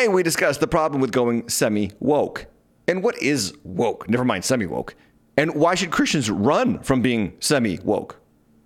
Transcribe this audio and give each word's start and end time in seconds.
Today, 0.00 0.08
we 0.08 0.22
discuss 0.22 0.56
the 0.56 0.66
problem 0.66 1.02
with 1.02 1.12
going 1.12 1.46
semi 1.50 1.90
woke. 2.00 2.46
And 2.88 3.02
what 3.02 3.20
is 3.20 3.52
woke? 3.64 4.08
Never 4.08 4.24
mind 4.24 4.46
semi 4.46 4.64
woke. 4.64 4.94
And 5.36 5.54
why 5.54 5.74
should 5.74 5.90
Christians 5.90 6.30
run 6.30 6.78
from 6.78 7.02
being 7.02 7.36
semi 7.38 7.78
woke? 7.80 8.18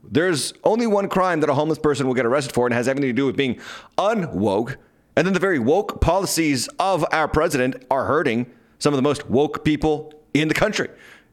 There's 0.08 0.52
only 0.62 0.86
one 0.86 1.08
crime 1.08 1.40
that 1.40 1.50
a 1.50 1.54
homeless 1.54 1.80
person 1.80 2.06
will 2.06 2.14
get 2.14 2.24
arrested 2.24 2.54
for 2.54 2.68
and 2.68 2.72
has 2.72 2.86
everything 2.86 3.08
to 3.08 3.12
do 3.12 3.26
with 3.26 3.36
being 3.36 3.58
unwoke. 3.98 4.76
And 5.16 5.26
then 5.26 5.34
the 5.34 5.40
very 5.40 5.58
woke 5.58 6.00
policies 6.00 6.68
of 6.78 7.04
our 7.10 7.26
president 7.26 7.84
are 7.90 8.04
hurting 8.04 8.46
some 8.78 8.94
of 8.94 8.96
the 8.96 9.02
most 9.02 9.28
woke 9.28 9.64
people 9.64 10.14
in 10.34 10.46
the 10.46 10.54
country. 10.54 10.88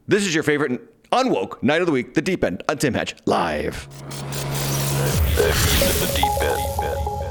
This 0.08 0.26
is 0.26 0.34
your 0.34 0.42
favorite 0.42 0.80
unwoke 1.12 1.62
night 1.62 1.80
of 1.80 1.86
the 1.86 1.92
week, 1.92 2.14
the 2.14 2.22
deep 2.22 2.42
end 2.42 2.64
on 2.68 2.78
Tim 2.78 2.94
Hatch 2.94 3.14
live. 3.24 3.88
The 5.36 6.12
deep 6.16 6.42
end. 6.42 7.21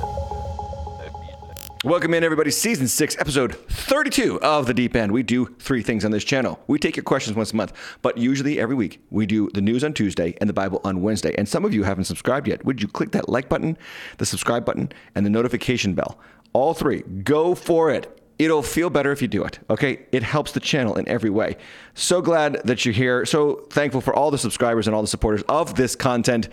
Welcome 1.83 2.13
in, 2.13 2.23
everybody. 2.23 2.51
Season 2.51 2.87
6, 2.87 3.17
episode 3.17 3.55
32 3.67 4.39
of 4.41 4.67
The 4.67 4.73
Deep 4.75 4.95
End. 4.95 5.11
We 5.11 5.23
do 5.23 5.47
three 5.57 5.81
things 5.81 6.05
on 6.05 6.11
this 6.11 6.23
channel. 6.23 6.59
We 6.67 6.77
take 6.77 6.95
your 6.95 7.03
questions 7.03 7.35
once 7.35 7.53
a 7.53 7.55
month, 7.55 7.73
but 8.03 8.19
usually 8.19 8.59
every 8.59 8.75
week 8.75 9.03
we 9.09 9.25
do 9.25 9.49
the 9.55 9.61
news 9.61 9.83
on 9.83 9.93
Tuesday 9.93 10.35
and 10.39 10.47
the 10.47 10.53
Bible 10.53 10.79
on 10.83 11.01
Wednesday. 11.01 11.33
And 11.39 11.49
some 11.49 11.65
of 11.65 11.73
you 11.73 11.81
haven't 11.81 12.03
subscribed 12.03 12.47
yet. 12.47 12.63
Would 12.65 12.83
you 12.83 12.87
click 12.87 13.13
that 13.13 13.29
like 13.29 13.49
button, 13.49 13.79
the 14.19 14.27
subscribe 14.27 14.63
button, 14.63 14.91
and 15.15 15.25
the 15.25 15.31
notification 15.31 15.95
bell? 15.95 16.19
All 16.53 16.75
three. 16.75 16.99
Go 17.01 17.55
for 17.55 17.89
it. 17.89 18.21
It'll 18.37 18.61
feel 18.61 18.91
better 18.91 19.11
if 19.11 19.19
you 19.19 19.27
do 19.27 19.43
it, 19.43 19.57
okay? 19.67 20.05
It 20.11 20.21
helps 20.21 20.51
the 20.51 20.59
channel 20.59 20.93
in 20.99 21.07
every 21.07 21.31
way. 21.31 21.57
So 21.95 22.21
glad 22.21 22.61
that 22.63 22.85
you're 22.85 22.93
here. 22.93 23.25
So 23.25 23.65
thankful 23.71 24.01
for 24.01 24.13
all 24.13 24.29
the 24.29 24.37
subscribers 24.37 24.85
and 24.85 24.95
all 24.95 25.01
the 25.01 25.07
supporters 25.07 25.41
of 25.49 25.73
this 25.73 25.95
content. 25.95 26.47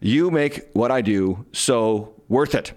You 0.00 0.32
make 0.32 0.68
what 0.72 0.90
I 0.90 1.00
do 1.00 1.46
so 1.52 2.20
worth 2.28 2.56
it. 2.56 2.72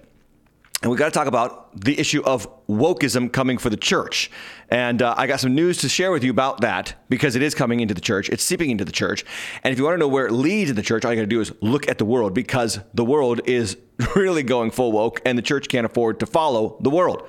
And 0.80 0.92
we 0.92 0.96
got 0.96 1.06
to 1.06 1.10
talk 1.10 1.26
about 1.26 1.80
the 1.80 1.98
issue 1.98 2.22
of 2.22 2.46
wokeism 2.68 3.32
coming 3.32 3.58
for 3.58 3.68
the 3.68 3.76
church. 3.76 4.30
And 4.68 5.02
uh, 5.02 5.12
I 5.16 5.26
got 5.26 5.40
some 5.40 5.52
news 5.52 5.78
to 5.78 5.88
share 5.88 6.12
with 6.12 6.22
you 6.22 6.30
about 6.30 6.60
that 6.60 6.94
because 7.08 7.34
it 7.34 7.42
is 7.42 7.52
coming 7.52 7.80
into 7.80 7.94
the 7.94 8.00
church. 8.00 8.28
It's 8.28 8.44
seeping 8.44 8.70
into 8.70 8.84
the 8.84 8.92
church. 8.92 9.24
And 9.64 9.72
if 9.72 9.78
you 9.78 9.84
want 9.84 9.94
to 9.94 9.98
know 9.98 10.06
where 10.06 10.26
it 10.26 10.32
leads 10.32 10.70
in 10.70 10.76
the 10.76 10.82
church, 10.82 11.04
all 11.04 11.12
you 11.12 11.16
got 11.16 11.22
to 11.22 11.26
do 11.26 11.40
is 11.40 11.52
look 11.60 11.88
at 11.88 11.98
the 11.98 12.04
world 12.04 12.32
because 12.32 12.78
the 12.94 13.04
world 13.04 13.40
is 13.44 13.76
really 14.14 14.44
going 14.44 14.70
full 14.70 14.92
woke 14.92 15.20
and 15.24 15.36
the 15.36 15.42
church 15.42 15.66
can't 15.68 15.84
afford 15.84 16.20
to 16.20 16.26
follow 16.26 16.76
the 16.80 16.90
world. 16.90 17.28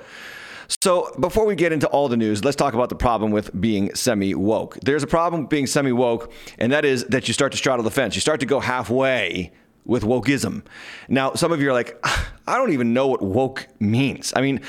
So, 0.80 1.12
before 1.18 1.46
we 1.46 1.56
get 1.56 1.72
into 1.72 1.88
all 1.88 2.08
the 2.08 2.16
news, 2.16 2.44
let's 2.44 2.56
talk 2.56 2.74
about 2.74 2.90
the 2.90 2.94
problem 2.94 3.32
with 3.32 3.60
being 3.60 3.92
semi 3.96 4.36
woke. 4.36 4.78
There's 4.84 5.02
a 5.02 5.08
problem 5.08 5.42
with 5.42 5.50
being 5.50 5.66
semi 5.66 5.90
woke, 5.90 6.32
and 6.58 6.70
that 6.70 6.84
is 6.84 7.06
that 7.06 7.26
you 7.26 7.34
start 7.34 7.50
to 7.50 7.58
straddle 7.58 7.82
the 7.82 7.90
fence. 7.90 8.14
You 8.14 8.20
start 8.20 8.38
to 8.38 8.46
go 8.46 8.60
halfway 8.60 9.50
with 9.90 10.04
wokeism. 10.04 10.62
Now, 11.08 11.34
some 11.34 11.50
of 11.50 11.60
you 11.60 11.68
are 11.68 11.72
like, 11.72 11.98
I 12.46 12.56
don't 12.56 12.72
even 12.72 12.94
know 12.94 13.08
what 13.08 13.22
woke 13.22 13.66
means. 13.80 14.32
I 14.36 14.40
mean, 14.40 14.60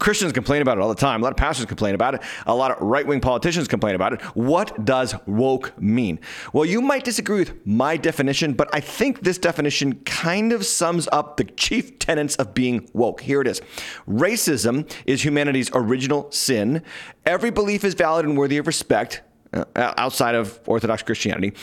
Christians 0.00 0.32
complain 0.32 0.62
about 0.62 0.78
it 0.78 0.80
all 0.80 0.88
the 0.88 0.96
time. 0.96 1.20
A 1.20 1.24
lot 1.24 1.30
of 1.30 1.36
pastors 1.36 1.64
complain 1.64 1.94
about 1.94 2.14
it. 2.14 2.22
A 2.46 2.54
lot 2.54 2.72
of 2.72 2.82
right 2.82 3.06
wing 3.06 3.20
politicians 3.20 3.68
complain 3.68 3.94
about 3.94 4.12
it. 4.12 4.20
What 4.34 4.84
does 4.84 5.14
woke 5.26 5.80
mean? 5.80 6.18
Well, 6.52 6.64
you 6.64 6.80
might 6.80 7.04
disagree 7.04 7.38
with 7.38 7.64
my 7.64 7.96
definition, 7.96 8.52
but 8.52 8.68
I 8.74 8.80
think 8.80 9.20
this 9.20 9.38
definition 9.38 9.94
kind 10.00 10.52
of 10.52 10.66
sums 10.66 11.08
up 11.12 11.36
the 11.36 11.44
chief 11.44 12.00
tenets 12.00 12.34
of 12.36 12.52
being 12.52 12.88
woke. 12.92 13.20
Here 13.20 13.40
it 13.40 13.46
is 13.46 13.62
Racism 14.08 14.90
is 15.06 15.24
humanity's 15.24 15.70
original 15.72 16.30
sin. 16.32 16.82
Every 17.24 17.50
belief 17.50 17.84
is 17.84 17.94
valid 17.94 18.26
and 18.26 18.36
worthy 18.36 18.58
of 18.58 18.66
respect 18.66 19.22
uh, 19.52 19.64
outside 19.76 20.34
of 20.34 20.58
Orthodox 20.66 21.04
Christianity. 21.04 21.54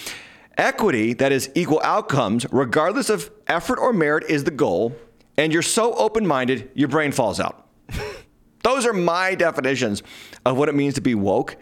Equity, 0.58 1.14
that 1.14 1.32
is 1.32 1.50
equal 1.56 1.82
outcomes, 1.84 2.46
regardless 2.52 3.10
of 3.10 3.32
effort 3.48 3.80
or 3.80 3.94
merit, 3.94 4.24
is 4.30 4.44
the 4.44 4.52
goal. 4.52 4.96
And 5.38 5.54
you're 5.54 5.62
so 5.62 5.94
open 5.94 6.28
minded, 6.28 6.70
your 6.74 6.88
brain 6.88 7.12
falls 7.12 7.40
out. 7.40 7.68
Those 8.64 8.86
are 8.86 8.94
my 8.94 9.34
definitions 9.36 10.04
of 10.46 10.58
what 10.58 10.70
it 10.70 10.76
means 10.76 10.96
to 10.96 11.02
be 11.02 11.16
woke. 11.16 11.56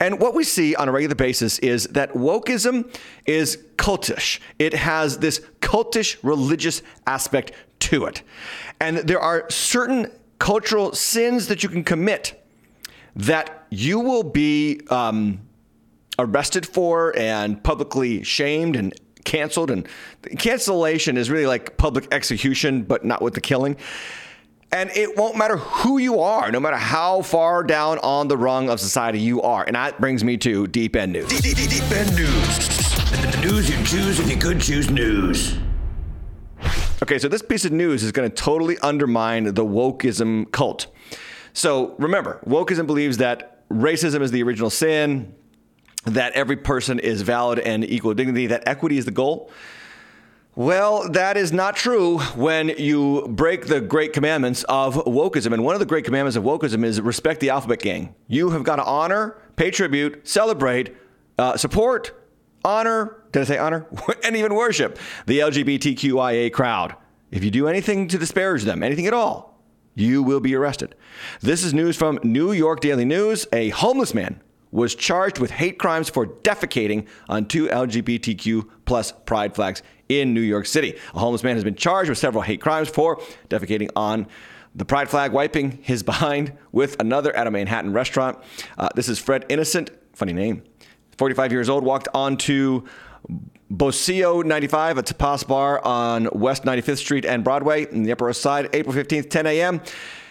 And 0.00 0.20
what 0.20 0.34
we 0.34 0.44
see 0.44 0.74
on 0.74 0.88
a 0.88 0.92
regular 0.92 1.14
basis 1.14 1.58
is 1.60 1.84
that 1.88 2.12
wokeism 2.12 2.94
is 3.26 3.58
cultish. 3.76 4.40
It 4.58 4.74
has 4.74 5.18
this 5.18 5.40
cultish 5.60 6.16
religious 6.22 6.82
aspect 7.06 7.52
to 7.80 8.04
it. 8.06 8.22
And 8.80 8.98
there 8.98 9.20
are 9.20 9.48
certain 9.50 10.10
cultural 10.38 10.92
sins 10.92 11.48
that 11.48 11.62
you 11.62 11.68
can 11.68 11.84
commit 11.84 12.40
that 13.16 13.66
you 13.70 14.00
will 14.00 14.24
be 14.24 14.80
um, 14.90 15.40
arrested 16.18 16.66
for 16.66 17.16
and 17.16 17.62
publicly 17.62 18.22
shamed 18.22 18.76
and 18.76 18.94
canceled. 19.24 19.70
And 19.70 19.88
cancellation 20.38 21.16
is 21.16 21.30
really 21.30 21.46
like 21.46 21.76
public 21.76 22.08
execution, 22.12 22.82
but 22.82 23.04
not 23.04 23.22
with 23.22 23.34
the 23.34 23.40
killing. 23.40 23.76
And 24.72 24.90
it 24.90 25.16
won't 25.16 25.36
matter 25.36 25.56
who 25.56 25.98
you 25.98 26.18
are, 26.20 26.50
no 26.50 26.58
matter 26.58 26.76
how 26.76 27.22
far 27.22 27.62
down 27.62 27.98
on 27.98 28.26
the 28.26 28.36
rung 28.36 28.68
of 28.68 28.80
society 28.80 29.20
you 29.20 29.40
are. 29.42 29.64
And 29.64 29.76
that 29.76 30.00
brings 30.00 30.24
me 30.24 30.36
to 30.38 30.66
Deep 30.66 30.96
End 30.96 31.12
News. 31.12 31.28
Deep, 31.28 31.56
deep, 31.56 31.70
deep 31.70 31.92
end 31.92 32.16
news. 32.16 32.58
The 33.10 33.40
news 33.42 33.70
you 33.70 33.76
choose 33.84 34.18
if 34.18 34.28
you 34.28 34.36
could 34.36 34.60
choose 34.60 34.90
news. 34.90 35.56
Okay, 37.02 37.18
so 37.18 37.28
this 37.28 37.42
piece 37.42 37.64
of 37.64 37.70
news 37.70 38.02
is 38.02 38.10
going 38.10 38.28
to 38.28 38.34
totally 38.34 38.78
undermine 38.78 39.44
the 39.44 39.64
wokeism 39.64 40.50
cult. 40.50 40.88
So 41.52 41.94
remember, 41.98 42.40
wokeism 42.44 42.86
believes 42.86 43.18
that 43.18 43.68
racism 43.68 44.22
is 44.22 44.32
the 44.32 44.42
original 44.42 44.70
sin, 44.70 45.34
that 46.04 46.32
every 46.32 46.56
person 46.56 46.98
is 46.98 47.22
valid 47.22 47.58
and 47.58 47.84
equal 47.84 48.14
dignity, 48.14 48.46
that 48.48 48.66
equity 48.66 48.98
is 48.98 49.04
the 49.04 49.10
goal. 49.10 49.50
Well, 50.56 51.10
that 51.10 51.36
is 51.36 51.52
not 51.52 51.74
true 51.74 52.20
when 52.36 52.68
you 52.68 53.26
break 53.28 53.66
the 53.66 53.80
great 53.80 54.12
commandments 54.12 54.62
of 54.68 54.94
wokeism. 54.94 55.52
And 55.52 55.64
one 55.64 55.74
of 55.74 55.80
the 55.80 55.86
great 55.86 56.04
commandments 56.04 56.36
of 56.36 56.44
wokeism 56.44 56.84
is 56.84 57.00
respect 57.00 57.40
the 57.40 57.50
alphabet 57.50 57.80
gang. 57.80 58.14
You 58.28 58.50
have 58.50 58.62
got 58.62 58.76
to 58.76 58.84
honor, 58.84 59.36
pay 59.56 59.72
tribute, 59.72 60.28
celebrate, 60.28 60.94
uh, 61.38 61.56
support, 61.56 62.12
honor, 62.64 63.16
did 63.32 63.40
I 63.40 63.44
say 63.46 63.58
honor? 63.58 63.86
and 64.24 64.36
even 64.36 64.54
worship 64.54 64.98
the 65.26 65.40
LGBTQIA 65.40 66.52
crowd. 66.52 66.94
If 67.32 67.42
you 67.42 67.50
do 67.50 67.66
anything 67.66 68.06
to 68.08 68.18
disparage 68.18 68.62
them, 68.62 68.84
anything 68.84 69.08
at 69.08 69.12
all, 69.12 69.58
you 69.96 70.22
will 70.22 70.40
be 70.40 70.54
arrested. 70.54 70.94
This 71.40 71.64
is 71.64 71.74
news 71.74 71.96
from 71.96 72.20
New 72.22 72.52
York 72.52 72.80
Daily 72.80 73.04
News. 73.04 73.48
A 73.52 73.70
homeless 73.70 74.14
man 74.14 74.40
was 74.74 74.96
charged 74.96 75.38
with 75.38 75.52
hate 75.52 75.78
crimes 75.78 76.10
for 76.10 76.26
defecating 76.26 77.06
on 77.28 77.46
two 77.46 77.68
LGBTQ 77.68 78.68
plus 78.86 79.12
pride 79.12 79.54
flags 79.54 79.82
in 80.08 80.34
New 80.34 80.40
York 80.40 80.66
City. 80.66 80.98
A 81.14 81.18
homeless 81.20 81.44
man 81.44 81.54
has 81.54 81.62
been 81.62 81.76
charged 81.76 82.08
with 82.08 82.18
several 82.18 82.42
hate 82.42 82.60
crimes 82.60 82.88
for 82.88 83.18
defecating 83.48 83.88
on 83.94 84.26
the 84.74 84.84
pride 84.84 85.08
flag, 85.08 85.30
wiping 85.30 85.78
his 85.80 86.02
behind 86.12 86.52
with 86.72 87.00
another 87.00 87.34
at 87.36 87.46
a 87.46 87.52
Manhattan 87.52 87.92
restaurant. 87.92 88.36
Uh, 88.76 88.88
this 88.96 89.08
is 89.08 89.20
Fred 89.20 89.46
Innocent, 89.48 89.90
funny 90.12 90.32
name, 90.32 90.64
45 91.18 91.52
years 91.52 91.68
old, 91.68 91.84
walked 91.84 92.08
onto 92.12 92.82
Buceo 93.72 94.44
95, 94.44 94.98
a 94.98 95.02
tapas 95.04 95.46
bar 95.46 95.84
on 95.84 96.28
West 96.32 96.64
95th 96.64 96.98
Street 96.98 97.24
and 97.24 97.44
Broadway 97.44 97.86
in 97.92 98.02
the 98.02 98.10
Upper 98.10 98.26
West 98.26 98.40
Side, 98.40 98.70
April 98.72 98.92
15th, 98.92 99.30
10 99.30 99.46
a.m. 99.46 99.80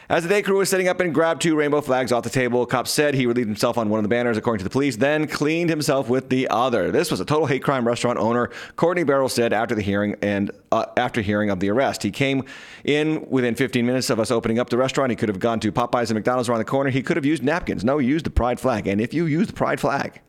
As 0.09 0.23
the 0.23 0.29
day 0.29 0.41
crew 0.41 0.57
was 0.57 0.69
setting 0.69 0.89
up 0.89 0.99
and 0.99 1.13
grabbed 1.13 1.41
two 1.41 1.55
rainbow 1.55 1.79
flags 1.79 2.11
off 2.11 2.23
the 2.23 2.29
table, 2.29 2.65
cops 2.65 2.91
said 2.91 3.13
he 3.13 3.25
relieved 3.25 3.47
himself 3.47 3.77
on 3.77 3.89
one 3.89 3.99
of 3.99 4.03
the 4.03 4.09
banners, 4.09 4.35
according 4.35 4.59
to 4.59 4.63
the 4.65 4.69
police, 4.69 4.97
then 4.97 5.27
cleaned 5.27 5.69
himself 5.69 6.09
with 6.09 6.29
the 6.29 6.47
other. 6.49 6.91
This 6.91 7.09
was 7.09 7.21
a 7.21 7.25
total 7.25 7.45
hate 7.45 7.63
crime 7.63 7.87
restaurant 7.87 8.19
owner. 8.19 8.49
Courtney 8.75 9.03
Barrow 9.03 9.29
said 9.29 9.53
after 9.53 9.75
the 9.75 9.81
hearing 9.81 10.17
and 10.21 10.51
uh, 10.73 10.87
after 10.97 11.21
hearing 11.21 11.49
of 11.49 11.61
the 11.61 11.69
arrest, 11.69 12.03
he 12.03 12.11
came 12.11 12.43
in 12.83 13.25
within 13.29 13.55
15 13.55 13.85
minutes 13.85 14.09
of 14.09 14.19
us 14.19 14.29
opening 14.29 14.59
up 14.59 14.69
the 14.69 14.77
restaurant. 14.77 15.09
He 15.09 15.15
could 15.15 15.29
have 15.29 15.39
gone 15.39 15.61
to 15.61 15.71
Popeyes 15.71 16.09
and 16.09 16.15
McDonald's 16.15 16.49
around 16.49 16.59
the 16.59 16.65
corner. 16.65 16.89
He 16.89 17.01
could 17.01 17.15
have 17.15 17.25
used 17.25 17.41
napkins. 17.41 17.85
No, 17.85 17.97
he 17.97 18.07
used 18.07 18.25
the 18.25 18.29
pride 18.29 18.59
flag. 18.59 18.87
And 18.87 18.99
if 18.99 19.13
you 19.13 19.25
use 19.25 19.47
the 19.47 19.53
pride 19.53 19.79
flag 19.79 20.21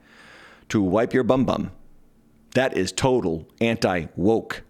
to 0.68 0.80
wipe 0.80 1.12
your 1.12 1.24
bum 1.24 1.44
bum, 1.44 1.72
that 2.52 2.76
is 2.76 2.92
total 2.92 3.48
anti 3.60 4.06
woke. 4.14 4.62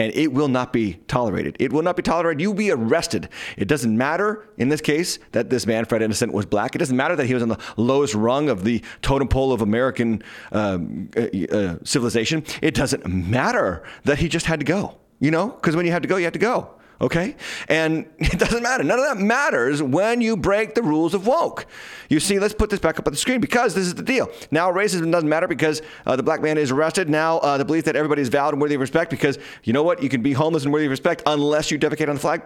And 0.00 0.14
it 0.14 0.32
will 0.32 0.48
not 0.48 0.72
be 0.72 0.94
tolerated. 1.08 1.58
It 1.60 1.74
will 1.74 1.82
not 1.82 1.94
be 1.94 2.02
tolerated. 2.02 2.40
You'll 2.40 2.54
be 2.54 2.70
arrested. 2.70 3.28
It 3.58 3.68
doesn't 3.68 3.94
matter 3.94 4.48
in 4.56 4.70
this 4.70 4.80
case 4.80 5.18
that 5.32 5.50
this 5.50 5.66
man, 5.66 5.84
Fred 5.84 6.00
Innocent, 6.00 6.32
was 6.32 6.46
black. 6.46 6.74
It 6.74 6.78
doesn't 6.78 6.96
matter 6.96 7.14
that 7.16 7.26
he 7.26 7.34
was 7.34 7.42
on 7.42 7.50
the 7.50 7.58
lowest 7.76 8.14
rung 8.14 8.48
of 8.48 8.64
the 8.64 8.82
totem 9.02 9.28
pole 9.28 9.52
of 9.52 9.60
American 9.60 10.22
um, 10.52 11.10
uh, 11.14 11.54
uh, 11.54 11.76
civilization. 11.84 12.44
It 12.62 12.74
doesn't 12.74 13.06
matter 13.06 13.84
that 14.04 14.18
he 14.18 14.28
just 14.30 14.46
had 14.46 14.58
to 14.60 14.64
go, 14.64 14.96
you 15.18 15.30
know? 15.30 15.48
Because 15.48 15.76
when 15.76 15.84
you 15.84 15.92
have 15.92 16.00
to 16.00 16.08
go, 16.08 16.16
you 16.16 16.24
have 16.24 16.32
to 16.32 16.38
go. 16.38 16.79
Okay? 17.00 17.36
And 17.68 18.06
it 18.18 18.38
doesn't 18.38 18.62
matter. 18.62 18.84
None 18.84 18.98
of 18.98 19.04
that 19.04 19.18
matters 19.18 19.82
when 19.82 20.20
you 20.20 20.36
break 20.36 20.74
the 20.74 20.82
rules 20.82 21.14
of 21.14 21.26
woke. 21.26 21.66
You 22.08 22.20
see, 22.20 22.38
let's 22.38 22.54
put 22.54 22.70
this 22.70 22.80
back 22.80 22.98
up 22.98 23.06
on 23.06 23.12
the 23.12 23.18
screen 23.18 23.40
because 23.40 23.74
this 23.74 23.86
is 23.86 23.94
the 23.94 24.02
deal. 24.02 24.28
Now, 24.50 24.72
racism 24.72 25.10
doesn't 25.12 25.28
matter 25.28 25.46
because 25.46 25.80
uh, 26.06 26.16
the 26.16 26.22
black 26.22 26.42
man 26.42 26.58
is 26.58 26.70
arrested. 26.70 27.08
Now, 27.08 27.38
uh, 27.38 27.56
the 27.56 27.64
belief 27.64 27.84
that 27.84 27.96
everybody 27.96 28.22
is 28.22 28.28
valid 28.28 28.54
and 28.54 28.60
worthy 28.60 28.74
of 28.74 28.80
respect 28.80 29.10
because 29.10 29.38
you 29.64 29.72
know 29.72 29.82
what? 29.82 30.02
You 30.02 30.08
can 30.08 30.22
be 30.22 30.32
homeless 30.32 30.64
and 30.64 30.72
worthy 30.72 30.86
of 30.86 30.90
respect 30.90 31.22
unless 31.26 31.70
you 31.70 31.78
defecate 31.78 32.08
on 32.08 32.14
the 32.16 32.20
flag 32.20 32.44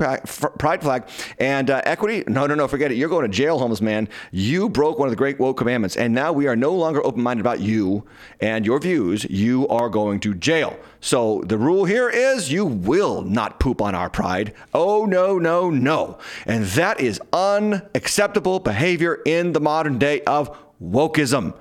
pride 0.59 0.83
flag. 0.83 1.09
And 1.39 1.71
uh, 1.71 1.81
equity? 1.85 2.25
No, 2.27 2.47
no, 2.47 2.55
no, 2.55 2.69
forget 2.69 2.93
it. 2.93 2.97
You're 2.97 3.09
going 3.09 3.29
to 3.31 3.35
jail, 3.35 3.59
homeless 3.59 3.81
man. 3.81 4.09
You 4.33 4.69
broke 4.69 4.99
one 4.99 5.09
of 5.09 5.13
the 5.13 5.17
great 5.17 5.39
woke 5.39 5.57
commandments. 5.57 5.97
And 5.97 6.15
now 6.15 6.33
we 6.33 6.47
are 6.47 6.57
no 6.57 6.73
longer 6.75 7.05
open 7.05 7.23
minded 7.23 7.41
about 7.41 7.61
you 7.61 8.05
and 8.41 8.67
your 8.67 8.79
views. 8.79 9.25
You 9.25 9.67
are 9.69 9.89
going 9.89 10.21
to 10.21 10.35
jail. 10.35 10.79
So 11.05 11.43
the 11.45 11.59
rule 11.59 11.85
here 11.85 12.09
is 12.09 12.51
you 12.51 12.65
will 12.65 13.21
not 13.21 13.61
poop 13.61 13.83
on 13.83 13.95
our 13.95 14.09
pride. 14.09 14.55
Oh, 14.73 15.05
no, 15.05 15.39
no, 15.39 15.69
no. 15.69 16.17
And 16.47 16.65
that 16.65 16.99
is 16.99 17.21
unacceptable 17.31 18.59
behavior 18.59 19.21
in 19.27 19.53
the 19.53 19.61
modern 19.61 19.99
day 19.99 20.23
of 20.23 20.57
wokeism. 20.83 21.55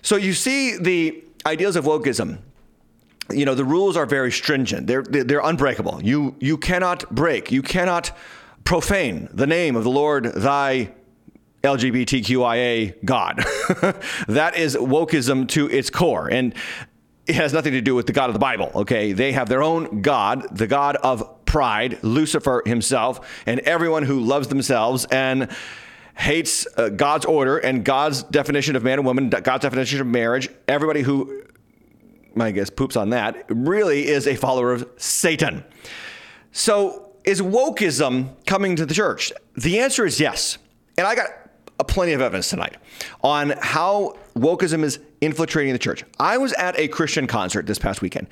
So 0.00 0.16
you 0.16 0.32
see 0.32 0.78
the 0.78 1.22
ideals 1.44 1.76
of 1.76 1.84
wokeism. 1.84 2.38
You 3.30 3.44
know, 3.44 3.54
the 3.54 3.64
rules 3.64 3.94
are 3.94 4.06
very 4.06 4.32
stringent. 4.32 4.86
They're, 4.86 5.02
they're 5.02 5.40
unbreakable. 5.44 6.02
You, 6.02 6.34
you 6.40 6.56
cannot 6.56 7.14
break, 7.14 7.52
you 7.52 7.60
cannot 7.60 8.10
profane 8.64 9.28
the 9.34 9.46
name 9.46 9.76
of 9.76 9.84
the 9.84 9.90
Lord 9.90 10.32
thy 10.32 10.94
LGBTQIA 11.62 13.04
God. 13.04 13.36
that 14.28 14.56
is 14.56 14.76
wokeism 14.76 15.46
to 15.48 15.68
its 15.68 15.90
core. 15.90 16.28
And 16.28 16.54
it 17.26 17.34
has 17.34 17.52
nothing 17.52 17.72
to 17.72 17.80
do 17.80 17.94
with 17.94 18.06
the 18.06 18.12
God 18.12 18.30
of 18.30 18.34
the 18.34 18.40
Bible, 18.40 18.70
okay? 18.74 19.12
They 19.12 19.32
have 19.32 19.48
their 19.48 19.62
own 19.62 20.00
God, 20.00 20.56
the 20.56 20.66
God 20.66 20.96
of 20.96 21.44
pride, 21.44 21.98
Lucifer 22.02 22.62
himself, 22.64 23.42
and 23.46 23.60
everyone 23.60 24.04
who 24.04 24.20
loves 24.20 24.48
themselves 24.48 25.06
and 25.06 25.50
hates 26.16 26.66
uh, 26.76 26.88
God's 26.88 27.24
order 27.24 27.58
and 27.58 27.84
God's 27.84 28.22
definition 28.22 28.76
of 28.76 28.84
man 28.84 28.98
and 28.98 29.06
woman, 29.06 29.28
God's 29.28 29.62
definition 29.62 30.00
of 30.00 30.06
marriage. 30.06 30.48
Everybody 30.68 31.02
who, 31.02 31.42
I 32.38 32.52
guess, 32.52 32.70
poops 32.70 32.96
on 32.96 33.10
that 33.10 33.44
really 33.48 34.06
is 34.06 34.26
a 34.26 34.36
follower 34.36 34.72
of 34.72 34.88
Satan. 34.96 35.64
So, 36.52 37.02
is 37.24 37.42
wokeism 37.42 38.28
coming 38.46 38.76
to 38.76 38.86
the 38.86 38.94
church? 38.94 39.32
The 39.56 39.80
answer 39.80 40.06
is 40.06 40.20
yes. 40.20 40.58
And 40.96 41.06
I 41.06 41.16
got 41.16 41.28
plenty 41.88 42.12
of 42.12 42.20
evidence 42.20 42.48
tonight 42.48 42.76
on 43.22 43.50
how 43.60 44.16
wokeism 44.36 44.84
is 44.84 45.00
infiltrating 45.20 45.72
the 45.72 45.78
church. 45.78 46.04
I 46.18 46.38
was 46.38 46.52
at 46.54 46.78
a 46.78 46.88
Christian 46.88 47.26
concert 47.26 47.66
this 47.66 47.78
past 47.78 48.02
weekend, 48.02 48.28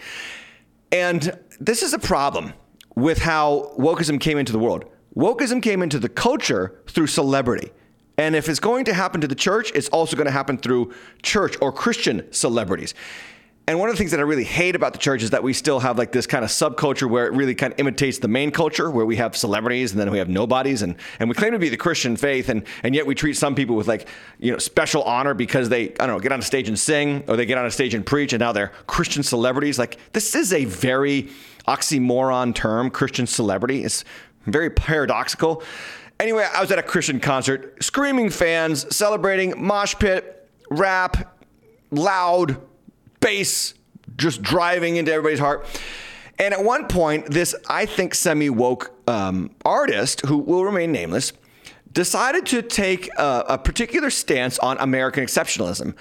and 0.92 1.38
this 1.60 1.82
is 1.82 1.92
a 1.92 1.98
problem 1.98 2.52
with 2.94 3.18
how 3.18 3.74
wokeism 3.78 4.20
came 4.20 4.38
into 4.38 4.52
the 4.52 4.58
world. 4.58 4.84
Wokeism 5.16 5.62
came 5.62 5.82
into 5.82 5.98
the 5.98 6.08
culture 6.08 6.80
through 6.88 7.06
celebrity. 7.06 7.70
And 8.16 8.36
if 8.36 8.48
it's 8.48 8.60
going 8.60 8.84
to 8.84 8.94
happen 8.94 9.20
to 9.20 9.26
the 9.26 9.34
church, 9.34 9.72
it's 9.74 9.88
also 9.88 10.16
going 10.16 10.26
to 10.26 10.32
happen 10.32 10.56
through 10.56 10.92
church 11.22 11.56
or 11.60 11.72
Christian 11.72 12.32
celebrities. 12.32 12.94
And 13.66 13.78
one 13.78 13.88
of 13.88 13.94
the 13.94 13.98
things 13.98 14.10
that 14.10 14.20
I 14.20 14.24
really 14.24 14.44
hate 14.44 14.76
about 14.76 14.92
the 14.92 14.98
church 14.98 15.22
is 15.22 15.30
that 15.30 15.42
we 15.42 15.54
still 15.54 15.80
have 15.80 15.96
like 15.96 16.12
this 16.12 16.26
kind 16.26 16.44
of 16.44 16.50
subculture 16.50 17.08
where 17.08 17.26
it 17.26 17.32
really 17.32 17.54
kind 17.54 17.72
of 17.72 17.80
imitates 17.80 18.18
the 18.18 18.28
main 18.28 18.50
culture, 18.50 18.90
where 18.90 19.06
we 19.06 19.16
have 19.16 19.34
celebrities 19.34 19.92
and 19.92 20.00
then 20.00 20.10
we 20.10 20.18
have 20.18 20.28
nobodies, 20.28 20.82
and, 20.82 20.96
and 21.18 21.30
we 21.30 21.34
claim 21.34 21.52
to 21.52 21.58
be 21.58 21.70
the 21.70 21.76
Christian 21.76 22.14
faith, 22.14 22.50
and, 22.50 22.64
and 22.82 22.94
yet 22.94 23.06
we 23.06 23.14
treat 23.14 23.38
some 23.38 23.54
people 23.54 23.74
with 23.74 23.88
like 23.88 24.06
you 24.38 24.52
know 24.52 24.58
special 24.58 25.02
honor 25.04 25.32
because 25.32 25.70
they 25.70 25.84
I 25.92 26.06
don't 26.06 26.08
know 26.08 26.18
get 26.18 26.30
on 26.30 26.40
a 26.40 26.42
stage 26.42 26.68
and 26.68 26.78
sing, 26.78 27.24
or 27.26 27.36
they 27.36 27.46
get 27.46 27.56
on 27.56 27.64
a 27.64 27.70
stage 27.70 27.94
and 27.94 28.04
preach, 28.04 28.34
and 28.34 28.40
now 28.40 28.52
they're 28.52 28.72
Christian 28.86 29.22
celebrities. 29.22 29.78
Like 29.78 29.96
this 30.12 30.34
is 30.34 30.52
a 30.52 30.66
very 30.66 31.30
oxymoron 31.66 32.54
term, 32.54 32.90
Christian 32.90 33.26
celebrity. 33.26 33.82
It's 33.82 34.04
very 34.44 34.68
paradoxical. 34.68 35.62
Anyway, 36.20 36.46
I 36.54 36.60
was 36.60 36.70
at 36.70 36.78
a 36.78 36.82
Christian 36.82 37.18
concert, 37.18 37.82
screaming 37.82 38.28
fans, 38.28 38.94
celebrating, 38.94 39.54
mosh 39.56 39.94
pit, 39.98 40.50
rap, 40.70 41.40
loud 41.90 42.60
bass 43.24 43.74
just 44.16 44.42
driving 44.42 44.96
into 44.96 45.10
everybody's 45.10 45.38
heart. 45.38 45.66
And 46.38 46.52
at 46.52 46.62
one 46.62 46.86
point, 46.86 47.26
this, 47.30 47.54
I 47.68 47.86
think, 47.86 48.14
semi 48.14 48.50
woke 48.50 48.92
um, 49.08 49.50
artist, 49.64 50.26
who 50.26 50.38
will 50.38 50.64
remain 50.64 50.92
nameless, 50.92 51.32
decided 51.92 52.44
to 52.46 52.60
take 52.60 53.08
a, 53.16 53.44
a 53.50 53.58
particular 53.58 54.10
stance 54.10 54.58
on 54.58 54.76
American 54.78 55.24
exceptionalism. 55.24 55.94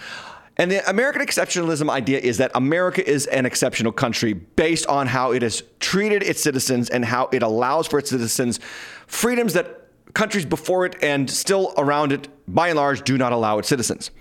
And 0.58 0.70
the 0.70 0.88
American 0.88 1.22
exceptionalism 1.22 1.90
idea 1.90 2.20
is 2.20 2.38
that 2.40 2.52
America 2.56 3.08
is 3.08 3.26
an 3.28 3.46
exceptional 3.46 3.92
country 3.92 4.34
based 4.34 4.86
on 4.88 5.08
how 5.08 5.32
it 5.32 5.42
has 5.42 5.64
treated 5.80 6.24
its 6.24 6.44
citizens 6.44 6.90
and 6.90 7.06
how 7.06 7.30
it 7.32 7.42
allows 7.42 7.88
for 7.88 8.00
its 8.00 8.10
citizens 8.10 8.60
freedoms 9.08 9.54
that 9.54 9.88
countries 10.14 10.46
before 10.46 10.86
it 10.86 10.96
and 11.02 11.30
still 11.30 11.74
around 11.78 12.12
it, 12.12 12.28
by 12.48 12.68
and 12.68 12.78
large, 12.78 13.04
do 13.04 13.18
not 13.18 13.32
allow 13.32 13.58
its 13.60 13.68
citizens. 13.68 14.12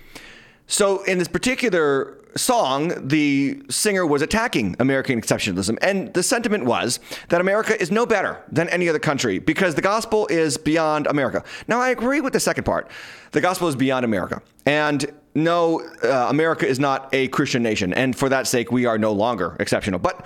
So, 0.67 1.03
in 1.03 1.17
this 1.17 1.27
particular 1.27 2.17
song, 2.35 3.07
the 3.07 3.61
singer 3.69 4.05
was 4.05 4.21
attacking 4.21 4.75
American 4.79 5.19
exceptionalism. 5.19 5.77
And 5.81 6.13
the 6.13 6.23
sentiment 6.23 6.65
was 6.65 6.99
that 7.29 7.41
America 7.41 7.79
is 7.79 7.91
no 7.91 8.05
better 8.05 8.43
than 8.51 8.69
any 8.69 8.89
other 8.89 8.99
country 8.99 9.39
because 9.39 9.75
the 9.75 9.81
gospel 9.81 10.27
is 10.27 10.57
beyond 10.57 11.07
America. 11.07 11.43
Now, 11.67 11.79
I 11.79 11.89
agree 11.89 12.21
with 12.21 12.33
the 12.33 12.39
second 12.39 12.63
part. 12.63 12.89
The 13.31 13.41
gospel 13.41 13.67
is 13.67 13.75
beyond 13.75 14.05
America. 14.05 14.41
And 14.65 15.11
no, 15.35 15.81
uh, 16.03 16.27
America 16.29 16.67
is 16.67 16.79
not 16.79 17.09
a 17.13 17.27
Christian 17.29 17.63
nation. 17.63 17.93
And 17.93 18.15
for 18.15 18.29
that 18.29 18.47
sake, 18.47 18.71
we 18.71 18.85
are 18.85 18.97
no 18.97 19.11
longer 19.11 19.55
exceptional. 19.59 19.99
But 19.99 20.25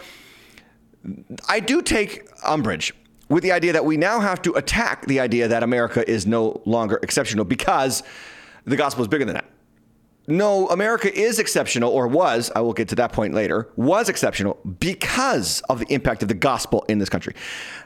I 1.48 1.60
do 1.60 1.82
take 1.82 2.28
umbrage 2.44 2.94
with 3.30 3.44
the 3.44 3.52
idea 3.52 3.74
that 3.74 3.86
we 3.86 3.98
now 3.98 4.20
have 4.20 4.42
to 4.44 4.54
attack 4.54 5.06
the 5.08 5.20
idea 5.20 5.48
that 5.48 5.64
America 5.64 6.10
is 6.10 6.26
no 6.26 6.62
longer 6.66 7.00
exceptional 7.04 7.46
because 7.46 8.04
the 8.66 8.76
gospel 8.76 9.02
is 9.02 9.08
bigger 9.08 9.26
than 9.26 9.36
that 9.36 9.46
no, 10.30 10.68
America 10.68 11.14
is 11.18 11.40
exceptional, 11.40 11.90
or 11.90 12.06
was, 12.06 12.52
I 12.54 12.60
will 12.60 12.74
get 12.74 12.90
to 12.90 12.96
that 12.96 13.14
point 13.14 13.34
later, 13.34 13.70
was 13.78 14.10
exceptional 14.10 14.60
because 14.80 15.62
of 15.70 15.80
the 15.80 15.86
impact 15.94 16.22
of 16.22 16.28
the 16.28 16.34
gospel 16.34 16.84
in 16.90 17.00
this 17.00 17.08
country. 17.08 17.34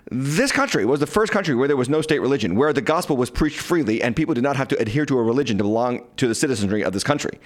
This 0.09 0.51
country 0.51 0.83
was 0.83 0.99
the 0.99 1.05
first 1.05 1.31
country 1.31 1.53
where 1.53 1.67
there 1.67 1.77
was 1.77 1.87
no 1.87 2.01
state 2.01 2.19
religion, 2.19 2.55
where 2.55 2.73
the 2.73 2.81
gospel 2.81 3.15
was 3.15 3.29
preached 3.29 3.59
freely 3.59 4.01
and 4.01 4.15
people 4.15 4.33
did 4.33 4.43
not 4.43 4.55
have 4.55 4.67
to 4.69 4.79
adhere 4.79 5.05
to 5.05 5.19
a 5.19 5.23
religion 5.23 5.59
to 5.59 5.63
belong 5.63 6.07
to 6.17 6.27
the 6.27 6.33
citizenry 6.33 6.83
of 6.83 6.93
this 6.93 7.03
country. 7.03 7.39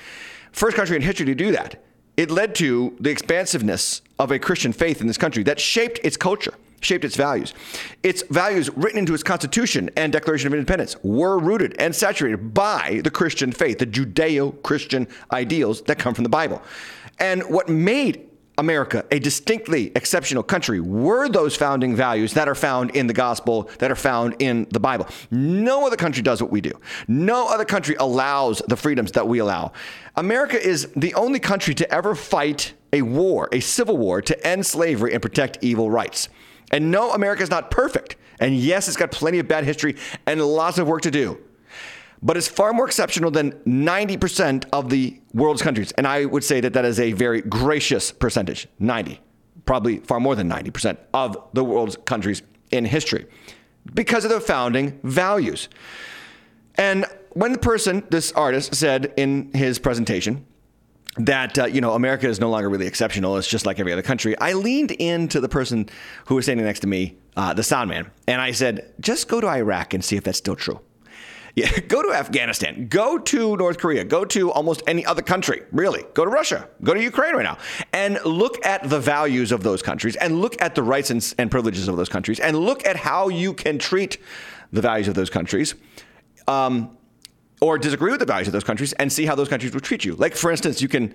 First 0.53 0.77
country 0.77 0.95
in 0.95 1.01
history 1.01 1.25
to 1.25 1.35
do 1.35 1.51
that. 1.51 1.83
It 2.15 2.31
led 2.31 2.55
to 2.55 2.95
the 2.97 3.09
expansiveness 3.09 4.01
of 4.17 4.31
a 4.31 4.39
Christian 4.39 4.71
faith 4.71 5.01
in 5.01 5.07
this 5.07 5.17
country 5.17 5.43
that 5.43 5.59
shaped 5.59 5.99
its 6.03 6.15
culture 6.15 6.53
shaped 6.81 7.05
its 7.05 7.15
values. 7.15 7.53
Its 8.03 8.23
values, 8.29 8.69
written 8.75 8.99
into 8.99 9.13
its 9.13 9.23
Constitution 9.23 9.89
and 9.95 10.13
Declaration 10.13 10.47
of 10.47 10.53
Independence, 10.53 10.95
were 11.03 11.37
rooted 11.39 11.75
and 11.79 11.95
saturated 11.95 12.53
by 12.53 13.01
the 13.03 13.11
Christian 13.11 13.51
faith, 13.51 13.79
the 13.79 13.85
Judeo 13.85 14.61
Christian 14.63 15.07
ideals 15.31 15.81
that 15.83 15.99
come 15.99 16.13
from 16.13 16.23
the 16.23 16.29
Bible. 16.29 16.61
And 17.19 17.43
what 17.43 17.69
made 17.69 18.29
America 18.57 19.05
a 19.11 19.19
distinctly 19.19 19.91
exceptional 19.95 20.43
country 20.43 20.79
were 20.79 21.27
those 21.27 21.55
founding 21.55 21.95
values 21.95 22.33
that 22.33 22.47
are 22.47 22.55
found 22.55 22.91
in 22.91 23.07
the 23.07 23.13
gospel, 23.13 23.69
that 23.79 23.91
are 23.91 23.95
found 23.95 24.35
in 24.39 24.67
the 24.71 24.79
Bible. 24.79 25.07
No 25.31 25.85
other 25.85 25.97
country 25.97 26.23
does 26.23 26.41
what 26.41 26.51
we 26.51 26.61
do. 26.61 26.71
No 27.07 27.49
other 27.49 27.65
country 27.65 27.95
allows 27.99 28.61
the 28.67 28.77
freedoms 28.77 29.11
that 29.13 29.27
we 29.27 29.39
allow. 29.39 29.73
America 30.15 30.61
is 30.61 30.87
the 30.95 31.13
only 31.15 31.39
country 31.39 31.73
to 31.75 31.93
ever 31.93 32.15
fight 32.15 32.73
a 32.93 33.01
war, 33.01 33.49
a 33.51 33.59
civil 33.59 33.97
war, 33.97 34.21
to 34.21 34.47
end 34.47 34.65
slavery 34.65 35.11
and 35.13 35.21
protect 35.21 35.57
evil 35.61 35.91
rights. 35.91 36.29
And 36.71 36.91
no, 36.91 37.11
America 37.11 37.43
is 37.43 37.49
not 37.49 37.71
perfect. 37.71 38.15
And 38.39 38.55
yes, 38.55 38.87
it's 38.87 38.97
got 38.97 39.11
plenty 39.11 39.39
of 39.39 39.47
bad 39.47 39.63
history 39.63 39.95
and 40.25 40.41
lots 40.41 40.77
of 40.77 40.87
work 40.87 41.01
to 41.03 41.11
do. 41.11 41.39
But 42.21 42.37
it's 42.37 42.47
far 42.47 42.73
more 42.73 42.85
exceptional 42.85 43.29
than 43.29 43.51
90% 43.67 44.65
of 44.73 44.89
the 44.89 45.19
world's 45.33 45.61
countries. 45.61 45.91
And 45.93 46.07
I 46.07 46.25
would 46.25 46.43
say 46.43 46.59
that 46.61 46.73
that 46.73 46.85
is 46.85 46.99
a 46.99 47.11
very 47.11 47.41
gracious 47.41 48.11
percentage 48.11 48.67
90, 48.79 49.19
probably 49.65 49.99
far 49.99 50.19
more 50.19 50.35
than 50.35 50.49
90% 50.49 50.97
of 51.13 51.37
the 51.53 51.63
world's 51.63 51.97
countries 52.05 52.41
in 52.71 52.85
history 52.85 53.27
because 53.93 54.25
of 54.25 54.31
their 54.31 54.39
founding 54.39 54.99
values. 55.03 55.69
And 56.75 57.05
when 57.31 57.51
the 57.51 57.59
person, 57.59 58.03
this 58.09 58.31
artist, 58.31 58.73
said 58.75 59.13
in 59.17 59.51
his 59.53 59.77
presentation, 59.77 60.45
that 61.17 61.57
uh, 61.57 61.65
you 61.65 61.81
know 61.81 61.93
America 61.93 62.27
is 62.27 62.39
no 62.39 62.49
longer 62.49 62.69
really 62.69 62.87
exceptional. 62.87 63.37
It's 63.37 63.47
just 63.47 63.65
like 63.65 63.79
every 63.79 63.93
other 63.93 64.01
country. 64.01 64.37
I 64.37 64.53
leaned 64.53 64.91
into 64.91 65.39
the 65.39 65.49
person 65.49 65.89
who 66.25 66.35
was 66.35 66.45
standing 66.45 66.65
next 66.65 66.81
to 66.81 66.87
me, 66.87 67.17
uh, 67.35 67.53
the 67.53 67.63
sound 67.63 67.89
man, 67.89 68.11
and 68.27 68.41
I 68.41 68.51
said, 68.51 68.93
"Just 68.99 69.27
go 69.27 69.39
to 69.39 69.47
Iraq 69.47 69.93
and 69.93 70.03
see 70.03 70.17
if 70.17 70.23
that's 70.23 70.37
still 70.37 70.55
true." 70.55 70.79
Yeah, 71.57 71.79
go 71.79 72.01
to 72.01 72.11
Afghanistan, 72.11 72.87
go 72.89 73.17
to 73.17 73.55
North 73.55 73.77
Korea, 73.77 74.03
go 74.03 74.25
to 74.25 74.51
almost 74.51 74.83
any 74.87 75.05
other 75.05 75.21
country, 75.21 75.61
really. 75.71 76.03
Go 76.13 76.25
to 76.25 76.29
Russia, 76.29 76.67
go 76.83 76.93
to 76.93 77.01
Ukraine 77.01 77.33
right 77.33 77.43
now, 77.43 77.57
and 77.93 78.19
look 78.25 78.65
at 78.65 78.89
the 78.89 78.99
values 78.99 79.53
of 79.53 79.63
those 79.63 79.81
countries, 79.81 80.17
and 80.17 80.41
look 80.41 80.61
at 80.61 80.75
the 80.75 80.83
rights 80.83 81.11
and, 81.11 81.33
and 81.37 81.49
privileges 81.49 81.87
of 81.87 81.95
those 81.95 82.09
countries, 82.09 82.41
and 82.41 82.59
look 82.59 82.85
at 82.85 82.97
how 82.97 83.29
you 83.29 83.53
can 83.53 83.79
treat 83.79 84.17
the 84.73 84.81
values 84.81 85.07
of 85.07 85.15
those 85.15 85.29
countries. 85.29 85.75
Um, 86.45 86.97
or 87.61 87.77
disagree 87.77 88.11
with 88.11 88.19
the 88.19 88.25
values 88.25 88.47
of 88.47 88.53
those 88.53 88.63
countries 88.63 88.93
and 88.93 89.11
see 89.11 89.25
how 89.25 89.35
those 89.35 89.47
countries 89.47 89.73
will 89.73 89.81
treat 89.81 90.03
you. 90.03 90.15
Like 90.15 90.35
for 90.35 90.51
instance, 90.51 90.81
you 90.81 90.87
can 90.87 91.13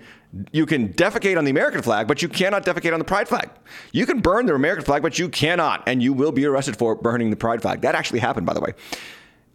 you 0.51 0.65
can 0.65 0.89
defecate 0.93 1.37
on 1.37 1.45
the 1.45 1.51
American 1.51 1.81
flag, 1.81 2.07
but 2.07 2.21
you 2.21 2.29
cannot 2.29 2.65
defecate 2.65 2.93
on 2.93 2.99
the 2.99 3.05
pride 3.05 3.27
flag. 3.27 3.49
You 3.91 4.05
can 4.05 4.19
burn 4.19 4.45
the 4.45 4.55
American 4.55 4.83
flag, 4.83 5.01
but 5.01 5.19
you 5.19 5.29
cannot, 5.29 5.83
and 5.87 6.01
you 6.01 6.13
will 6.13 6.31
be 6.31 6.45
arrested 6.45 6.77
for 6.77 6.95
burning 6.95 7.29
the 7.29 7.35
pride 7.35 7.61
flag. 7.61 7.81
That 7.81 7.95
actually 7.95 8.19
happened, 8.19 8.45
by 8.45 8.53
the 8.53 8.61
way. 8.61 8.73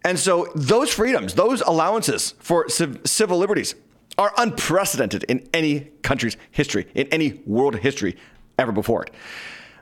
And 0.05 0.17
so 0.17 0.47
those 0.55 0.93
freedoms, 0.93 1.33
those 1.33 1.61
allowances 1.61 2.33
for 2.39 2.69
civil 2.69 3.37
liberties 3.37 3.75
are 4.17 4.33
unprecedented 4.37 5.23
in 5.25 5.47
any 5.53 5.91
country's 6.01 6.37
history, 6.51 6.87
in 6.95 7.07
any 7.07 7.41
world 7.45 7.75
history 7.75 8.15
ever 8.57 8.71
before 8.71 9.03
it. 9.03 9.13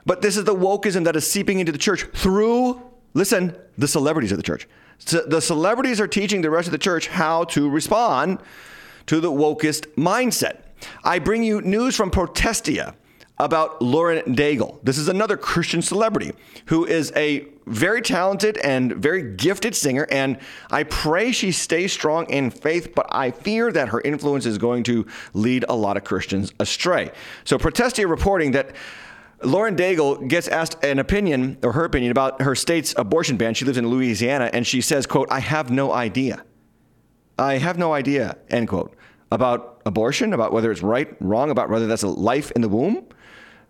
But 0.04 0.22
this 0.22 0.36
is 0.36 0.44
the 0.44 0.54
wokeism 0.54 1.04
that 1.04 1.16
is 1.16 1.30
seeping 1.30 1.60
into 1.60 1.72
the 1.72 1.78
church 1.78 2.04
through, 2.14 2.82
listen, 3.14 3.56
the 3.78 3.88
celebrities 3.88 4.32
of 4.32 4.36
the 4.36 4.42
church. 4.42 4.68
The 5.04 5.40
celebrities 5.40 6.00
are 6.00 6.08
teaching 6.08 6.42
the 6.42 6.50
rest 6.50 6.68
of 6.68 6.72
the 6.72 6.78
church 6.78 7.08
how 7.08 7.44
to 7.44 7.68
respond 7.68 8.40
to 9.06 9.20
the 9.20 9.30
wokest 9.30 9.86
mindset. 9.94 10.62
I 11.04 11.18
bring 11.18 11.42
you 11.42 11.60
news 11.60 11.94
from 11.94 12.10
Protestia, 12.10 12.94
about 13.38 13.82
Lauren 13.82 14.34
Daigle. 14.34 14.78
This 14.82 14.96
is 14.96 15.08
another 15.08 15.36
Christian 15.36 15.82
celebrity 15.82 16.32
who 16.66 16.86
is 16.86 17.12
a 17.14 17.46
very 17.66 18.00
talented 18.00 18.56
and 18.58 18.94
very 18.94 19.34
gifted 19.34 19.74
singer, 19.74 20.06
and 20.10 20.38
I 20.70 20.84
pray 20.84 21.32
she 21.32 21.52
stays 21.52 21.92
strong 21.92 22.30
in 22.30 22.50
faith, 22.50 22.94
but 22.94 23.06
I 23.10 23.32
fear 23.32 23.70
that 23.72 23.88
her 23.88 24.00
influence 24.00 24.46
is 24.46 24.56
going 24.56 24.84
to 24.84 25.06
lead 25.34 25.64
a 25.68 25.76
lot 25.76 25.96
of 25.96 26.04
Christians 26.04 26.52
astray. 26.60 27.10
So, 27.44 27.58
Protestia 27.58 28.06
reporting 28.06 28.52
that 28.52 28.74
Lauren 29.42 29.76
Daigle 29.76 30.26
gets 30.28 30.48
asked 30.48 30.82
an 30.82 30.98
opinion 30.98 31.58
or 31.62 31.72
her 31.72 31.84
opinion 31.84 32.10
about 32.10 32.40
her 32.42 32.54
state's 32.54 32.94
abortion 32.96 33.36
ban. 33.36 33.54
She 33.54 33.64
lives 33.64 33.78
in 33.78 33.88
Louisiana, 33.88 34.50
and 34.52 34.66
she 34.66 34.80
says, 34.80 35.06
"quote 35.06 35.28
I 35.30 35.40
have 35.40 35.70
no 35.70 35.92
idea. 35.92 36.42
I 37.38 37.58
have 37.58 37.78
no 37.78 37.92
idea." 37.92 38.36
End 38.48 38.68
quote 38.68 38.94
about 39.30 39.82
abortion, 39.84 40.32
about 40.32 40.52
whether 40.52 40.70
it's 40.70 40.82
right, 40.82 41.14
wrong, 41.20 41.50
about 41.50 41.68
whether 41.68 41.86
that's 41.86 42.02
a 42.02 42.08
life 42.08 42.50
in 42.52 42.62
the 42.62 42.68
womb. 42.68 43.04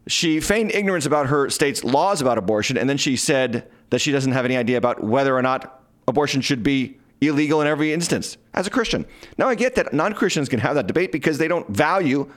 She 0.06 0.38
feigned 0.38 0.72
ignorance 0.72 1.06
about 1.06 1.26
her 1.26 1.50
state's 1.50 1.82
laws 1.82 2.20
about 2.20 2.38
abortion, 2.38 2.76
and 2.78 2.88
then 2.88 2.96
she 2.96 3.16
said 3.16 3.66
that 3.90 4.00
she 4.00 4.12
doesn't 4.12 4.32
have 4.32 4.44
any 4.44 4.56
idea 4.56 4.78
about 4.78 5.02
whether 5.02 5.36
or 5.36 5.42
not 5.42 5.82
abortion 6.06 6.40
should 6.40 6.62
be 6.62 6.98
illegal 7.20 7.60
in 7.60 7.66
every 7.66 7.92
instance 7.92 8.36
as 8.54 8.66
a 8.66 8.70
Christian. 8.70 9.06
Now, 9.38 9.48
I 9.48 9.54
get 9.54 9.74
that 9.74 9.92
non 9.92 10.12
Christians 10.12 10.48
can 10.48 10.60
have 10.60 10.74
that 10.76 10.86
debate 10.86 11.10
because 11.10 11.38
they 11.38 11.48
don't 11.48 11.68
value 11.68 12.30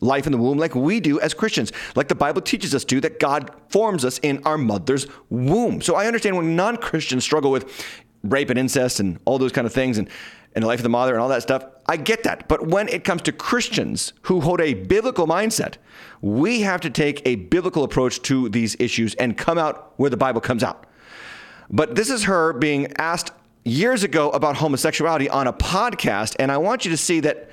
life 0.00 0.26
in 0.26 0.32
the 0.32 0.38
womb 0.38 0.58
like 0.58 0.74
we 0.74 1.00
do 1.00 1.20
as 1.20 1.34
Christians, 1.34 1.72
like 1.94 2.08
the 2.08 2.14
Bible 2.14 2.42
teaches 2.42 2.74
us 2.74 2.84
to, 2.86 3.00
that 3.00 3.20
God 3.20 3.50
forms 3.68 4.04
us 4.04 4.18
in 4.18 4.42
our 4.44 4.58
mother's 4.58 5.06
womb. 5.30 5.80
So 5.80 5.94
I 5.94 6.06
understand 6.06 6.36
when 6.36 6.56
non 6.56 6.76
Christians 6.76 7.24
struggle 7.24 7.50
with 7.50 7.70
rape 8.22 8.50
and 8.50 8.58
incest 8.58 9.00
and 9.00 9.18
all 9.24 9.38
those 9.38 9.52
kind 9.52 9.66
of 9.66 9.72
things 9.72 9.98
and, 9.98 10.08
and 10.54 10.62
the 10.62 10.68
life 10.68 10.78
of 10.78 10.84
the 10.84 10.88
mother 10.88 11.12
and 11.12 11.22
all 11.22 11.28
that 11.28 11.42
stuff. 11.42 11.64
I 11.86 11.96
get 11.96 12.22
that. 12.24 12.48
But 12.48 12.66
when 12.66 12.88
it 12.88 13.04
comes 13.04 13.22
to 13.22 13.32
Christians 13.32 14.12
who 14.22 14.40
hold 14.40 14.60
a 14.60 14.74
biblical 14.74 15.26
mindset, 15.26 15.74
we 16.22 16.62
have 16.62 16.80
to 16.82 16.90
take 16.90 17.22
a 17.26 17.36
biblical 17.36 17.84
approach 17.84 18.22
to 18.22 18.48
these 18.48 18.76
issues 18.78 19.14
and 19.16 19.36
come 19.36 19.58
out 19.58 19.92
where 19.96 20.10
the 20.10 20.16
Bible 20.16 20.40
comes 20.40 20.62
out. 20.62 20.86
But 21.70 21.94
this 21.94 22.10
is 22.10 22.24
her 22.24 22.52
being 22.52 22.92
asked 22.98 23.32
years 23.64 24.02
ago 24.02 24.30
about 24.30 24.56
homosexuality 24.56 25.28
on 25.28 25.46
a 25.46 25.52
podcast. 25.52 26.36
And 26.38 26.52
I 26.52 26.58
want 26.58 26.84
you 26.84 26.90
to 26.90 26.96
see 26.96 27.20
that 27.20 27.50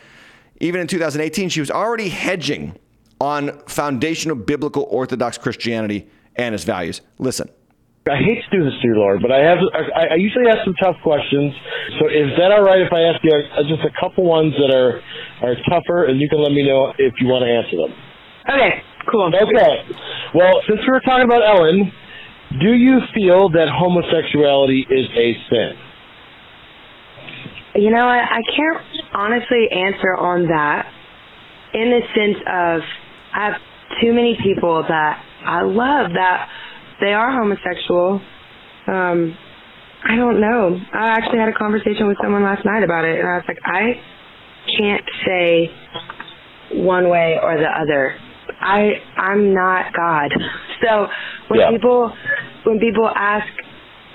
even 0.62 0.80
in 0.80 0.88
2018, 0.88 1.50
she 1.50 1.60
was 1.60 1.72
already 1.72 2.10
hedging 2.10 2.77
on 3.20 3.60
foundational 3.68 4.36
biblical 4.36 4.88
Orthodox 4.89 5.38
Christianity 5.38 6.08
and 6.36 6.56
its 6.56 6.63
values. 6.63 7.01
Listen. 7.18 7.50
I 8.10 8.18
hate 8.18 8.41
to 8.50 8.58
do 8.58 8.65
this 8.65 8.74
to 8.82 8.88
you, 8.88 8.96
Lauren, 8.96 9.22
but 9.22 9.32
I 9.32 9.46
have 9.46 9.62
I, 9.94 10.13
I 10.13 10.18
usually 10.18 10.50
ask 10.50 10.65
some 10.65 10.74
tough 10.82 10.98
questions. 11.03 11.53
So 12.00 12.10
is 12.10 12.34
that 12.41 12.50
all 12.50 12.65
right 12.65 12.82
if 12.82 12.89
I 12.89 13.06
ask 13.06 13.22
you 13.22 13.30
uh, 13.30 13.62
just 13.70 13.86
a 13.86 13.94
couple 14.01 14.25
ones 14.25 14.53
that 14.58 14.74
are 14.74 15.01
are 15.46 15.53
tougher, 15.70 16.10
and 16.10 16.20
you 16.20 16.27
can 16.27 16.41
let 16.41 16.50
me 16.50 16.65
know 16.65 16.94
if 16.98 17.13
you 17.22 17.30
want 17.30 17.46
to 17.46 17.51
answer 17.53 17.77
them? 17.77 17.94
Okay, 18.50 18.82
cool. 19.06 19.30
Okay. 19.30 19.86
Well, 20.34 20.65
since 20.65 20.82
we 20.82 20.89
were 20.89 21.06
talking 21.06 21.30
about 21.30 21.46
Ellen, 21.46 21.94
do 22.58 22.74
you 22.74 23.06
feel 23.13 23.50
that 23.53 23.70
homosexuality 23.70 24.82
is 24.89 25.06
a 25.13 25.38
sin? 25.53 25.91
You 27.75 27.90
know, 27.92 28.06
I, 28.06 28.20
I 28.20 28.42
can't 28.56 28.84
honestly 29.13 29.68
answer 29.72 30.16
on 30.16 30.48
that 30.48 30.92
in 31.74 31.90
the 31.90 32.01
sense 32.16 32.38
of 32.46 32.82
I 33.34 33.46
have 33.46 33.62
too 34.01 34.13
many 34.13 34.38
people 34.44 34.84
that 34.88 35.24
I 35.46 35.62
love 35.63 36.12
that 36.13 36.50
they 37.00 37.13
are 37.13 37.32
homosexual. 37.32 38.22
Um, 38.88 39.38
I 40.04 40.16
don't 40.16 40.42
know. 40.42 40.80
I 40.94 41.08
actually 41.10 41.40
had 41.40 41.50
a 41.50 41.54
conversation 41.54 42.08
with 42.08 42.18
someone 42.22 42.44
last 42.44 42.66
night 42.66 42.84
about 42.84 43.06
it, 43.06 43.20
and 43.20 43.28
I 43.28 43.36
was 43.38 43.46
like, 43.48 43.60
I 43.63 44.01
can't 44.78 45.06
say 45.25 45.72
one 46.74 47.10
way 47.10 47.38
or 47.42 47.58
the 47.58 47.68
other. 47.70 48.16
I 48.60 49.01
I'm 49.18 49.54
not 49.54 49.94
God. 49.94 50.32
So 50.84 51.08
when 51.48 51.60
Yeah. 51.60 51.70
people 51.72 52.12
when 52.63 52.80
people 52.80 53.08
ask 53.08 53.48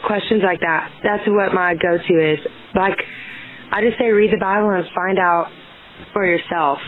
questions 0.05 0.43
like 0.43 0.61
that, 0.61 0.91
that's 1.03 1.27
what 1.27 1.55
my 1.55 1.75
go-to 1.75 2.33
is. 2.33 2.39
Like 2.75 2.99
I 3.73 3.83
just 3.83 3.99
say 3.99 4.11
read 4.11 4.33
the 4.33 4.39
Bible 4.39 4.71
and 4.71 4.85
find 4.95 5.19
out 5.19 5.49
for 6.13 6.25
yourself. 6.25 6.79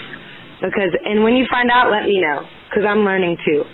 Because 0.60 0.94
and 1.04 1.22
when 1.22 1.34
you 1.34 1.46
find 1.50 1.70
out, 1.70 1.90
let 1.90 2.04
me 2.04 2.20
know 2.20 2.46
because 2.68 2.84
I'm 2.88 3.00
learning 3.00 3.36
too. 3.44 3.64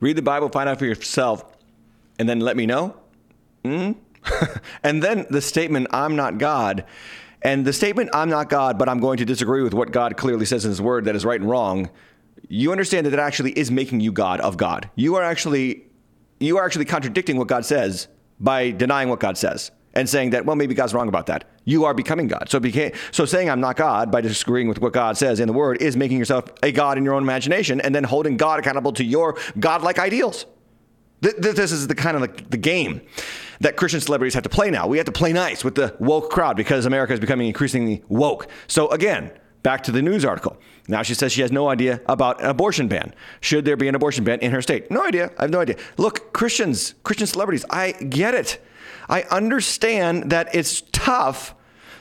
Read 0.00 0.16
the 0.16 0.22
Bible, 0.22 0.48
find 0.48 0.68
out 0.68 0.78
for 0.78 0.86
yourself, 0.86 1.44
and 2.18 2.28
then 2.28 2.40
let 2.40 2.56
me 2.56 2.66
know. 2.66 2.96
Mm? 3.64 3.96
and 4.82 5.02
then 5.02 5.26
the 5.28 5.42
statement, 5.42 5.88
I'm 5.90 6.16
not 6.16 6.38
God. 6.38 6.84
And 7.42 7.66
the 7.66 7.72
statement, 7.72 8.10
I'm 8.14 8.28
not 8.28 8.48
God, 8.48 8.78
but 8.78 8.88
I'm 8.88 9.00
going 9.00 9.18
to 9.18 9.24
disagree 9.24 9.62
with 9.62 9.74
what 9.74 9.92
God 9.92 10.16
clearly 10.16 10.46
says 10.46 10.64
in 10.64 10.70
His 10.70 10.80
Word 10.80 11.04
that 11.04 11.16
is 11.16 11.24
right 11.24 11.40
and 11.40 11.48
wrong. 11.48 11.90
You 12.48 12.72
understand 12.72 13.06
that 13.06 13.10
that 13.10 13.18
actually 13.18 13.52
is 13.52 13.70
making 13.70 14.00
you 14.00 14.12
God 14.12 14.40
of 14.40 14.56
God. 14.56 14.90
You 14.94 15.16
are 15.16 15.22
actually, 15.22 15.84
you 16.38 16.56
are 16.58 16.64
actually 16.64 16.86
contradicting 16.86 17.36
what 17.36 17.48
God 17.48 17.64
says 17.64 18.08
by 18.38 18.70
denying 18.70 19.08
what 19.08 19.20
God 19.20 19.36
says 19.36 19.70
and 20.00 20.08
saying 20.08 20.30
that, 20.30 20.46
well, 20.46 20.56
maybe 20.56 20.74
God's 20.74 20.94
wrong 20.94 21.08
about 21.08 21.26
that. 21.26 21.44
You 21.66 21.84
are 21.84 21.92
becoming 21.92 22.26
God. 22.26 22.48
So, 22.48 22.58
so 23.12 23.24
saying 23.26 23.50
I'm 23.50 23.60
not 23.60 23.76
God 23.76 24.10
by 24.10 24.22
disagreeing 24.22 24.66
with 24.66 24.80
what 24.80 24.94
God 24.94 25.18
says 25.18 25.40
in 25.40 25.46
the 25.46 25.52
Word 25.52 25.82
is 25.82 25.94
making 25.94 26.16
yourself 26.18 26.46
a 26.62 26.72
God 26.72 26.96
in 26.96 27.04
your 27.04 27.12
own 27.14 27.22
imagination 27.22 27.82
and 27.82 27.94
then 27.94 28.04
holding 28.04 28.38
God 28.38 28.58
accountable 28.58 28.94
to 28.94 29.04
your 29.04 29.36
godlike 29.58 29.98
ideals. 29.98 30.46
Th- 31.22 31.36
th- 31.36 31.54
This 31.54 31.70
is 31.70 31.86
the 31.86 31.94
kind 31.94 32.16
of 32.16 32.22
the, 32.22 32.44
the 32.44 32.56
game 32.56 33.02
that 33.60 33.76
Christian 33.76 34.00
celebrities 34.00 34.32
have 34.32 34.42
to 34.44 34.48
play 34.48 34.70
now. 34.70 34.86
We 34.86 34.96
have 34.96 35.04
to 35.04 35.12
play 35.12 35.34
nice 35.34 35.62
with 35.62 35.74
the 35.74 35.94
woke 36.00 36.30
crowd 36.30 36.56
because 36.56 36.86
America 36.86 37.12
is 37.12 37.20
becoming 37.20 37.46
increasingly 37.46 38.02
woke. 38.08 38.48
So 38.68 38.88
again, 38.88 39.30
back 39.62 39.82
to 39.82 39.92
the 39.92 40.00
news 40.00 40.24
article. 40.24 40.56
Now 40.88 41.02
she 41.02 41.12
says 41.12 41.30
she 41.30 41.42
has 41.42 41.52
no 41.52 41.68
idea 41.68 42.00
about 42.06 42.40
an 42.42 42.48
abortion 42.48 42.88
ban. 42.88 43.14
Should 43.42 43.66
there 43.66 43.76
be 43.76 43.86
an 43.86 43.94
abortion 43.94 44.24
ban 44.24 44.38
in 44.40 44.50
her 44.52 44.62
state? 44.62 44.90
No 44.90 45.04
idea. 45.04 45.30
I 45.38 45.42
have 45.42 45.50
no 45.50 45.60
idea. 45.60 45.76
Look, 45.98 46.32
Christians, 46.32 46.94
Christian 47.04 47.26
celebrities, 47.26 47.66
I 47.68 47.92
get 47.92 48.32
it. 48.34 48.64
I 49.10 49.22
understand 49.24 50.30
that 50.30 50.54
it's 50.54 50.82
tough 50.92 51.56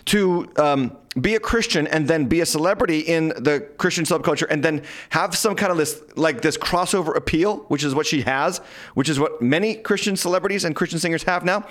to 0.05 0.47
um, 0.57 0.95
be 1.19 1.35
a 1.35 1.39
Christian 1.39 1.87
and 1.87 2.07
then 2.07 2.25
be 2.25 2.41
a 2.41 2.45
celebrity 2.45 2.99
in 2.99 3.29
the 3.29 3.67
Christian 3.77 4.05
subculture 4.05 4.45
and 4.49 4.63
then 4.63 4.83
have 5.09 5.35
some 5.35 5.55
kind 5.55 5.71
of 5.71 5.77
this 5.77 6.01
like 6.15 6.41
this 6.41 6.55
crossover 6.55 7.15
appeal, 7.15 7.57
which 7.67 7.83
is 7.83 7.95
what 7.95 8.05
she 8.05 8.21
has, 8.21 8.59
which 8.93 9.09
is 9.09 9.19
what 9.19 9.41
many 9.41 9.75
Christian 9.75 10.15
celebrities 10.15 10.63
and 10.63 10.75
Christian 10.75 10.99
singers 10.99 11.23
have 11.23 11.43
now. 11.43 11.65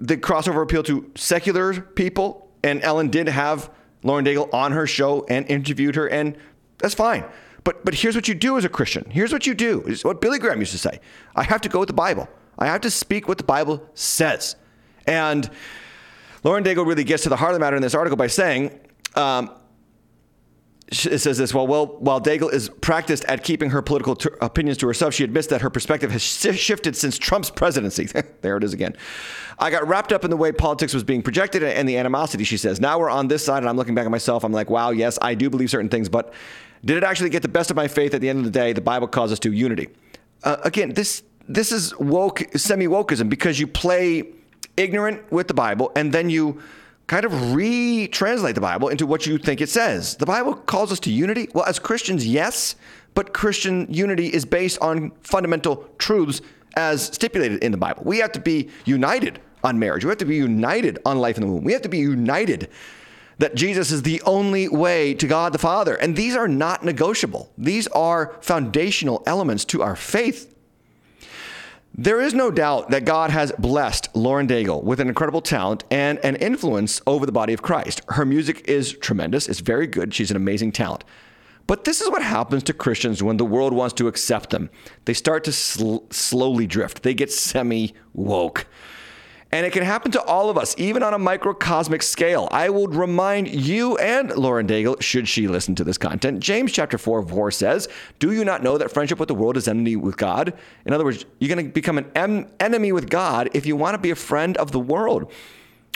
The 0.00 0.16
crossover 0.16 0.62
appeal 0.62 0.82
to 0.84 1.10
secular 1.14 1.78
people, 1.80 2.48
and 2.64 2.82
Ellen 2.82 3.08
did 3.08 3.28
have 3.28 3.70
Lauren 4.02 4.24
Daigle 4.24 4.52
on 4.52 4.72
her 4.72 4.86
show 4.86 5.26
and 5.28 5.46
interviewed 5.46 5.94
her, 5.96 6.08
and 6.08 6.38
that's 6.78 6.94
fine. 6.94 7.24
But 7.64 7.84
but 7.84 7.94
here's 7.94 8.14
what 8.14 8.28
you 8.28 8.34
do 8.34 8.56
as 8.56 8.64
a 8.64 8.70
Christian. 8.70 9.10
Here's 9.10 9.32
what 9.32 9.46
you 9.46 9.54
do. 9.54 9.82
Is 9.82 10.04
what 10.04 10.22
Billy 10.22 10.38
Graham 10.38 10.58
used 10.58 10.72
to 10.72 10.78
say. 10.78 11.00
I 11.36 11.42
have 11.42 11.60
to 11.60 11.68
go 11.68 11.80
with 11.80 11.88
the 11.88 11.92
Bible. 11.94 12.28
I 12.58 12.66
have 12.66 12.80
to 12.80 12.90
speak 12.90 13.28
what 13.28 13.36
the 13.36 13.44
Bible 13.44 13.86
says. 13.94 14.56
And 15.06 15.50
Lauren 16.44 16.64
Daigle 16.64 16.86
really 16.86 17.04
gets 17.04 17.24
to 17.24 17.28
the 17.28 17.36
heart 17.36 17.52
of 17.52 17.54
the 17.54 17.60
matter 17.60 17.76
in 17.76 17.82
this 17.82 17.94
article 17.94 18.16
by 18.16 18.26
saying, 18.26 18.78
um, 19.14 19.50
it 20.90 21.18
says 21.18 21.38
this 21.38 21.54
well, 21.54 21.66
while 21.66 22.20
Daigle 22.20 22.52
is 22.52 22.68
practiced 22.68 23.24
at 23.26 23.44
keeping 23.44 23.70
her 23.70 23.80
political 23.80 24.18
opinions 24.40 24.76
to 24.78 24.88
herself, 24.88 25.14
she 25.14 25.22
admits 25.22 25.46
that 25.48 25.60
her 25.60 25.70
perspective 25.70 26.10
has 26.10 26.20
shi 26.20 26.52
shifted 26.52 26.96
since 26.96 27.16
Trump's 27.16 27.48
presidency. 27.48 28.06
there 28.40 28.56
it 28.56 28.64
is 28.64 28.72
again. 28.72 28.96
I 29.58 29.70
got 29.70 29.86
wrapped 29.86 30.12
up 30.12 30.24
in 30.24 30.30
the 30.30 30.36
way 30.36 30.50
politics 30.50 30.92
was 30.92 31.04
being 31.04 31.22
projected 31.22 31.62
and 31.62 31.88
the 31.88 31.96
animosity, 31.96 32.42
she 32.42 32.56
says. 32.56 32.80
Now 32.80 32.98
we're 32.98 33.10
on 33.10 33.28
this 33.28 33.44
side, 33.44 33.58
and 33.58 33.68
I'm 33.68 33.76
looking 33.76 33.94
back 33.94 34.04
at 34.04 34.10
myself. 34.10 34.42
I'm 34.42 34.52
like, 34.52 34.68
wow, 34.68 34.90
yes, 34.90 35.16
I 35.22 35.34
do 35.34 35.48
believe 35.48 35.70
certain 35.70 35.90
things, 35.90 36.08
but 36.08 36.34
did 36.84 36.96
it 36.96 37.04
actually 37.04 37.30
get 37.30 37.42
the 37.42 37.48
best 37.48 37.70
of 37.70 37.76
my 37.76 37.86
faith 37.86 38.12
at 38.14 38.20
the 38.20 38.28
end 38.28 38.40
of 38.40 38.44
the 38.44 38.50
day? 38.50 38.72
The 38.72 38.80
Bible 38.80 39.06
calls 39.06 39.30
us 39.30 39.38
to 39.40 39.52
unity. 39.52 39.88
Uh, 40.42 40.56
again, 40.64 40.94
this 40.94 41.22
this 41.48 41.72
is 41.72 41.96
woke, 41.98 42.42
semi 42.56 42.86
wokeism 42.86 43.28
because 43.28 43.60
you 43.60 43.66
play 43.66 44.24
ignorant 44.76 45.30
with 45.32 45.48
the 45.48 45.54
Bible 45.54 45.92
and 45.96 46.12
then 46.12 46.30
you 46.30 46.60
kind 47.06 47.24
of 47.24 47.32
retranslate 47.32 48.54
the 48.54 48.60
Bible 48.60 48.88
into 48.88 49.04
what 49.04 49.26
you 49.26 49.36
think 49.36 49.60
it 49.60 49.68
says. 49.68 50.14
The 50.14 50.26
Bible 50.26 50.54
calls 50.54 50.92
us 50.92 51.00
to 51.00 51.10
unity. 51.10 51.48
Well, 51.52 51.64
as 51.64 51.80
Christians, 51.80 52.24
yes, 52.24 52.76
but 53.14 53.34
Christian 53.34 53.92
unity 53.92 54.28
is 54.28 54.44
based 54.44 54.78
on 54.80 55.10
fundamental 55.22 55.88
truths 55.98 56.40
as 56.76 57.02
stipulated 57.02 57.64
in 57.64 57.72
the 57.72 57.78
Bible. 57.78 58.04
We 58.06 58.18
have 58.18 58.30
to 58.32 58.40
be 58.40 58.70
united 58.84 59.40
on 59.64 59.78
marriage. 59.78 60.04
We 60.04 60.08
have 60.10 60.18
to 60.18 60.24
be 60.24 60.36
united 60.36 61.00
on 61.04 61.18
life 61.18 61.36
in 61.36 61.42
the 61.42 61.52
womb. 61.52 61.64
We 61.64 61.72
have 61.72 61.82
to 61.82 61.88
be 61.88 61.98
united 61.98 62.70
that 63.38 63.54
Jesus 63.54 63.90
is 63.90 64.02
the 64.02 64.22
only 64.22 64.68
way 64.68 65.14
to 65.14 65.26
God 65.26 65.52
the 65.52 65.58
Father. 65.58 65.96
And 65.96 66.14
these 66.14 66.36
are 66.36 66.46
not 66.46 66.84
negotiable. 66.84 67.50
These 67.56 67.88
are 67.88 68.36
foundational 68.40 69.22
elements 69.26 69.64
to 69.66 69.82
our 69.82 69.96
faith. 69.96 70.54
There 71.94 72.20
is 72.20 72.32
no 72.32 72.52
doubt 72.52 72.90
that 72.90 73.04
God 73.04 73.30
has 73.30 73.52
blessed 73.58 74.08
Lauren 74.14 74.46
Daigle 74.46 74.82
with 74.84 75.00
an 75.00 75.08
incredible 75.08 75.40
talent 75.42 75.82
and 75.90 76.18
an 76.20 76.36
influence 76.36 77.02
over 77.06 77.26
the 77.26 77.32
body 77.32 77.52
of 77.52 77.62
Christ. 77.62 78.00
Her 78.10 78.24
music 78.24 78.68
is 78.68 78.92
tremendous, 78.92 79.48
it's 79.48 79.60
very 79.60 79.88
good. 79.88 80.14
She's 80.14 80.30
an 80.30 80.36
amazing 80.36 80.72
talent. 80.72 81.02
But 81.66 81.84
this 81.84 82.00
is 82.00 82.08
what 82.08 82.22
happens 82.22 82.62
to 82.64 82.72
Christians 82.72 83.22
when 83.22 83.36
the 83.38 83.44
world 83.44 83.72
wants 83.72 83.94
to 83.94 84.08
accept 84.08 84.50
them. 84.50 84.70
They 85.04 85.14
start 85.14 85.42
to 85.44 85.52
sl- 85.52 85.98
slowly 86.10 86.66
drift, 86.66 87.02
they 87.02 87.12
get 87.12 87.32
semi 87.32 87.92
woke. 88.14 88.66
And 89.52 89.66
it 89.66 89.72
can 89.72 89.82
happen 89.82 90.12
to 90.12 90.22
all 90.22 90.48
of 90.48 90.56
us, 90.56 90.76
even 90.78 91.02
on 91.02 91.12
a 91.12 91.18
microcosmic 91.18 92.02
scale. 92.04 92.48
I 92.52 92.68
would 92.68 92.94
remind 92.94 93.48
you 93.48 93.96
and 93.98 94.30
Lauren 94.36 94.68
Daigle, 94.68 95.02
should 95.02 95.26
she 95.26 95.48
listen 95.48 95.74
to 95.74 95.84
this 95.84 95.98
content, 95.98 96.40
James 96.40 96.70
chapter 96.72 96.96
4, 96.96 97.26
4 97.26 97.50
says, 97.50 97.88
Do 98.20 98.30
you 98.30 98.44
not 98.44 98.62
know 98.62 98.78
that 98.78 98.92
friendship 98.92 99.18
with 99.18 99.28
the 99.28 99.34
world 99.34 99.56
is 99.56 99.66
enmity 99.66 99.96
with 99.96 100.16
God? 100.16 100.54
In 100.84 100.92
other 100.92 101.04
words, 101.04 101.24
you're 101.40 101.54
going 101.54 101.66
to 101.66 101.72
become 101.72 101.98
an 101.98 102.10
em- 102.14 102.48
enemy 102.60 102.92
with 102.92 103.10
God 103.10 103.50
if 103.52 103.66
you 103.66 103.74
want 103.74 103.94
to 103.94 103.98
be 103.98 104.10
a 104.10 104.16
friend 104.16 104.56
of 104.56 104.70
the 104.70 104.80
world. 104.80 105.32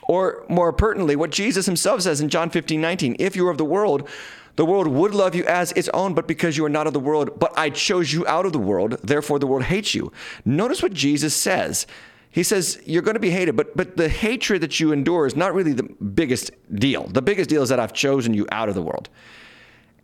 Or 0.02 0.44
more 0.48 0.72
pertinently, 0.72 1.16
what 1.16 1.30
Jesus 1.30 1.64
himself 1.64 2.02
says 2.02 2.20
in 2.20 2.28
John 2.28 2.50
15, 2.50 2.80
19, 2.80 3.16
If 3.20 3.36
you 3.36 3.46
are 3.46 3.50
of 3.50 3.58
the 3.58 3.64
world, 3.64 4.08
the 4.56 4.64
world 4.64 4.88
would 4.88 5.14
love 5.14 5.34
you 5.34 5.44
as 5.46 5.72
its 5.72 5.88
own, 5.90 6.14
but 6.14 6.28
because 6.28 6.56
you 6.56 6.64
are 6.64 6.70
not 6.70 6.86
of 6.86 6.92
the 6.92 7.00
world, 7.00 7.38
but 7.38 7.56
I 7.56 7.70
chose 7.70 8.12
you 8.12 8.26
out 8.26 8.46
of 8.46 8.52
the 8.52 8.58
world, 8.58 8.98
therefore 9.02 9.38
the 9.38 9.46
world 9.46 9.64
hates 9.64 9.94
you. 9.94 10.12
Notice 10.44 10.82
what 10.82 10.92
Jesus 10.92 11.34
says. 11.34 11.86
He 12.34 12.42
says 12.42 12.82
you're 12.84 13.02
going 13.02 13.14
to 13.14 13.20
be 13.20 13.30
hated, 13.30 13.54
but 13.54 13.76
but 13.76 13.96
the 13.96 14.08
hatred 14.08 14.60
that 14.62 14.80
you 14.80 14.90
endure 14.90 15.24
is 15.24 15.36
not 15.36 15.54
really 15.54 15.72
the 15.72 15.84
biggest 15.84 16.50
deal. 16.74 17.06
The 17.06 17.22
biggest 17.22 17.48
deal 17.48 17.62
is 17.62 17.68
that 17.68 17.78
I've 17.78 17.92
chosen 17.92 18.34
you 18.34 18.44
out 18.50 18.68
of 18.68 18.74
the 18.74 18.82
world. 18.82 19.08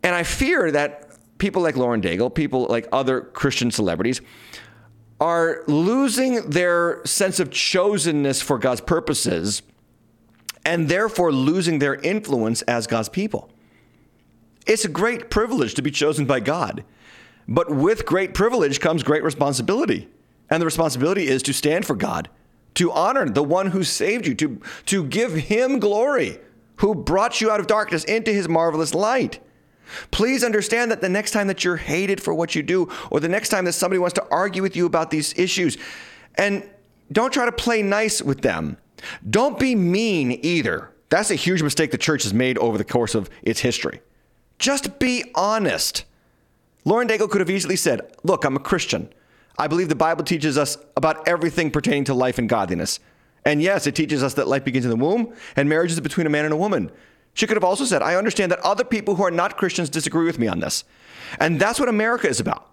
And 0.01 0.15
I 0.15 0.23
fear 0.23 0.71
that 0.71 1.17
people 1.39 1.61
like 1.61 1.75
Lauren 1.75 2.01
Daigle, 2.01 2.33
people 2.33 2.67
like 2.69 2.87
other 2.93 3.19
Christian 3.19 3.69
celebrities, 3.69 4.21
are 5.19 5.65
losing 5.67 6.49
their 6.49 7.01
sense 7.05 7.41
of 7.41 7.49
chosenness 7.49 8.41
for 8.41 8.57
God's 8.57 8.79
purposes 8.79 9.61
and 10.63 10.87
therefore 10.87 11.33
losing 11.33 11.79
their 11.79 11.95
influence 11.95 12.61
as 12.61 12.87
God's 12.87 13.09
people. 13.09 13.49
It's 14.65 14.85
a 14.85 14.89
great 14.89 15.29
privilege 15.29 15.73
to 15.73 15.81
be 15.81 15.91
chosen 15.91 16.25
by 16.25 16.39
God, 16.39 16.85
but 17.45 17.69
with 17.69 18.05
great 18.05 18.33
privilege 18.33 18.79
comes 18.79 19.03
great 19.03 19.21
responsibility. 19.21 20.07
And 20.51 20.61
the 20.61 20.65
responsibility 20.65 21.27
is 21.27 21.41
to 21.43 21.53
stand 21.53 21.85
for 21.85 21.95
God, 21.95 22.29
to 22.75 22.91
honor 22.91 23.27
the 23.27 23.43
one 23.43 23.67
who 23.67 23.83
saved 23.83 24.27
you, 24.27 24.35
to, 24.35 24.61
to 24.87 25.05
give 25.05 25.33
him 25.33 25.79
glory, 25.79 26.39
who 26.75 26.93
brought 26.93 27.39
you 27.39 27.49
out 27.49 27.61
of 27.61 27.67
darkness 27.67 28.03
into 28.03 28.31
his 28.31 28.49
marvelous 28.49 28.93
light. 28.93 29.39
Please 30.11 30.43
understand 30.43 30.91
that 30.91 31.01
the 31.01 31.09
next 31.09 31.31
time 31.31 31.47
that 31.47 31.63
you're 31.63 31.77
hated 31.77 32.21
for 32.21 32.33
what 32.33 32.53
you 32.53 32.61
do, 32.61 32.89
or 33.09 33.19
the 33.19 33.29
next 33.29 33.49
time 33.49 33.65
that 33.65 33.73
somebody 33.73 33.99
wants 33.99 34.13
to 34.15 34.27
argue 34.29 34.61
with 34.61 34.75
you 34.75 34.85
about 34.85 35.09
these 35.09 35.37
issues, 35.37 35.77
and 36.35 36.69
don't 37.11 37.33
try 37.33 37.45
to 37.45 37.51
play 37.51 37.81
nice 37.81 38.21
with 38.21 38.41
them. 38.41 38.77
Don't 39.29 39.57
be 39.57 39.73
mean 39.73 40.37
either. 40.43 40.91
That's 41.09 41.31
a 41.31 41.35
huge 41.35 41.61
mistake 41.61 41.91
the 41.91 41.97
church 41.97 42.23
has 42.23 42.33
made 42.33 42.57
over 42.57 42.77
the 42.77 42.85
course 42.85 43.15
of 43.15 43.29
its 43.41 43.61
history. 43.61 44.01
Just 44.59 44.99
be 44.99 45.25
honest. 45.35 46.05
Lauren 46.85 47.07
Daigle 47.07 47.29
could 47.29 47.41
have 47.41 47.49
easily 47.49 47.75
said, 47.75 48.15
Look, 48.23 48.45
I'm 48.45 48.55
a 48.55 48.59
Christian. 48.59 49.11
I 49.61 49.67
believe 49.67 49.89
the 49.89 49.95
Bible 49.95 50.23
teaches 50.23 50.57
us 50.57 50.75
about 50.97 51.27
everything 51.27 51.69
pertaining 51.69 52.05
to 52.05 52.15
life 52.15 52.39
and 52.39 52.49
godliness. 52.49 52.99
And 53.45 53.61
yes, 53.61 53.85
it 53.85 53.93
teaches 53.93 54.23
us 54.23 54.33
that 54.33 54.47
life 54.47 54.63
begins 54.65 54.85
in 54.85 54.89
the 54.89 54.97
womb 54.97 55.35
and 55.55 55.69
marriage 55.69 55.91
is 55.91 55.99
between 55.99 56.25
a 56.25 56.31
man 56.31 56.45
and 56.45 56.53
a 56.53 56.57
woman. 56.57 56.89
She 57.35 57.45
could 57.45 57.57
have 57.57 57.63
also 57.63 57.85
said, 57.85 58.01
I 58.01 58.15
understand 58.15 58.51
that 58.51 58.59
other 58.61 58.83
people 58.83 59.13
who 59.13 59.23
are 59.23 59.29
not 59.29 59.57
Christians 59.57 59.91
disagree 59.91 60.25
with 60.25 60.39
me 60.39 60.47
on 60.47 60.61
this. 60.61 60.83
And 61.39 61.59
that's 61.59 61.79
what 61.79 61.89
America 61.89 62.27
is 62.27 62.39
about. 62.39 62.71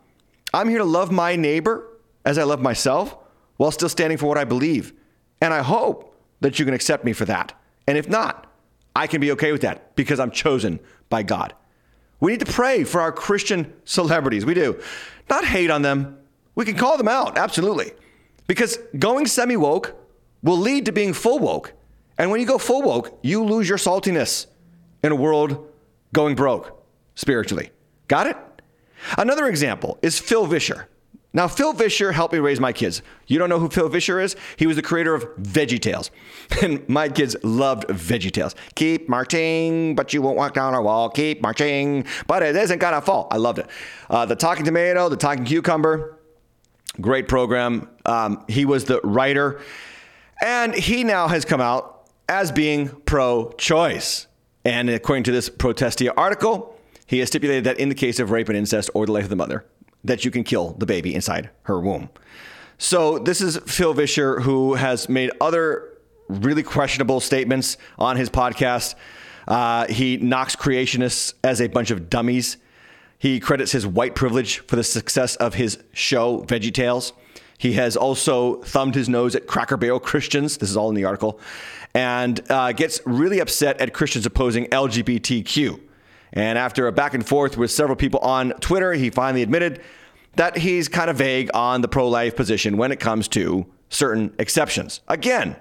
I'm 0.54 0.70
here 0.70 0.78
to 0.78 0.84
love 0.84 1.12
my 1.12 1.36
neighbor 1.36 1.86
as 2.24 2.38
I 2.38 2.44
love 2.44 2.62
myself 2.62 3.14
while 3.58 3.70
still 3.70 3.90
standing 3.90 4.16
for 4.16 4.24
what 4.24 4.38
I 4.38 4.44
believe. 4.44 4.94
And 5.42 5.52
I 5.52 5.60
hope 5.60 6.18
that 6.40 6.58
you 6.58 6.64
can 6.64 6.72
accept 6.72 7.04
me 7.04 7.12
for 7.12 7.26
that. 7.26 7.52
And 7.86 7.98
if 7.98 8.08
not, 8.08 8.50
I 8.96 9.08
can 9.08 9.20
be 9.20 9.30
okay 9.32 9.52
with 9.52 9.60
that 9.60 9.94
because 9.94 10.18
I'm 10.18 10.30
chosen 10.30 10.80
by 11.10 11.22
God. 11.22 11.52
We 12.18 12.32
need 12.32 12.40
to 12.40 12.50
pray 12.50 12.84
for 12.84 13.02
our 13.02 13.12
Christian 13.12 13.74
celebrities. 13.84 14.46
We 14.46 14.54
do. 14.54 14.80
Not 15.28 15.44
hate 15.44 15.70
on 15.70 15.82
them, 15.82 16.18
we 16.58 16.64
can 16.64 16.76
call 16.76 16.98
them 16.98 17.06
out, 17.06 17.38
absolutely. 17.38 17.92
Because 18.48 18.78
going 18.98 19.26
semi 19.28 19.56
woke 19.56 19.94
will 20.42 20.56
lead 20.56 20.86
to 20.86 20.92
being 20.92 21.12
full 21.12 21.38
woke. 21.38 21.72
And 22.18 22.32
when 22.32 22.40
you 22.40 22.46
go 22.46 22.58
full 22.58 22.82
woke, 22.82 23.16
you 23.22 23.44
lose 23.44 23.68
your 23.68 23.78
saltiness 23.78 24.46
in 25.04 25.12
a 25.12 25.14
world 25.14 25.70
going 26.12 26.34
broke 26.34 26.82
spiritually. 27.14 27.70
Got 28.08 28.26
it? 28.26 28.36
Another 29.16 29.46
example 29.46 30.00
is 30.02 30.18
Phil 30.18 30.46
Vischer. 30.46 30.88
Now, 31.32 31.46
Phil 31.46 31.72
Vischer 31.72 32.10
helped 32.10 32.32
me 32.32 32.40
raise 32.40 32.58
my 32.58 32.72
kids. 32.72 33.02
You 33.28 33.38
don't 33.38 33.48
know 33.48 33.60
who 33.60 33.68
Phil 33.68 33.88
Vischer 33.88 34.18
is? 34.18 34.34
He 34.56 34.66
was 34.66 34.74
the 34.74 34.82
creator 34.82 35.14
of 35.14 35.24
Veggie 35.36 35.80
Tales. 35.80 36.10
And 36.62 36.88
my 36.88 37.08
kids 37.08 37.36
loved 37.44 37.86
Veggie 37.86 38.32
Tales. 38.32 38.56
Keep 38.74 39.08
marching, 39.08 39.94
but 39.94 40.12
you 40.12 40.22
won't 40.22 40.36
walk 40.36 40.54
down 40.54 40.74
our 40.74 40.82
wall. 40.82 41.08
Keep 41.08 41.40
marching, 41.40 42.04
but 42.26 42.42
it 42.42 42.56
isn't 42.56 42.80
gonna 42.80 43.00
fall. 43.00 43.28
I 43.30 43.36
loved 43.36 43.60
it. 43.60 43.68
Uh, 44.10 44.26
the 44.26 44.34
Talking 44.34 44.64
Tomato, 44.64 45.08
the 45.08 45.16
Talking 45.16 45.44
Cucumber, 45.44 46.17
Great 47.00 47.28
program. 47.28 47.88
Um, 48.04 48.44
he 48.48 48.64
was 48.64 48.84
the 48.84 49.00
writer, 49.02 49.60
and 50.42 50.74
he 50.74 51.04
now 51.04 51.28
has 51.28 51.44
come 51.44 51.60
out 51.60 52.08
as 52.28 52.50
being 52.52 52.88
pro 52.88 53.52
choice. 53.52 54.26
And 54.64 54.90
according 54.90 55.24
to 55.24 55.32
this 55.32 55.48
Protestia 55.48 56.12
article, 56.16 56.76
he 57.06 57.20
has 57.20 57.28
stipulated 57.28 57.64
that 57.64 57.78
in 57.78 57.88
the 57.88 57.94
case 57.94 58.18
of 58.18 58.30
rape 58.30 58.48
and 58.48 58.58
incest 58.58 58.90
or 58.94 59.06
the 59.06 59.12
life 59.12 59.24
of 59.24 59.30
the 59.30 59.36
mother, 59.36 59.64
that 60.04 60.24
you 60.24 60.30
can 60.30 60.44
kill 60.44 60.72
the 60.72 60.86
baby 60.86 61.14
inside 61.14 61.50
her 61.62 61.80
womb. 61.80 62.10
So 62.76 63.18
this 63.18 63.40
is 63.40 63.56
Phil 63.66 63.94
Vischer, 63.94 64.40
who 64.40 64.74
has 64.74 65.08
made 65.08 65.30
other 65.40 65.98
really 66.28 66.62
questionable 66.62 67.20
statements 67.20 67.76
on 67.98 68.16
his 68.16 68.28
podcast. 68.28 68.94
Uh, 69.46 69.86
he 69.86 70.18
knocks 70.18 70.54
creationists 70.54 71.34
as 71.42 71.60
a 71.60 71.68
bunch 71.68 71.90
of 71.90 72.10
dummies. 72.10 72.58
He 73.18 73.40
credits 73.40 73.72
his 73.72 73.86
white 73.86 74.14
privilege 74.14 74.60
for 74.60 74.76
the 74.76 74.84
success 74.84 75.34
of 75.36 75.54
his 75.54 75.78
show, 75.92 76.44
Veggie 76.44 76.72
Tales. 76.72 77.12
He 77.58 77.72
has 77.72 77.96
also 77.96 78.62
thumbed 78.62 78.94
his 78.94 79.08
nose 79.08 79.34
at 79.34 79.48
Cracker 79.48 79.76
Barrel 79.76 79.98
Christians. 79.98 80.58
This 80.58 80.70
is 80.70 80.76
all 80.76 80.88
in 80.88 80.94
the 80.94 81.04
article. 81.04 81.40
And 81.94 82.40
uh, 82.48 82.70
gets 82.72 83.00
really 83.04 83.40
upset 83.40 83.80
at 83.80 83.92
Christians 83.92 84.24
opposing 84.24 84.66
LGBTQ. 84.66 85.80
And 86.32 86.56
after 86.56 86.86
a 86.86 86.92
back 86.92 87.14
and 87.14 87.26
forth 87.26 87.56
with 87.56 87.72
several 87.72 87.96
people 87.96 88.20
on 88.20 88.50
Twitter, 88.60 88.92
he 88.92 89.10
finally 89.10 89.42
admitted 89.42 89.82
that 90.36 90.58
he's 90.58 90.88
kind 90.88 91.10
of 91.10 91.16
vague 91.16 91.50
on 91.52 91.80
the 91.80 91.88
pro 91.88 92.08
life 92.08 92.36
position 92.36 92.76
when 92.76 92.92
it 92.92 93.00
comes 93.00 93.26
to 93.28 93.66
certain 93.88 94.32
exceptions. 94.38 95.00
Again, 95.08 95.56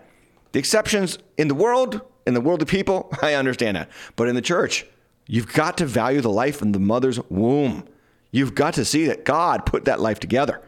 the 0.52 0.60
exceptions 0.60 1.18
in 1.38 1.48
the 1.48 1.56
world, 1.56 2.02
in 2.28 2.36
the 2.36 2.42
world 2.42 2.62
of 2.62 2.68
people, 2.68 3.10
I 3.24 3.34
understand 3.34 3.78
that. 3.78 3.90
But 4.16 4.28
in 4.28 4.36
the 4.36 4.42
church, 4.42 4.86
You've 5.28 5.52
got 5.52 5.78
to 5.78 5.86
value 5.86 6.22
the 6.22 6.30
life 6.30 6.62
in 6.62 6.72
the 6.72 6.80
mother's 6.80 7.20
womb. 7.30 7.86
You've 8.32 8.56
got 8.56 8.74
to 8.76 8.86
see 8.86 9.06
that 9.08 9.26
God 9.26 9.66
put 9.66 9.86
that 9.86 10.00
life 10.00 10.20
together. 10.20 10.62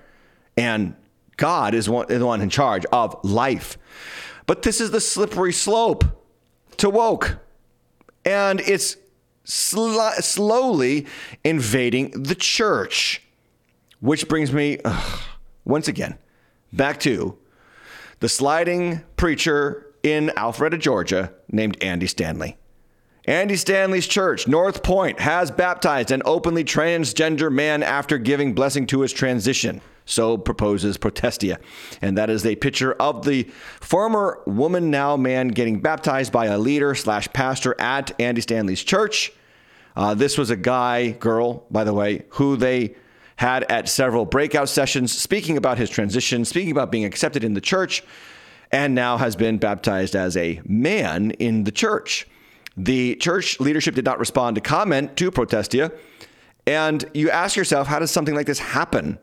And 0.57 0.95
God 1.37 1.73
is, 1.73 1.89
one, 1.89 2.11
is 2.11 2.19
the 2.19 2.25
one 2.25 2.41
in 2.41 2.49
charge 2.49 2.85
of 2.91 3.17
life. 3.23 3.77
But 4.45 4.63
this 4.63 4.81
is 4.81 4.91
the 4.91 4.99
slippery 4.99 5.53
slope 5.53 6.03
to 6.77 6.89
woke. 6.89 7.37
And 8.25 8.59
it's 8.59 8.97
sl- 9.45 9.97
slowly 10.19 11.07
invading 11.43 12.11
the 12.11 12.35
church. 12.35 13.21
Which 14.01 14.27
brings 14.27 14.51
me, 14.51 14.79
ugh, 14.83 15.21
once 15.65 15.87
again, 15.87 16.17
back 16.73 16.99
to 17.01 17.37
the 18.19 18.29
sliding 18.29 19.03
preacher 19.15 19.93
in 20.03 20.31
Alpharetta, 20.35 20.79
Georgia, 20.79 21.33
named 21.49 21.81
Andy 21.81 22.07
Stanley. 22.07 22.57
Andy 23.25 23.57
Stanley's 23.57 24.07
church, 24.07 24.47
North 24.47 24.81
Point, 24.81 25.19
has 25.19 25.51
baptized 25.51 26.11
an 26.11 26.21
openly 26.25 26.63
transgender 26.63 27.51
man 27.51 27.83
after 27.83 28.17
giving 28.17 28.53
blessing 28.53 28.87
to 28.87 29.01
his 29.01 29.11
transition. 29.11 29.81
So 30.05 30.37
proposes 30.37 30.97
Protestia. 30.97 31.59
And 32.01 32.17
that 32.17 32.29
is 32.29 32.45
a 32.45 32.55
picture 32.55 32.93
of 32.93 33.25
the 33.25 33.43
former 33.79 34.41
woman, 34.47 34.89
now 34.89 35.17
man, 35.17 35.49
getting 35.49 35.81
baptized 35.81 36.31
by 36.31 36.47
a 36.47 36.57
leader 36.57 36.95
slash 36.95 37.31
pastor 37.31 37.79
at 37.79 38.19
Andy 38.19 38.41
Stanley's 38.41 38.83
church. 38.83 39.31
Uh, 39.95 40.15
this 40.15 40.37
was 40.37 40.49
a 40.49 40.55
guy, 40.55 41.11
girl, 41.11 41.65
by 41.69 41.83
the 41.83 41.93
way, 41.93 42.23
who 42.29 42.55
they 42.55 42.95
had 43.35 43.63
at 43.69 43.87
several 43.87 44.25
breakout 44.25 44.69
sessions 44.69 45.15
speaking 45.15 45.57
about 45.57 45.77
his 45.77 45.89
transition, 45.89 46.43
speaking 46.45 46.71
about 46.71 46.91
being 46.91 47.05
accepted 47.05 47.43
in 47.43 47.53
the 47.53 47.61
church, 47.61 48.01
and 48.71 48.95
now 48.95 49.17
has 49.17 49.35
been 49.35 49.57
baptized 49.57 50.15
as 50.15 50.35
a 50.35 50.61
man 50.65 51.31
in 51.31 51.65
the 51.65 51.71
church. 51.71 52.25
The 52.77 53.15
church 53.15 53.59
leadership 53.59 53.95
did 53.95 54.05
not 54.05 54.19
respond 54.19 54.55
to 54.55 54.61
comment 54.61 55.17
to 55.17 55.31
Protestia. 55.31 55.91
And 56.65 57.03
you 57.13 57.29
ask 57.29 57.55
yourself, 57.55 57.87
how 57.87 57.99
does 57.99 58.11
something 58.11 58.35
like 58.35 58.45
this 58.45 58.59
happen? 58.59 59.19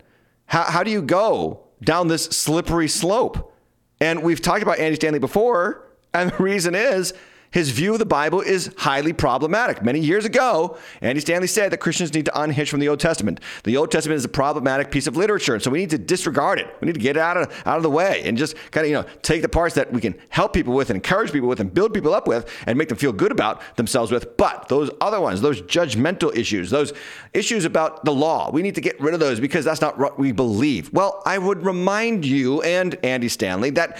How, 0.46 0.64
how 0.64 0.82
do 0.82 0.90
you 0.90 1.02
go 1.02 1.66
down 1.82 2.08
this 2.08 2.24
slippery 2.24 2.88
slope? 2.88 3.54
And 4.00 4.22
we've 4.22 4.42
talked 4.42 4.62
about 4.62 4.78
Andy 4.78 4.96
Stanley 4.96 5.18
before. 5.18 5.86
And 6.12 6.30
the 6.32 6.42
reason 6.42 6.74
is 6.74 7.14
his 7.56 7.70
view 7.70 7.94
of 7.94 7.98
the 7.98 8.04
Bible 8.04 8.42
is 8.42 8.70
highly 8.76 9.14
problematic. 9.14 9.82
Many 9.82 9.98
years 9.98 10.26
ago, 10.26 10.76
Andy 11.00 11.22
Stanley 11.22 11.46
said 11.46 11.72
that 11.72 11.78
Christians 11.78 12.12
need 12.12 12.26
to 12.26 12.38
unhitch 12.38 12.68
from 12.68 12.80
the 12.80 12.88
Old 12.90 13.00
Testament. 13.00 13.40
The 13.64 13.78
Old 13.78 13.90
Testament 13.90 14.18
is 14.18 14.26
a 14.26 14.28
problematic 14.28 14.90
piece 14.90 15.06
of 15.06 15.16
literature, 15.16 15.54
and 15.54 15.62
so 15.62 15.70
we 15.70 15.78
need 15.78 15.88
to 15.88 15.96
disregard 15.96 16.58
it. 16.58 16.66
We 16.82 16.86
need 16.86 16.92
to 16.92 17.00
get 17.00 17.16
it 17.16 17.20
out 17.20 17.38
of 17.38 17.62
out 17.64 17.78
of 17.78 17.82
the 17.82 17.88
way 17.88 18.20
and 18.26 18.36
just 18.36 18.56
kind 18.72 18.84
of 18.84 18.90
you 18.90 18.96
know 18.96 19.06
take 19.22 19.40
the 19.40 19.48
parts 19.48 19.74
that 19.76 19.90
we 19.90 20.02
can 20.02 20.14
help 20.28 20.52
people 20.52 20.74
with 20.74 20.90
and 20.90 20.98
encourage 20.98 21.32
people 21.32 21.48
with 21.48 21.58
and 21.58 21.72
build 21.72 21.94
people 21.94 22.12
up 22.12 22.28
with 22.28 22.46
and 22.66 22.76
make 22.76 22.90
them 22.90 22.98
feel 22.98 23.10
good 23.10 23.32
about 23.32 23.62
themselves 23.76 24.12
with. 24.12 24.36
But 24.36 24.68
those 24.68 24.90
other 25.00 25.18
ones, 25.18 25.40
those 25.40 25.62
judgmental 25.62 26.36
issues, 26.36 26.68
those 26.68 26.92
issues 27.32 27.64
about 27.64 28.04
the 28.04 28.12
law, 28.12 28.50
we 28.50 28.60
need 28.60 28.74
to 28.74 28.82
get 28.82 29.00
rid 29.00 29.14
of 29.14 29.20
those 29.20 29.40
because 29.40 29.64
that's 29.64 29.80
not 29.80 29.98
what 29.98 30.18
we 30.18 30.30
believe. 30.30 30.92
Well, 30.92 31.22
I 31.24 31.38
would 31.38 31.64
remind 31.64 32.26
you 32.26 32.60
and 32.60 32.98
Andy 33.02 33.30
Stanley 33.30 33.70
that 33.70 33.96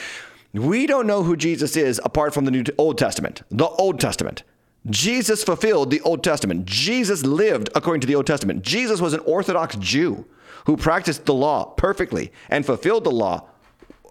We 0.59 0.87
don't 0.87 1.07
know 1.07 1.23
who 1.23 1.37
Jesus 1.37 1.77
is 1.77 2.01
apart 2.05 2.33
from 2.33 2.45
the 2.45 2.51
New 2.51 2.65
Old 2.79 2.97
Testament, 2.97 3.43
the 3.51 3.67
Old 3.67 4.01
Testament. 4.01 4.43
Jesus 4.89 5.45
fulfilled 5.45 5.91
the 5.91 6.01
Old 6.03 6.23
Testament. 6.23 6.65
Jesus 6.65 7.25
lived 7.25 7.69
according 7.75 8.01
to 8.01 8.07
the 8.07 8.15
Old 8.15 8.27
Testament. 8.27 8.63
Jesus 8.63 9.01
was 9.01 9.13
an 9.13 9.21
Orthodox 9.21 9.77
Jew 9.77 10.25
who 10.65 10.77
practiced 10.77 11.27
the 11.27 11.35
law 11.35 11.65
perfectly 11.65 12.33
and 12.49 12.65
fulfilled 12.65 13.05
the 13.05 13.11
law 13.11 13.49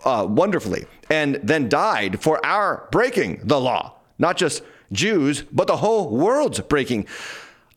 uh, 0.03 0.25
wonderfully 0.29 0.85
and 1.09 1.39
then 1.41 1.67
died 1.67 2.21
for 2.21 2.45
our 2.45 2.87
breaking 2.91 3.41
the 3.43 3.59
law. 3.59 3.95
Not 4.19 4.37
just 4.37 4.61
Jews, 4.91 5.43
but 5.51 5.67
the 5.67 5.77
whole 5.77 6.09
world's 6.09 6.59
breaking 6.59 7.07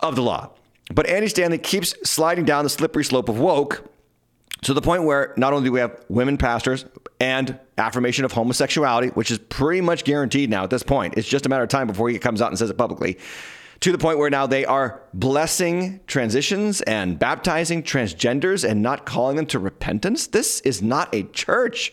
of 0.00 0.14
the 0.14 0.22
law. 0.22 0.50
But 0.92 1.07
Andy 1.07 1.28
Stanley 1.28 1.59
keeps 1.59 1.94
sliding 2.09 2.44
down 2.44 2.64
the 2.64 2.70
slippery 2.70 3.04
slope 3.04 3.28
of 3.28 3.38
woke 3.38 3.88
to 4.62 4.74
the 4.74 4.83
point 4.83 5.04
where 5.04 5.35
not 5.37 5.52
only 5.52 5.68
do 5.68 5.72
we 5.72 5.81
have 5.81 6.04
women 6.09 6.37
pastors 6.37 6.85
and 7.20 7.59
affirmation 7.79 8.25
of 8.25 8.33
homosexuality, 8.33 9.09
which 9.09 9.31
is 9.31 9.38
pretty 9.38 9.81
much 9.81 10.05
guaranteed 10.05 10.51
now 10.51 10.64
at 10.64 10.71
this 10.71 10.83
point, 10.83 11.14
it's 11.17 11.29
just 11.29 11.47
a 11.47 11.49
matter 11.49 11.62
of 11.62 11.69
time 11.69 11.87
before 11.87 12.09
he 12.09 12.19
comes 12.19 12.43
out 12.43 12.49
and 12.51 12.59
says 12.59 12.71
it 12.71 12.79
publicly, 12.79 13.19
to 13.81 13.93
the 13.93 13.99
point 13.99 14.19
where 14.19 14.31
now 14.31 14.47
they 14.47 14.64
are 14.64 15.03
blessing 15.14 16.01
transitions 16.07 16.81
and 16.83 17.19
baptizing 17.19 17.83
transgenders 17.83 18.69
and 18.69 18.83
not 18.83 19.07
calling 19.07 19.37
them 19.37 19.47
to 19.47 19.59
repentance. 19.59 20.27
This 20.27 20.61
is 20.61 20.83
not 20.83 21.14
a 21.14 21.23
church. 21.25 21.93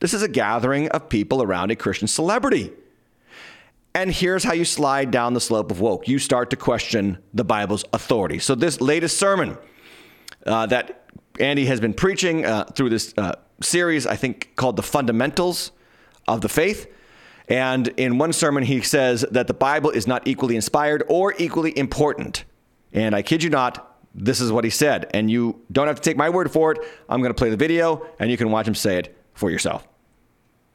This 0.00 0.14
is 0.14 0.22
a 0.22 0.28
gathering 0.28 0.88
of 0.90 1.08
people 1.08 1.42
around 1.42 1.70
a 1.70 1.76
Christian 1.76 2.08
celebrity. 2.08 2.72
And 3.96 4.10
here's 4.10 4.42
how 4.42 4.52
you 4.52 4.64
slide 4.64 5.10
down 5.10 5.34
the 5.34 5.40
slope 5.40 5.70
of 5.70 5.80
woke. 5.80 6.08
You 6.08 6.18
start 6.18 6.50
to 6.50 6.56
question 6.56 7.18
the 7.32 7.44
Bible's 7.44 7.84
authority. 7.92 8.40
So, 8.40 8.56
this 8.56 8.80
latest 8.80 9.18
sermon 9.18 9.56
uh, 10.46 10.66
that 10.66 11.08
Andy 11.38 11.66
has 11.66 11.80
been 11.80 11.94
preaching 11.94 12.44
uh, 12.44 12.64
through 12.64 12.90
this 12.90 13.14
uh, 13.16 13.36
series, 13.64 14.06
I 14.06 14.16
think 14.16 14.56
called 14.56 14.76
The 14.76 14.82
Fundamentals 14.82 15.72
of 16.28 16.40
the 16.40 16.48
Faith. 16.48 16.86
And 17.48 17.88
in 17.88 18.18
one 18.18 18.32
sermon, 18.32 18.64
he 18.64 18.80
says 18.80 19.24
that 19.30 19.46
the 19.46 19.54
Bible 19.54 19.90
is 19.90 20.06
not 20.06 20.26
equally 20.26 20.56
inspired 20.56 21.02
or 21.08 21.34
equally 21.38 21.76
important. 21.76 22.44
And 22.92 23.14
I 23.14 23.22
kid 23.22 23.42
you 23.42 23.50
not, 23.50 23.98
this 24.14 24.40
is 24.40 24.50
what 24.52 24.64
he 24.64 24.70
said. 24.70 25.10
And 25.12 25.30
you 25.30 25.60
don't 25.70 25.86
have 25.86 25.96
to 25.96 26.02
take 26.02 26.16
my 26.16 26.30
word 26.30 26.50
for 26.50 26.72
it. 26.72 26.78
I'm 27.08 27.20
going 27.20 27.30
to 27.30 27.38
play 27.38 27.50
the 27.50 27.56
video 27.56 28.06
and 28.18 28.30
you 28.30 28.36
can 28.36 28.50
watch 28.50 28.66
him 28.66 28.74
say 28.74 28.98
it 28.98 29.16
for 29.34 29.50
yourself. 29.50 29.86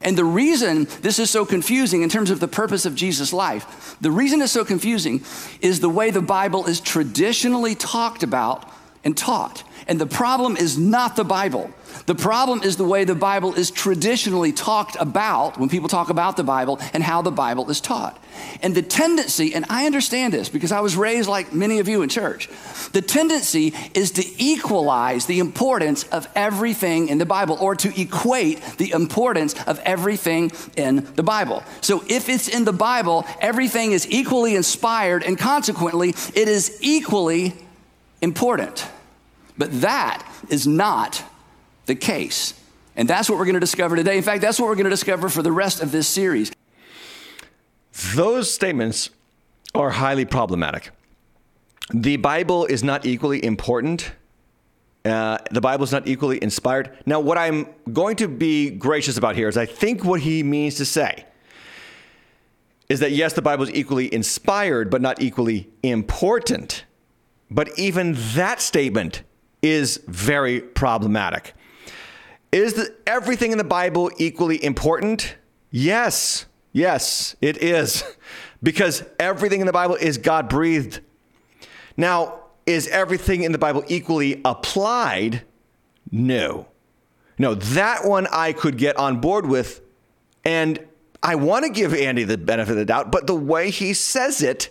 And 0.02 0.18
the 0.18 0.26
reason 0.26 0.88
this 1.02 1.20
is 1.20 1.30
so 1.30 1.46
confusing 1.46 2.04
in 2.04 2.10
terms 2.10 2.30
of 2.30 2.40
the 2.40 2.48
purpose 2.48 2.86
of 2.86 2.96
Jesus' 2.96 3.34
life, 3.34 3.98
the 4.00 4.12
reason 4.12 4.42
it's 4.42 4.52
so 4.52 4.64
confusing 4.64 5.24
is 5.62 5.80
the 5.80 5.90
way 5.90 6.10
the 6.10 6.22
Bible 6.22 6.66
is 6.68 6.80
traditionally 6.80 7.76
talked 7.76 8.24
about 8.24 8.72
and 9.04 9.16
taught. 9.18 9.64
And 9.88 10.00
the 10.00 10.06
problem 10.06 10.58
is 10.58 10.78
not 10.78 11.16
the 11.16 11.24
Bible. 11.24 11.72
The 12.06 12.16
problem 12.16 12.62
is 12.64 12.78
the 12.78 12.86
way 12.86 13.04
the 13.04 13.16
Bible 13.16 13.54
is 13.54 13.72
traditionally 13.72 14.52
talked 14.52 14.96
about 15.00 15.58
when 15.58 15.70
people 15.70 15.90
talk 15.90 16.10
about 16.10 16.38
the 16.38 16.44
Bible 16.44 16.80
and 16.94 17.04
how 17.04 17.22
the 17.22 17.32
Bible 17.32 17.70
is 17.70 17.82
taught. 17.82 18.22
And 18.62 18.76
the 18.76 18.82
tendency, 18.82 19.54
and 19.54 19.66
I 19.70 19.86
understand 19.86 20.34
this 20.34 20.50
because 20.50 20.72
I 20.72 20.80
was 20.82 20.96
raised 20.96 21.28
like 21.30 21.54
many 21.54 21.80
of 21.80 21.88
you 21.88 22.02
in 22.02 22.10
church, 22.10 22.50
the 22.94 23.02
tendency 23.02 23.74
is 23.94 24.12
to 24.12 24.26
equalize 24.38 25.26
the 25.26 25.40
importance 25.40 26.04
of 26.06 26.28
everything 26.36 27.10
in 27.10 27.18
the 27.18 27.26
Bible 27.26 27.58
or 27.60 27.76
to 27.76 28.02
equate 28.02 28.62
the 28.78 28.92
importance 28.92 29.56
of 29.68 29.80
everything 29.80 30.52
in 30.78 31.08
the 31.16 31.24
Bible. 31.24 31.64
So 31.82 32.04
if 32.08 32.30
it's 32.30 32.48
in 32.48 32.66
the 32.66 32.74
Bible, 32.74 33.26
everything 33.40 33.92
is 33.92 34.10
equally 34.12 34.56
inspired 34.56 35.24
and 35.24 35.38
consequently 35.38 36.10
it 36.10 36.48
is 36.48 36.78
equally 36.82 37.56
important. 38.22 38.88
But 39.58 39.82
that 39.82 40.26
is 40.50 40.66
not 40.66 41.24
the 41.86 41.96
case. 41.96 42.54
And 42.96 43.08
that's 43.08 43.30
what 43.30 43.38
we're 43.38 43.46
going 43.46 43.56
to 43.56 43.60
discover 43.60 43.96
today. 43.96 44.18
In 44.18 44.24
fact, 44.24 44.42
that's 44.42 44.60
what 44.60 44.68
we're 44.68 44.76
going 44.76 44.86
to 44.86 44.90
discover 44.90 45.30
for 45.30 45.42
the 45.42 45.52
rest 45.52 45.82
of 45.82 45.92
this 45.92 46.08
series. 46.08 46.52
Those 48.16 48.54
statements 48.54 49.10
are 49.76 49.90
highly 49.90 50.26
problematic. 50.26 50.92
The 51.94 52.18
Bible 52.18 52.66
is 52.66 52.84
not 52.84 53.06
equally 53.06 53.44
important. 53.44 54.12
Uh, 55.04 55.38
the 55.52 55.62
Bible 55.62 55.84
is 55.84 55.92
not 55.92 56.08
equally 56.08 56.42
inspired. 56.42 56.98
Now, 57.06 57.20
what 57.20 57.38
I'm 57.38 57.68
going 57.92 58.16
to 58.18 58.28
be 58.28 58.70
gracious 58.70 59.18
about 59.18 59.36
here 59.36 59.48
is 59.48 59.58
I 59.58 59.66
think 59.66 60.04
what 60.04 60.22
he 60.22 60.44
means 60.44 60.76
to 60.76 60.86
say 60.86 61.26
is 62.90 63.00
that 63.00 63.12
yes, 63.12 63.34
the 63.34 63.42
Bible 63.42 63.64
is 63.64 63.72
equally 63.72 64.14
inspired, 64.14 64.90
but 64.90 65.02
not 65.02 65.22
equally 65.22 65.70
important. 65.84 66.84
But 67.52 67.78
even 67.78 68.16
that 68.36 68.62
statement 68.62 69.24
is 69.62 70.02
very 70.08 70.62
problematic. 70.62 71.54
Is 72.52 72.74
the, 72.74 72.96
everything 73.06 73.52
in 73.52 73.58
the 73.58 73.64
Bible 73.64 74.12
equally 74.18 74.64
important? 74.64 75.36
Yes, 75.72 76.46
yes, 76.72 77.36
it 77.42 77.58
is. 77.58 78.04
Because 78.62 79.06
everything 79.20 79.62
in 79.62 79.68
the 79.68 79.72
Bible 79.72 79.96
is 79.96 80.18
God 80.18 80.50
breathed. 80.50 81.00
Now, 81.96 82.42
is 82.66 82.90
everything 82.90 83.44
in 83.44 83.54
the 83.54 83.58
Bible 83.58 83.86
equally 83.88 84.42
applied? 84.44 85.44
No. 86.12 86.68
No, 87.38 87.56
that 87.56 88.06
one 88.06 88.28
I 88.28 88.52
could 88.52 88.78
get 88.78 88.98
on 88.98 89.22
board 89.22 89.46
with. 89.46 89.82
And 90.44 90.86
I 91.24 91.36
want 91.36 91.66
to 91.66 91.72
give 91.72 91.94
Andy 91.94 92.26
the 92.26 92.38
benefit 92.38 92.72
of 92.72 92.78
the 92.78 92.86
doubt, 92.86 93.12
but 93.12 93.28
the 93.28 93.36
way 93.36 93.70
he 93.72 93.94
says 93.94 94.42
it, 94.42 94.66
it 94.66 94.70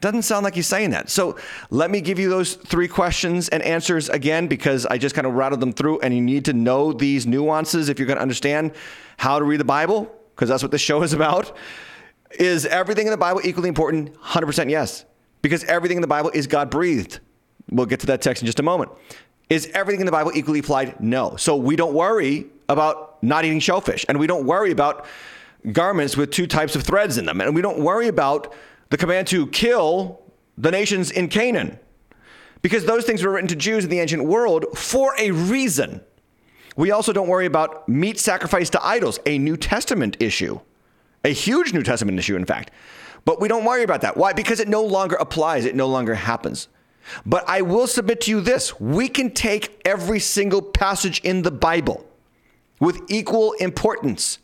doesn't 0.00 0.22
sound 0.22 0.44
like 0.44 0.54
he's 0.54 0.66
saying 0.66 0.90
that. 0.90 1.10
So 1.10 1.36
let 1.70 1.90
me 1.90 2.00
give 2.00 2.18
you 2.18 2.28
those 2.28 2.54
three 2.54 2.88
questions 2.88 3.48
and 3.48 3.62
answers 3.62 4.08
again 4.08 4.46
because 4.46 4.86
I 4.86 4.98
just 4.98 5.14
kind 5.14 5.26
of 5.26 5.34
rattled 5.34 5.60
them 5.60 5.72
through, 5.72 6.00
and 6.00 6.14
you 6.14 6.20
need 6.20 6.44
to 6.46 6.52
know 6.52 6.92
these 6.92 7.26
nuances 7.26 7.88
if 7.88 7.98
you're 7.98 8.06
going 8.06 8.16
to 8.16 8.22
understand 8.22 8.72
how 9.16 9.38
to 9.38 9.44
read 9.44 9.60
the 9.60 9.64
Bible, 9.64 10.14
because 10.34 10.48
that's 10.48 10.62
what 10.62 10.72
this 10.72 10.80
show 10.90 11.02
is 11.02 11.12
about. 11.12 11.56
Is 12.38 12.66
everything 12.66 13.06
in 13.06 13.10
the 13.10 13.16
Bible 13.16 13.40
equally 13.44 13.68
important? 13.68 14.14
100% 14.20 14.70
yes, 14.70 15.04
because 15.42 15.64
everything 15.64 15.96
in 15.96 16.02
the 16.02 16.08
Bible 16.08 16.30
is 16.30 16.46
God 16.46 16.70
breathed. 16.70 17.20
We'll 17.70 17.86
get 17.86 18.00
to 18.00 18.06
that 18.06 18.22
text 18.22 18.42
in 18.42 18.46
just 18.46 18.60
a 18.60 18.62
moment. 18.62 18.90
Is 19.50 19.66
everything 19.72 20.00
in 20.00 20.06
the 20.06 20.12
Bible 20.12 20.32
equally 20.34 20.58
applied? 20.58 21.00
No. 21.00 21.36
So 21.36 21.56
we 21.56 21.74
don't 21.76 21.94
worry 21.94 22.46
about 22.68 23.22
not 23.22 23.44
eating 23.44 23.60
shellfish, 23.60 24.04
and 24.08 24.18
we 24.18 24.26
don't 24.26 24.44
worry 24.44 24.70
about 24.70 25.06
garments 25.72 26.16
with 26.16 26.30
two 26.30 26.46
types 26.46 26.76
of 26.76 26.82
threads 26.82 27.18
in 27.18 27.24
them, 27.24 27.40
and 27.40 27.54
we 27.54 27.62
don't 27.62 27.78
worry 27.78 28.08
about 28.08 28.54
the 28.90 28.96
command 28.96 29.26
to 29.28 29.46
kill 29.48 30.20
the 30.56 30.70
nations 30.70 31.10
in 31.10 31.28
Canaan, 31.28 31.78
because 32.62 32.84
those 32.84 33.04
things 33.04 33.22
were 33.22 33.30
written 33.30 33.48
to 33.48 33.56
Jews 33.56 33.84
in 33.84 33.90
the 33.90 34.00
ancient 34.00 34.24
world 34.24 34.66
for 34.76 35.14
a 35.18 35.30
reason. 35.30 36.00
We 36.76 36.90
also 36.90 37.12
don't 37.12 37.28
worry 37.28 37.46
about 37.46 37.88
meat 37.88 38.18
sacrificed 38.18 38.72
to 38.72 38.84
idols, 38.84 39.18
a 39.26 39.38
New 39.38 39.56
Testament 39.56 40.16
issue, 40.20 40.60
a 41.24 41.32
huge 41.32 41.72
New 41.72 41.82
Testament 41.82 42.18
issue, 42.18 42.36
in 42.36 42.44
fact. 42.44 42.70
But 43.24 43.40
we 43.40 43.48
don't 43.48 43.64
worry 43.64 43.82
about 43.82 44.00
that. 44.02 44.16
Why? 44.16 44.32
Because 44.32 44.60
it 44.60 44.68
no 44.68 44.82
longer 44.82 45.16
applies, 45.16 45.64
it 45.64 45.74
no 45.74 45.88
longer 45.88 46.14
happens. 46.14 46.68
But 47.26 47.48
I 47.48 47.62
will 47.62 47.86
submit 47.86 48.20
to 48.22 48.30
you 48.30 48.40
this 48.40 48.78
we 48.80 49.08
can 49.08 49.30
take 49.30 49.80
every 49.84 50.20
single 50.20 50.62
passage 50.62 51.20
in 51.20 51.42
the 51.42 51.50
Bible 51.50 52.06
with 52.80 53.00
equal 53.08 53.52
importance 53.54 54.38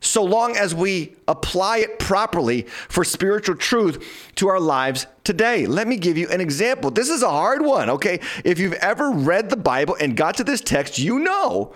so 0.00 0.22
long 0.22 0.56
as 0.56 0.74
we 0.74 1.16
apply 1.26 1.78
it 1.78 1.98
properly 1.98 2.62
for 2.62 3.04
spiritual 3.04 3.56
truth 3.56 4.30
to 4.36 4.48
our 4.48 4.60
lives 4.60 5.06
today. 5.24 5.66
Let 5.66 5.88
me 5.88 5.96
give 5.96 6.16
you 6.16 6.28
an 6.28 6.40
example. 6.40 6.90
This 6.90 7.08
is 7.08 7.22
a 7.22 7.30
hard 7.30 7.62
one, 7.62 7.90
okay? 7.90 8.20
If 8.44 8.58
you've 8.58 8.74
ever 8.74 9.10
read 9.10 9.50
the 9.50 9.56
Bible 9.56 9.96
and 10.00 10.16
got 10.16 10.36
to 10.36 10.44
this 10.44 10.60
text, 10.60 10.98
you 10.98 11.18
know 11.18 11.74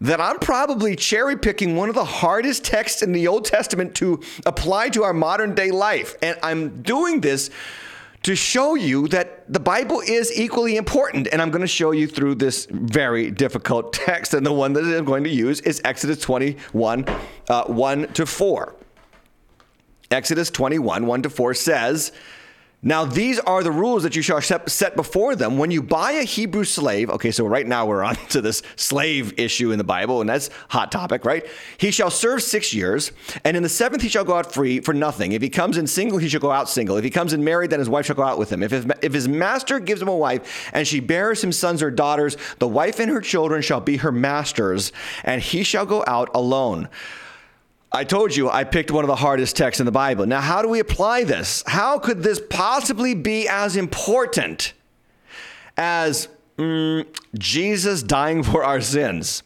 that 0.00 0.20
I'm 0.20 0.38
probably 0.40 0.96
cherry 0.96 1.36
picking 1.36 1.76
one 1.76 1.88
of 1.88 1.94
the 1.94 2.04
hardest 2.04 2.64
texts 2.64 3.02
in 3.02 3.12
the 3.12 3.28
Old 3.28 3.44
Testament 3.44 3.94
to 3.96 4.20
apply 4.44 4.88
to 4.90 5.04
our 5.04 5.14
modern 5.14 5.54
day 5.54 5.70
life. 5.70 6.16
And 6.20 6.36
I'm 6.42 6.82
doing 6.82 7.20
this 7.20 7.50
to 8.22 8.36
show 8.36 8.74
you 8.74 9.08
that 9.08 9.52
the 9.52 9.58
Bible 9.60 10.00
is 10.00 10.36
equally 10.38 10.76
important. 10.76 11.28
And 11.32 11.42
I'm 11.42 11.50
going 11.50 11.62
to 11.62 11.66
show 11.66 11.90
you 11.90 12.06
through 12.06 12.36
this 12.36 12.66
very 12.70 13.30
difficult 13.30 13.92
text. 13.92 14.34
And 14.34 14.46
the 14.46 14.52
one 14.52 14.72
that 14.74 14.84
I'm 14.84 15.04
going 15.04 15.24
to 15.24 15.30
use 15.30 15.60
is 15.60 15.80
Exodus 15.84 16.18
21, 16.20 17.04
uh, 17.48 17.64
1 17.64 18.12
to 18.14 18.26
4. 18.26 18.74
Exodus 20.10 20.50
21, 20.50 21.06
1 21.06 21.22
to 21.22 21.30
4 21.30 21.54
says, 21.54 22.12
now, 22.84 23.04
these 23.04 23.38
are 23.38 23.62
the 23.62 23.70
rules 23.70 24.02
that 24.02 24.16
you 24.16 24.22
shall 24.22 24.40
set 24.40 24.96
before 24.96 25.36
them 25.36 25.56
when 25.56 25.70
you 25.70 25.84
buy 25.84 26.12
a 26.12 26.24
Hebrew 26.24 26.64
slave. 26.64 27.10
Okay, 27.10 27.30
so 27.30 27.46
right 27.46 27.64
now 27.64 27.86
we're 27.86 28.02
on 28.02 28.16
to 28.30 28.40
this 28.40 28.60
slave 28.74 29.38
issue 29.38 29.70
in 29.70 29.78
the 29.78 29.84
Bible, 29.84 30.20
and 30.20 30.28
that's 30.28 30.50
hot 30.68 30.90
topic, 30.90 31.24
right? 31.24 31.46
He 31.78 31.92
shall 31.92 32.10
serve 32.10 32.42
six 32.42 32.74
years, 32.74 33.12
and 33.44 33.56
in 33.56 33.62
the 33.62 33.68
seventh 33.68 34.02
he 34.02 34.08
shall 34.08 34.24
go 34.24 34.34
out 34.34 34.52
free 34.52 34.80
for 34.80 34.92
nothing. 34.92 35.30
If 35.30 35.42
he 35.42 35.48
comes 35.48 35.78
in 35.78 35.86
single, 35.86 36.18
he 36.18 36.28
shall 36.28 36.40
go 36.40 36.50
out 36.50 36.68
single. 36.68 36.96
If 36.96 37.04
he 37.04 37.10
comes 37.10 37.32
in 37.32 37.44
married, 37.44 37.70
then 37.70 37.78
his 37.78 37.88
wife 37.88 38.06
shall 38.06 38.16
go 38.16 38.24
out 38.24 38.38
with 38.38 38.52
him. 38.52 38.64
If 38.64 38.72
his, 38.72 38.86
if 39.00 39.12
his 39.12 39.28
master 39.28 39.78
gives 39.78 40.02
him 40.02 40.08
a 40.08 40.16
wife, 40.16 40.68
and 40.72 40.86
she 40.86 40.98
bears 40.98 41.42
him 41.42 41.52
sons 41.52 41.84
or 41.84 41.90
daughters, 41.92 42.36
the 42.58 42.66
wife 42.66 42.98
and 42.98 43.12
her 43.12 43.20
children 43.20 43.62
shall 43.62 43.80
be 43.80 43.98
her 43.98 44.10
masters, 44.10 44.90
and 45.22 45.40
he 45.40 45.62
shall 45.62 45.86
go 45.86 46.02
out 46.08 46.30
alone. 46.34 46.88
I 47.94 48.04
told 48.04 48.34
you 48.34 48.48
I 48.48 48.64
picked 48.64 48.90
one 48.90 49.04
of 49.04 49.08
the 49.08 49.16
hardest 49.16 49.54
texts 49.56 49.80
in 49.80 49.86
the 49.86 49.92
Bible. 49.92 50.24
Now, 50.26 50.40
how 50.40 50.62
do 50.62 50.68
we 50.68 50.80
apply 50.80 51.24
this? 51.24 51.62
How 51.66 51.98
could 51.98 52.22
this 52.22 52.40
possibly 52.48 53.14
be 53.14 53.46
as 53.46 53.76
important 53.76 54.72
as 55.76 56.28
mm, 56.56 57.06
Jesus 57.38 58.02
dying 58.02 58.42
for 58.50 58.64
our 58.64 58.80
sins? 58.80 59.42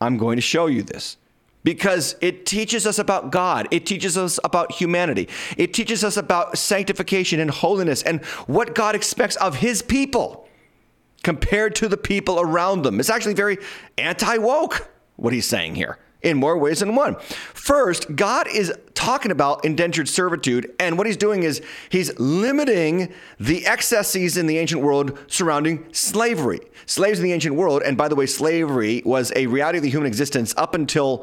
I'm 0.00 0.16
going 0.16 0.36
to 0.36 0.42
show 0.42 0.66
you 0.66 0.82
this. 0.82 1.16
because 1.64 2.14
it 2.20 2.46
teaches 2.46 2.86
us 2.86 2.98
about 3.00 3.30
God. 3.32 3.66
It 3.72 3.84
teaches 3.84 4.16
us 4.16 4.38
about 4.44 4.72
humanity. 4.72 5.28
It 5.56 5.74
teaches 5.74 6.04
us 6.04 6.16
about 6.16 6.56
sanctification 6.56 7.40
and 7.40 7.50
holiness 7.50 8.02
and 8.04 8.24
what 8.46 8.74
God 8.76 8.94
expects 8.94 9.36
of 9.36 9.56
his 9.56 9.82
people 9.82 10.48
compared 11.24 11.74
to 11.74 11.88
the 11.88 11.96
people 11.96 12.40
around 12.40 12.82
them. 12.82 13.00
It's 13.00 13.10
actually 13.10 13.34
very 13.34 13.58
anti 13.98 14.38
woke, 14.38 14.88
what 15.16 15.32
he's 15.32 15.46
saying 15.46 15.74
here, 15.74 15.98
in 16.22 16.36
more 16.36 16.58
ways 16.58 16.80
than 16.80 16.94
one. 16.94 17.16
First, 17.54 18.16
God 18.16 18.48
is 18.48 18.72
talking 18.94 19.30
about 19.30 19.64
indentured 19.64 20.08
servitude, 20.08 20.74
and 20.80 20.98
what 20.98 21.06
he's 21.06 21.16
doing 21.16 21.44
is 21.44 21.62
he's 21.88 22.18
limiting 22.18 23.12
the 23.38 23.66
excesses 23.66 24.36
in 24.36 24.46
the 24.46 24.58
ancient 24.58 24.82
world 24.82 25.18
surrounding 25.28 25.86
slavery. 25.92 26.60
Slaves 26.86 27.20
in 27.20 27.24
the 27.24 27.32
ancient 27.32 27.54
world, 27.54 27.82
and 27.84 27.96
by 27.96 28.08
the 28.08 28.16
way, 28.16 28.26
slavery 28.26 29.02
was 29.04 29.32
a 29.36 29.46
reality 29.46 29.78
of 29.78 29.84
the 29.84 29.90
human 29.90 30.06
existence 30.06 30.54
up 30.56 30.74
until 30.74 31.18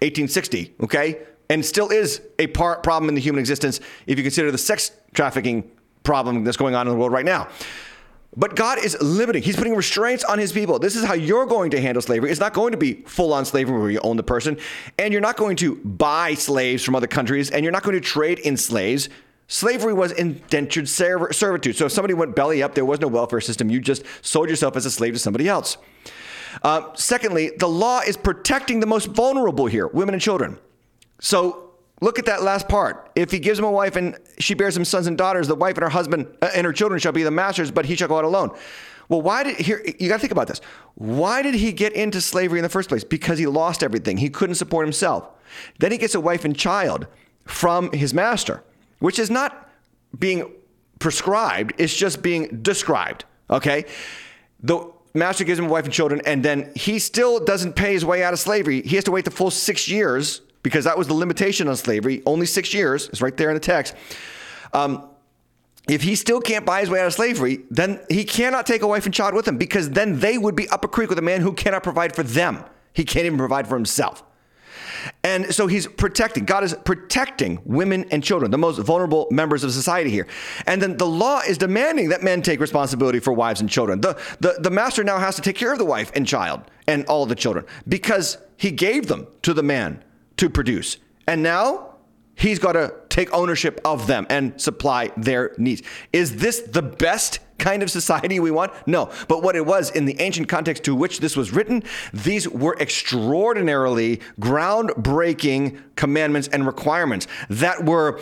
1860, 0.00 0.74
okay? 0.82 1.20
And 1.50 1.64
still 1.64 1.90
is 1.90 2.20
a 2.38 2.48
part 2.48 2.82
problem 2.82 3.08
in 3.08 3.14
the 3.14 3.20
human 3.20 3.40
existence 3.40 3.80
if 4.06 4.18
you 4.18 4.24
consider 4.24 4.50
the 4.50 4.58
sex 4.58 4.90
trafficking 5.14 5.70
problem 6.02 6.44
that's 6.44 6.56
going 6.56 6.74
on 6.74 6.86
in 6.86 6.92
the 6.92 6.98
world 6.98 7.12
right 7.12 7.24
now. 7.24 7.48
But 8.36 8.54
God 8.54 8.78
is 8.78 8.96
limiting. 9.00 9.42
He's 9.42 9.56
putting 9.56 9.74
restraints 9.74 10.22
on 10.22 10.38
his 10.38 10.52
people. 10.52 10.78
This 10.78 10.96
is 10.96 11.04
how 11.04 11.14
you're 11.14 11.46
going 11.46 11.70
to 11.70 11.80
handle 11.80 12.02
slavery. 12.02 12.30
It's 12.30 12.40
not 12.40 12.52
going 12.52 12.72
to 12.72 12.76
be 12.78 13.02
full 13.06 13.32
on 13.32 13.44
slavery 13.44 13.78
where 13.80 13.90
you 13.90 14.00
own 14.00 14.16
the 14.16 14.22
person, 14.22 14.58
and 14.98 15.12
you're 15.12 15.22
not 15.22 15.36
going 15.36 15.56
to 15.56 15.76
buy 15.76 16.34
slaves 16.34 16.84
from 16.84 16.94
other 16.94 17.06
countries, 17.06 17.50
and 17.50 17.64
you're 17.64 17.72
not 17.72 17.82
going 17.82 17.96
to 17.96 18.00
trade 18.00 18.38
in 18.38 18.56
slaves. 18.56 19.08
Slavery 19.48 19.94
was 19.94 20.12
indentured 20.12 20.88
servitude. 20.88 21.74
So 21.74 21.86
if 21.86 21.92
somebody 21.92 22.12
went 22.12 22.36
belly 22.36 22.62
up, 22.62 22.74
there 22.74 22.84
was 22.84 23.00
no 23.00 23.08
welfare 23.08 23.40
system. 23.40 23.70
You 23.70 23.80
just 23.80 24.04
sold 24.20 24.50
yourself 24.50 24.76
as 24.76 24.84
a 24.84 24.90
slave 24.90 25.14
to 25.14 25.18
somebody 25.18 25.48
else. 25.48 25.78
Uh, 26.62 26.92
secondly, 26.94 27.52
the 27.58 27.68
law 27.68 28.00
is 28.00 28.16
protecting 28.16 28.80
the 28.80 28.86
most 28.86 29.06
vulnerable 29.06 29.66
here 29.66 29.86
women 29.86 30.14
and 30.14 30.22
children. 30.22 30.58
So 31.20 31.67
look 32.00 32.18
at 32.18 32.26
that 32.26 32.42
last 32.42 32.68
part. 32.68 33.10
If 33.14 33.30
he 33.30 33.38
gives 33.38 33.58
him 33.58 33.64
a 33.64 33.70
wife 33.70 33.96
and 33.96 34.16
she 34.38 34.54
bears 34.54 34.76
him 34.76 34.84
sons 34.84 35.06
and 35.06 35.16
daughters, 35.16 35.48
the 35.48 35.54
wife 35.54 35.76
and 35.76 35.82
her 35.82 35.88
husband 35.88 36.26
uh, 36.42 36.50
and 36.54 36.64
her 36.64 36.72
children 36.72 37.00
shall 37.00 37.12
be 37.12 37.22
the 37.22 37.30
masters, 37.30 37.70
but 37.70 37.86
he 37.86 37.96
shall 37.96 38.08
go 38.08 38.18
out 38.18 38.24
alone. 38.24 38.56
Well, 39.08 39.22
why 39.22 39.42
did 39.42 39.56
here 39.56 39.82
you 39.98 40.08
got 40.08 40.16
to 40.16 40.20
think 40.20 40.32
about 40.32 40.48
this. 40.48 40.60
Why 40.94 41.42
did 41.42 41.54
he 41.54 41.72
get 41.72 41.94
into 41.94 42.20
slavery 42.20 42.58
in 42.58 42.62
the 42.62 42.68
first 42.68 42.88
place? 42.88 43.04
Because 43.04 43.38
he 43.38 43.46
lost 43.46 43.82
everything. 43.82 44.18
He 44.18 44.28
couldn't 44.28 44.56
support 44.56 44.86
himself. 44.86 45.28
Then 45.78 45.92
he 45.92 45.98
gets 45.98 46.14
a 46.14 46.20
wife 46.20 46.44
and 46.44 46.56
child 46.56 47.06
from 47.44 47.90
his 47.92 48.12
master, 48.12 48.62
which 48.98 49.18
is 49.18 49.30
not 49.30 49.70
being 50.18 50.52
prescribed, 50.98 51.72
it's 51.78 51.94
just 51.94 52.22
being 52.22 52.60
described, 52.62 53.24
okay? 53.48 53.84
The 54.62 54.92
master 55.14 55.44
gives 55.44 55.58
him 55.58 55.66
a 55.66 55.68
wife 55.68 55.84
and 55.84 55.92
children, 55.92 56.20
and 56.26 56.44
then 56.44 56.72
he 56.74 56.98
still 56.98 57.42
doesn't 57.42 57.74
pay 57.74 57.92
his 57.92 58.04
way 58.04 58.22
out 58.22 58.32
of 58.32 58.38
slavery. 58.38 58.82
He 58.82 58.96
has 58.96 59.04
to 59.04 59.10
wait 59.10 59.24
the 59.24 59.30
full 59.30 59.50
six 59.50 59.88
years 59.88 60.42
because 60.62 60.84
that 60.84 60.98
was 60.98 61.06
the 61.06 61.14
limitation 61.14 61.68
on 61.68 61.76
slavery. 61.76 62.22
Only 62.26 62.46
six 62.46 62.74
years, 62.74 63.08
is 63.10 63.22
right 63.22 63.36
there 63.36 63.50
in 63.50 63.54
the 63.54 63.60
text. 63.60 63.94
Um, 64.72 65.08
if 65.88 66.02
he 66.02 66.14
still 66.16 66.40
can't 66.40 66.66
buy 66.66 66.80
his 66.80 66.90
way 66.90 67.00
out 67.00 67.06
of 67.06 67.14
slavery, 67.14 67.60
then 67.70 68.00
he 68.10 68.24
cannot 68.24 68.66
take 68.66 68.82
a 68.82 68.86
wife 68.86 69.06
and 69.06 69.14
child 69.14 69.34
with 69.34 69.48
him 69.48 69.56
because 69.56 69.90
then 69.90 70.20
they 70.20 70.36
would 70.36 70.54
be 70.54 70.68
up 70.68 70.84
a 70.84 70.88
creek 70.88 71.08
with 71.08 71.18
a 71.18 71.22
man 71.22 71.40
who 71.40 71.52
cannot 71.54 71.82
provide 71.82 72.14
for 72.14 72.22
them. 72.22 72.62
He 72.92 73.04
can't 73.04 73.24
even 73.24 73.38
provide 73.38 73.66
for 73.66 73.74
himself. 73.74 74.22
And 75.24 75.54
so 75.54 75.66
he's 75.66 75.86
protecting, 75.86 76.44
God 76.44 76.64
is 76.64 76.74
protecting 76.84 77.60
women 77.64 78.04
and 78.10 78.22
children, 78.22 78.50
the 78.50 78.58
most 78.58 78.78
vulnerable 78.78 79.28
members 79.30 79.64
of 79.64 79.72
society 79.72 80.10
here. 80.10 80.26
And 80.66 80.82
then 80.82 80.96
the 80.96 81.06
law 81.06 81.40
is 81.40 81.56
demanding 81.56 82.10
that 82.10 82.22
men 82.22 82.42
take 82.42 82.60
responsibility 82.60 83.20
for 83.20 83.32
wives 83.32 83.60
and 83.60 83.70
children. 83.70 84.00
The, 84.00 84.20
the, 84.40 84.58
the 84.60 84.70
master 84.70 85.04
now 85.04 85.18
has 85.18 85.36
to 85.36 85.42
take 85.42 85.56
care 85.56 85.72
of 85.72 85.78
the 85.78 85.84
wife 85.84 86.10
and 86.14 86.26
child 86.26 86.62
and 86.86 87.06
all 87.06 87.26
the 87.26 87.34
children 87.34 87.64
because 87.86 88.38
he 88.56 88.70
gave 88.70 89.06
them 89.06 89.26
to 89.42 89.54
the 89.54 89.62
man 89.62 90.02
to 90.38 90.50
produce. 90.50 90.96
And 91.26 91.42
now 91.42 91.94
he's 92.34 92.58
got 92.58 92.72
to 92.72 92.94
take 93.08 93.32
ownership 93.32 93.80
of 93.84 94.06
them 94.06 94.26
and 94.30 94.58
supply 94.60 95.10
their 95.16 95.54
needs. 95.58 95.82
Is 96.12 96.36
this 96.36 96.60
the 96.60 96.82
best 96.82 97.40
kind 97.58 97.82
of 97.82 97.90
society 97.90 98.38
we 98.38 98.50
want? 98.50 98.72
No. 98.86 99.10
But 99.26 99.42
what 99.42 99.56
it 99.56 99.66
was 99.66 99.90
in 99.90 100.04
the 100.04 100.18
ancient 100.20 100.48
context 100.48 100.84
to 100.84 100.94
which 100.94 101.20
this 101.20 101.36
was 101.36 101.52
written, 101.52 101.82
these 102.14 102.48
were 102.48 102.76
extraordinarily 102.80 104.20
groundbreaking 104.40 105.80
commandments 105.96 106.48
and 106.48 106.64
requirements 106.64 107.26
that 107.50 107.84
were 107.84 108.20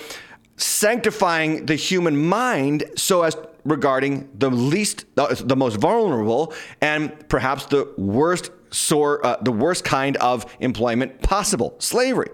sanctifying 0.57 1.67
the 1.67 1.75
human 1.75 2.17
mind 2.17 2.85
so 2.97 3.23
as 3.23 3.37
regarding 3.65 4.29
the 4.39 4.51
least 4.51 5.05
the 5.17 5.57
most 5.57 5.77
vulnerable 5.77 6.55
and 6.81 7.29
perhaps 7.29 7.67
the 7.67 7.93
worst 7.99 8.51
sore, 8.77 9.25
uh, 9.25 9.37
the 9.43 9.53
worst 9.53 9.85
kind 9.85 10.17
of 10.19 10.45
employment 10.61 11.23
possible 11.23 11.75
slavery 11.79 12.31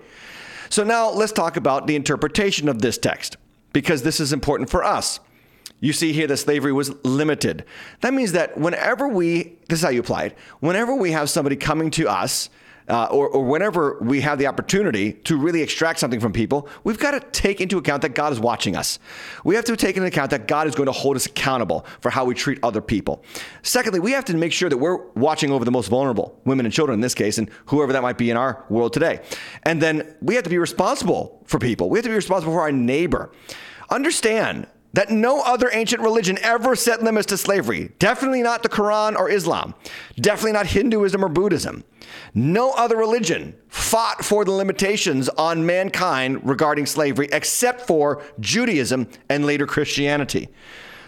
so 0.68 0.82
now 0.84 1.10
let's 1.10 1.32
talk 1.32 1.56
about 1.56 1.86
the 1.86 1.96
interpretation 1.96 2.68
of 2.68 2.82
this 2.82 2.98
text 2.98 3.36
because 3.72 4.02
this 4.02 4.20
is 4.20 4.32
important 4.32 4.68
for 4.70 4.82
us 4.82 5.20
you 5.82 5.92
see 5.92 6.12
here 6.12 6.28
that 6.28 6.36
slavery 6.36 6.72
was 6.72 6.94
limited. 7.04 7.64
That 8.02 8.14
means 8.14 8.32
that 8.32 8.56
whenever 8.56 9.08
we, 9.08 9.56
this 9.68 9.80
is 9.80 9.82
how 9.82 9.90
you 9.90 9.98
apply 9.98 10.26
it, 10.26 10.38
whenever 10.60 10.94
we 10.94 11.10
have 11.10 11.28
somebody 11.28 11.56
coming 11.56 11.90
to 11.90 12.08
us, 12.08 12.48
uh, 12.88 13.08
or, 13.10 13.28
or, 13.28 13.44
whenever 13.44 13.98
we 14.00 14.20
have 14.20 14.38
the 14.38 14.46
opportunity 14.46 15.12
to 15.12 15.36
really 15.36 15.62
extract 15.62 15.98
something 15.98 16.20
from 16.20 16.32
people, 16.32 16.68
we've 16.84 16.98
got 16.98 17.12
to 17.12 17.20
take 17.40 17.60
into 17.60 17.78
account 17.78 18.02
that 18.02 18.14
God 18.14 18.32
is 18.32 18.40
watching 18.40 18.76
us. 18.76 18.98
We 19.44 19.54
have 19.54 19.64
to 19.66 19.76
take 19.76 19.96
into 19.96 20.08
account 20.08 20.30
that 20.30 20.48
God 20.48 20.66
is 20.66 20.74
going 20.74 20.86
to 20.86 20.92
hold 20.92 21.16
us 21.16 21.26
accountable 21.26 21.86
for 22.00 22.10
how 22.10 22.24
we 22.24 22.34
treat 22.34 22.58
other 22.62 22.80
people. 22.80 23.24
Secondly, 23.62 24.00
we 24.00 24.12
have 24.12 24.24
to 24.26 24.36
make 24.36 24.52
sure 24.52 24.68
that 24.68 24.76
we're 24.76 25.06
watching 25.12 25.50
over 25.50 25.64
the 25.64 25.70
most 25.70 25.88
vulnerable, 25.88 26.38
women 26.44 26.66
and 26.66 26.74
children 26.74 26.94
in 26.94 27.00
this 27.00 27.14
case, 27.14 27.38
and 27.38 27.50
whoever 27.66 27.92
that 27.92 28.02
might 28.02 28.18
be 28.18 28.30
in 28.30 28.36
our 28.36 28.64
world 28.68 28.92
today. 28.92 29.20
And 29.62 29.80
then 29.80 30.14
we 30.20 30.34
have 30.34 30.44
to 30.44 30.50
be 30.50 30.58
responsible 30.58 31.40
for 31.46 31.58
people. 31.58 31.88
We 31.88 31.98
have 31.98 32.04
to 32.04 32.10
be 32.10 32.16
responsible 32.16 32.52
for 32.52 32.60
our 32.60 32.72
neighbor. 32.72 33.30
Understand 33.90 34.66
that 34.94 35.10
no 35.10 35.40
other 35.42 35.70
ancient 35.72 36.02
religion 36.02 36.38
ever 36.42 36.76
set 36.76 37.02
limits 37.02 37.26
to 37.26 37.36
slavery. 37.36 37.92
Definitely 37.98 38.42
not 38.42 38.62
the 38.62 38.68
Quran 38.68 39.16
or 39.16 39.30
Islam. 39.30 39.74
Definitely 40.16 40.52
not 40.52 40.66
Hinduism 40.66 41.24
or 41.24 41.28
Buddhism. 41.28 41.84
No 42.34 42.72
other 42.72 42.96
religion 42.96 43.54
fought 43.68 44.24
for 44.24 44.44
the 44.44 44.50
limitations 44.50 45.28
on 45.30 45.64
mankind 45.64 46.46
regarding 46.46 46.86
slavery 46.86 47.28
except 47.32 47.86
for 47.86 48.22
Judaism 48.40 49.08
and 49.28 49.46
later 49.46 49.66
Christianity. 49.66 50.48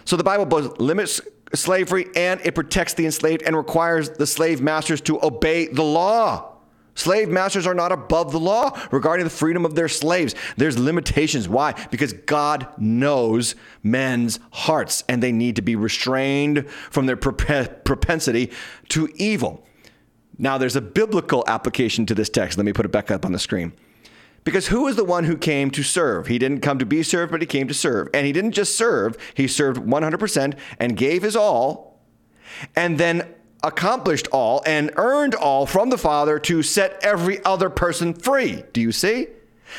So 0.03 0.15
the 0.15 0.23
Bible 0.23 0.45
both 0.45 0.79
limits 0.79 1.21
slavery 1.53 2.07
and 2.15 2.41
it 2.43 2.55
protects 2.55 2.93
the 2.93 3.05
enslaved 3.05 3.43
and 3.43 3.55
requires 3.55 4.09
the 4.09 4.27
slave 4.27 4.61
masters 4.61 5.01
to 5.01 5.23
obey 5.23 5.67
the 5.67 5.83
law. 5.83 6.54
Slave 6.95 7.27
masters 7.29 7.67
are 7.67 7.73
not 7.73 7.91
above 7.91 8.31
the 8.31 8.39
law 8.39 8.77
regarding 8.89 9.25
the 9.25 9.29
freedom 9.29 9.65
of 9.65 9.75
their 9.75 9.89
slaves. 9.89 10.33
There's 10.55 10.79
limitations. 10.79 11.47
Why? 11.47 11.73
Because 11.91 12.13
God 12.13 12.67
knows 12.77 13.55
men's 13.83 14.39
hearts 14.51 15.03
and 15.09 15.21
they 15.21 15.33
need 15.33 15.57
to 15.57 15.61
be 15.61 15.75
restrained 15.75 16.69
from 16.69 17.05
their 17.05 17.17
propensity 17.17 18.51
to 18.89 19.09
evil. 19.15 19.65
Now, 20.37 20.57
there's 20.57 20.75
a 20.75 20.81
biblical 20.81 21.43
application 21.47 22.05
to 22.07 22.15
this 22.15 22.29
text. 22.29 22.57
Let 22.57 22.65
me 22.65 22.73
put 22.73 22.85
it 22.85 22.91
back 22.91 23.11
up 23.11 23.25
on 23.25 23.33
the 23.33 23.39
screen. 23.39 23.73
Because 24.45 24.67
who 24.67 24.87
is 24.87 24.95
the 24.95 25.03
one 25.03 25.23
who 25.23 25.37
came 25.37 25.71
to 25.71 25.81
serve? 25.83 26.27
He 26.27 26.37
didn't 26.37 26.61
come 26.61 26.77
to 26.79 26.85
be 26.85 27.03
served, 27.03 27.31
but 27.31 27.41
he 27.41 27.47
came 27.47 27.67
to 27.67 27.73
serve. 27.73 28.09
And 28.13 28.25
he 28.25 28.31
didn't 28.31 28.51
just 28.51 28.77
serve, 28.77 29.17
he 29.33 29.47
served 29.47 29.81
100% 29.81 30.57
and 30.79 30.95
gave 30.95 31.23
his 31.23 31.35
all. 31.35 31.99
And 32.75 32.97
then 32.97 33.33
accomplished 33.63 34.27
all 34.31 34.61
and 34.65 34.91
earned 34.95 35.35
all 35.35 35.65
from 35.65 35.89
the 35.89 35.97
Father 35.97 36.39
to 36.39 36.61
set 36.61 36.99
every 37.03 37.43
other 37.43 37.69
person 37.69 38.13
free. 38.13 38.63
Do 38.73 38.81
you 38.81 38.91
see? 38.91 39.27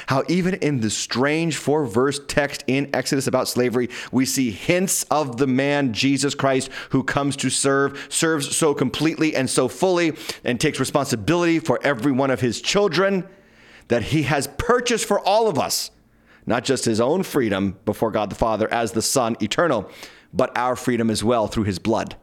How 0.06 0.24
even 0.28 0.54
in 0.54 0.80
the 0.80 0.90
strange 0.90 1.56
four 1.56 1.86
verse 1.86 2.20
text 2.26 2.64
in 2.66 2.90
Exodus 2.94 3.26
about 3.26 3.48
slavery, 3.48 3.88
we 4.12 4.26
see 4.26 4.50
hints 4.50 5.04
of 5.04 5.36
the 5.36 5.46
man 5.46 5.92
Jesus 5.92 6.34
Christ 6.34 6.70
who 6.90 7.02
comes 7.02 7.36
to 7.36 7.50
serve, 7.50 8.06
serves 8.10 8.56
so 8.56 8.74
completely 8.74 9.34
and 9.34 9.48
so 9.48 9.68
fully, 9.68 10.12
and 10.44 10.60
takes 10.60 10.80
responsibility 10.80 11.58
for 11.58 11.80
every 11.82 12.12
one 12.12 12.30
of 12.30 12.40
his 12.40 12.60
children 12.60 13.26
that 13.88 14.02
he 14.02 14.24
has 14.24 14.48
purchased 14.58 15.06
for 15.06 15.20
all 15.20 15.48
of 15.48 15.58
us, 15.58 15.90
not 16.44 16.64
just 16.64 16.84
his 16.84 17.00
own 17.00 17.22
freedom 17.22 17.78
before 17.84 18.10
God 18.10 18.30
the 18.30 18.36
Father 18.36 18.72
as 18.72 18.92
the 18.92 19.02
Son 19.02 19.36
eternal, 19.40 19.88
but 20.32 20.56
our 20.58 20.76
freedom 20.76 21.08
as 21.08 21.22
well 21.22 21.46
through 21.46 21.64
his 21.64 21.78
blood. 21.78 22.16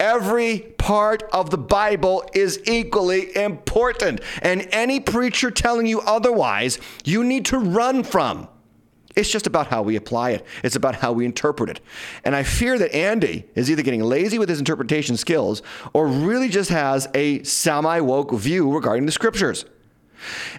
Every 0.00 0.60
part 0.78 1.22
of 1.30 1.50
the 1.50 1.58
Bible 1.58 2.24
is 2.32 2.58
equally 2.64 3.36
important. 3.36 4.22
And 4.40 4.66
any 4.72 4.98
preacher 4.98 5.50
telling 5.50 5.86
you 5.86 6.00
otherwise, 6.00 6.78
you 7.04 7.22
need 7.22 7.44
to 7.46 7.58
run 7.58 8.02
from. 8.02 8.48
It's 9.14 9.30
just 9.30 9.46
about 9.46 9.66
how 9.66 9.82
we 9.82 9.96
apply 9.96 10.30
it. 10.30 10.46
It's 10.64 10.76
about 10.76 10.94
how 10.94 11.12
we 11.12 11.26
interpret 11.26 11.68
it. 11.68 11.80
And 12.24 12.34
I 12.34 12.44
fear 12.44 12.78
that 12.78 12.94
Andy 12.94 13.44
is 13.54 13.70
either 13.70 13.82
getting 13.82 14.02
lazy 14.02 14.38
with 14.38 14.48
his 14.48 14.58
interpretation 14.58 15.18
skills 15.18 15.62
or 15.92 16.06
really 16.06 16.48
just 16.48 16.70
has 16.70 17.06
a 17.12 17.42
semi 17.42 18.00
woke 18.00 18.32
view 18.32 18.72
regarding 18.72 19.04
the 19.04 19.12
scriptures. 19.12 19.66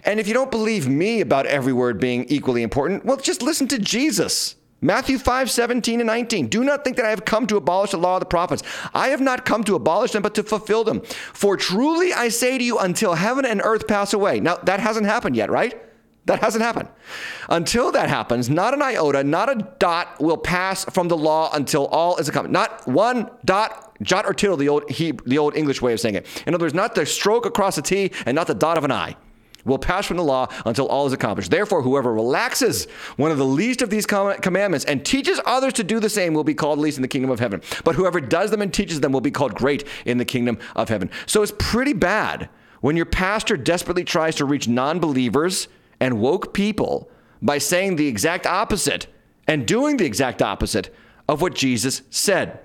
And 0.05 0.19
if 0.19 0.27
you 0.27 0.35
don't 0.35 0.51
believe 0.51 0.87
me 0.87 1.21
about 1.21 1.47
every 1.47 1.73
word 1.73 1.99
being 1.99 2.25
equally 2.25 2.61
important, 2.61 3.05
well, 3.05 3.17
just 3.17 3.41
listen 3.41 3.67
to 3.69 3.79
Jesus. 3.79 4.55
Matthew 4.81 5.19
5, 5.19 5.51
17 5.51 5.99
and 5.99 6.07
19. 6.07 6.47
Do 6.47 6.63
not 6.63 6.83
think 6.83 6.97
that 6.97 7.05
I 7.05 7.11
have 7.11 7.23
come 7.23 7.45
to 7.47 7.55
abolish 7.55 7.91
the 7.91 7.97
law 7.97 8.15
of 8.15 8.19
the 8.19 8.25
prophets. 8.25 8.63
I 8.95 9.09
have 9.09 9.21
not 9.21 9.45
come 9.45 9.63
to 9.65 9.75
abolish 9.75 10.11
them, 10.11 10.23
but 10.23 10.33
to 10.35 10.43
fulfill 10.43 10.83
them. 10.83 11.01
For 11.33 11.55
truly 11.55 12.13
I 12.13 12.29
say 12.29 12.57
to 12.57 12.63
you, 12.63 12.79
until 12.79 13.13
heaven 13.13 13.45
and 13.45 13.61
earth 13.63 13.87
pass 13.87 14.11
away. 14.11 14.39
Now, 14.39 14.55
that 14.57 14.79
hasn't 14.79 15.05
happened 15.05 15.35
yet, 15.35 15.51
right? 15.51 15.79
That 16.25 16.39
hasn't 16.39 16.63
happened. 16.63 16.89
Until 17.49 17.91
that 17.91 18.09
happens, 18.09 18.49
not 18.49 18.73
an 18.73 18.81
iota, 18.81 19.23
not 19.23 19.49
a 19.49 19.67
dot 19.79 20.19
will 20.19 20.37
pass 20.37 20.85
from 20.85 21.07
the 21.07 21.17
law 21.17 21.51
until 21.53 21.87
all 21.87 22.17
is 22.17 22.29
accomplished. 22.29 22.53
Not 22.53 22.87
one 22.87 23.29
dot, 23.45 23.97
jot 24.01 24.25
or 24.25 24.33
tittle, 24.33 24.57
the 24.57 24.69
old, 24.69 24.89
he, 24.89 25.13
the 25.25 25.37
old 25.37 25.55
English 25.55 25.81
way 25.81 25.93
of 25.93 25.99
saying 25.99 26.15
it. 26.15 26.43
In 26.47 26.53
other 26.53 26.65
words, 26.65 26.73
not 26.73 26.95
the 26.95 27.05
stroke 27.05 27.45
across 27.45 27.77
a 27.77 27.81
T 27.81 28.11
and 28.25 28.35
not 28.35 28.47
the 28.47 28.55
dot 28.55 28.77
of 28.77 28.83
an 28.83 28.91
I 28.91 29.15
will 29.65 29.77
pass 29.77 30.05
from 30.05 30.17
the 30.17 30.23
law 30.23 30.47
until 30.65 30.87
all 30.87 31.05
is 31.05 31.13
accomplished. 31.13 31.51
Therefore, 31.51 31.81
whoever 31.81 32.13
relaxes 32.13 32.85
one 33.17 33.31
of 33.31 33.37
the 33.37 33.45
least 33.45 33.81
of 33.81 33.89
these 33.89 34.05
commandments 34.05 34.85
and 34.85 35.05
teaches 35.05 35.39
others 35.45 35.73
to 35.73 35.83
do 35.83 35.99
the 35.99 36.09
same 36.09 36.33
will 36.33 36.43
be 36.43 36.53
called 36.53 36.79
least 36.79 36.97
in 36.97 37.01
the 37.01 37.07
kingdom 37.07 37.31
of 37.31 37.39
heaven. 37.39 37.61
But 37.83 37.95
whoever 37.95 38.21
does 38.21 38.51
them 38.51 38.61
and 38.61 38.73
teaches 38.73 39.01
them 39.01 39.11
will 39.11 39.21
be 39.21 39.31
called 39.31 39.55
great 39.55 39.87
in 40.05 40.17
the 40.17 40.25
kingdom 40.25 40.59
of 40.75 40.89
heaven. 40.89 41.09
So 41.25 41.41
it's 41.41 41.53
pretty 41.57 41.93
bad 41.93 42.49
when 42.81 42.95
your 42.97 43.05
pastor 43.05 43.57
desperately 43.57 44.03
tries 44.03 44.35
to 44.35 44.45
reach 44.45 44.67
non 44.67 44.99
believers 44.99 45.67
and 45.99 46.19
woke 46.19 46.53
people 46.53 47.09
by 47.41 47.57
saying 47.57 47.95
the 47.95 48.07
exact 48.07 48.45
opposite 48.45 49.07
and 49.47 49.65
doing 49.65 49.97
the 49.97 50.05
exact 50.05 50.41
opposite 50.41 50.93
of 51.27 51.41
what 51.41 51.55
Jesus 51.55 52.01
said. 52.09 52.59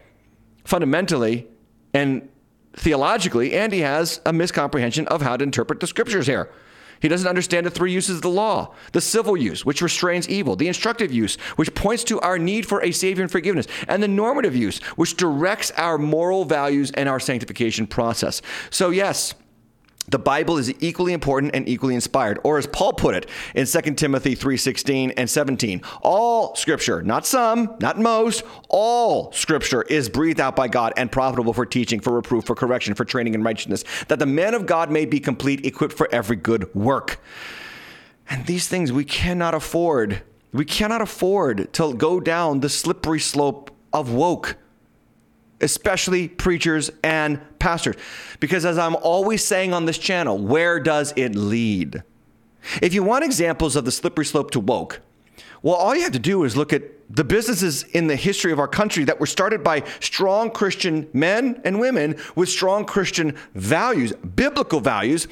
Fundamentally 0.65 1.47
and 1.95 2.29
theologically, 2.75 3.55
Andy 3.55 3.81
has 3.81 4.21
a 4.27 4.33
miscomprehension 4.33 5.07
of 5.07 5.23
how 5.23 5.37
to 5.37 5.43
interpret 5.43 5.81
the 5.81 5.87
scriptures 5.87 6.27
here. 6.27 6.51
He 7.01 7.09
doesn't 7.09 7.29
understand 7.29 7.67
the 7.67 7.71
three 7.71 7.93
uses 7.93 8.17
of 8.17 8.23
the 8.23 8.31
law 8.31 8.75
the 8.93 9.01
civil 9.01 9.37
use, 9.37 9.65
which 9.65 9.83
restrains 9.83 10.29
evil, 10.29 10.57
the 10.57 10.69
instructive 10.69 11.13
use, 11.13 11.37
which 11.57 11.75
points 11.75 12.05
to 12.05 12.21
our 12.21 12.39
need 12.39 12.67
for 12.67 12.83
a 12.83 12.93
Savior 12.93 13.23
and 13.23 13.31
forgiveness, 13.31 13.67
and 13.89 14.03
the 14.03 14.09
normative 14.09 14.57
use, 14.57 14.79
which 14.97 15.17
directs 15.17 15.71
our 15.73 15.99
moral 15.99 16.45
values 16.45 16.91
and 16.93 17.09
our 17.09 17.21
sanctification 17.21 17.87
process. 17.87 18.43
So, 18.71 18.91
yes, 18.91 19.35
the 20.09 20.19
Bible 20.19 20.59
is 20.59 20.73
equally 20.81 21.13
important 21.13 21.55
and 21.55 21.69
equally 21.69 21.95
inspired, 21.95 22.39
or 22.45 22.59
as 22.59 22.67
Paul 22.67 22.93
put 22.93 23.15
it 23.15 23.27
in 23.55 23.67
2 23.67 23.97
Timothy 23.97 24.35
3:16 24.35 25.13
and 25.17 25.29
17, 25.29 25.83
all 26.03 26.55
scripture, 26.55 27.03
not 27.03 27.27
some, 27.27 27.75
not 27.81 27.99
most, 27.99 28.43
all 28.69 29.33
scripture 29.33 29.83
is 29.83 30.09
breathed 30.09 30.41
out 30.41 30.57
by 30.57 30.69
God 30.69 30.93
and 30.97 31.11
profitable 31.11 31.53
for 31.53 31.67
teaching, 31.67 32.01
for 32.01 32.13
reproof, 32.13 32.45
for 32.45 32.55
correction, 32.55 32.95
for 32.95 33.05
training 33.05 33.35
in 33.35 33.43
righteousness, 33.43 33.85
that 34.09 34.19
the 34.19 34.27
man 34.27 34.55
of 34.55 34.67
God 34.67 34.91
may 34.91 35.05
be 35.05 35.21
complete, 35.21 35.65
equipped 35.67 35.95
for 35.95 36.09
every 36.13 36.37
good 36.37 36.73
work. 36.75 37.21
And 38.29 38.47
these 38.47 38.69
things 38.69 38.93
we 38.93 39.05
cannot 39.05 39.55
afford. 39.55 40.23
We 40.53 40.65
cannot 40.65 41.03
afford 41.03 41.73
to 41.75 41.95
go 41.95 42.19
down 42.19 42.61
the 42.61 42.69
slippery 42.69 43.21
slope 43.21 43.71
of 43.93 44.13
woke 44.13 44.57
especially 45.61 46.29
preachers 46.29 46.91
and 47.03 47.41
pastors. 47.59 47.97
Because 48.41 48.65
as 48.65 48.79
I'm 48.79 48.97
always 48.97 49.45
saying 49.45 49.73
on 49.73 49.87
this 49.87 49.99
channel, 49.99 50.39
where 50.39 50.81
does 50.81 51.13
it 51.17 51.35
lead? 51.35 52.03
If 52.83 52.95
you 52.95 53.03
want 53.03 53.25
examples 53.25 53.77
of 53.77 53.85
the 53.85 53.93
slippery 53.93 54.25
slope 54.25 54.51
to 54.53 54.61
woke, 54.61 55.01
well, 55.63 55.75
all 55.75 55.95
you 55.95 56.03
have 56.03 56.13
to 56.13 56.19
do 56.19 56.45
is 56.45 56.57
look 56.57 56.73
at 56.73 56.83
the 57.09 57.25
businesses 57.25 57.85
in 57.85 58.09
the 58.09 58.17
history 58.17 58.53
of 58.53 58.59
our 58.59 58.69
country 58.69 59.05
that 59.05 59.21
were 59.21 59.27
started 59.27 59.63
by 59.63 59.85
strong 60.01 60.51
Christian 60.51 61.09
men 61.13 61.61
and 61.65 61.81
women 61.81 62.17
with 62.35 62.49
strong 62.49 62.85
Christian 62.85 63.37
values, 63.55 64.13
biblical 64.13 64.81
values, 64.81 65.29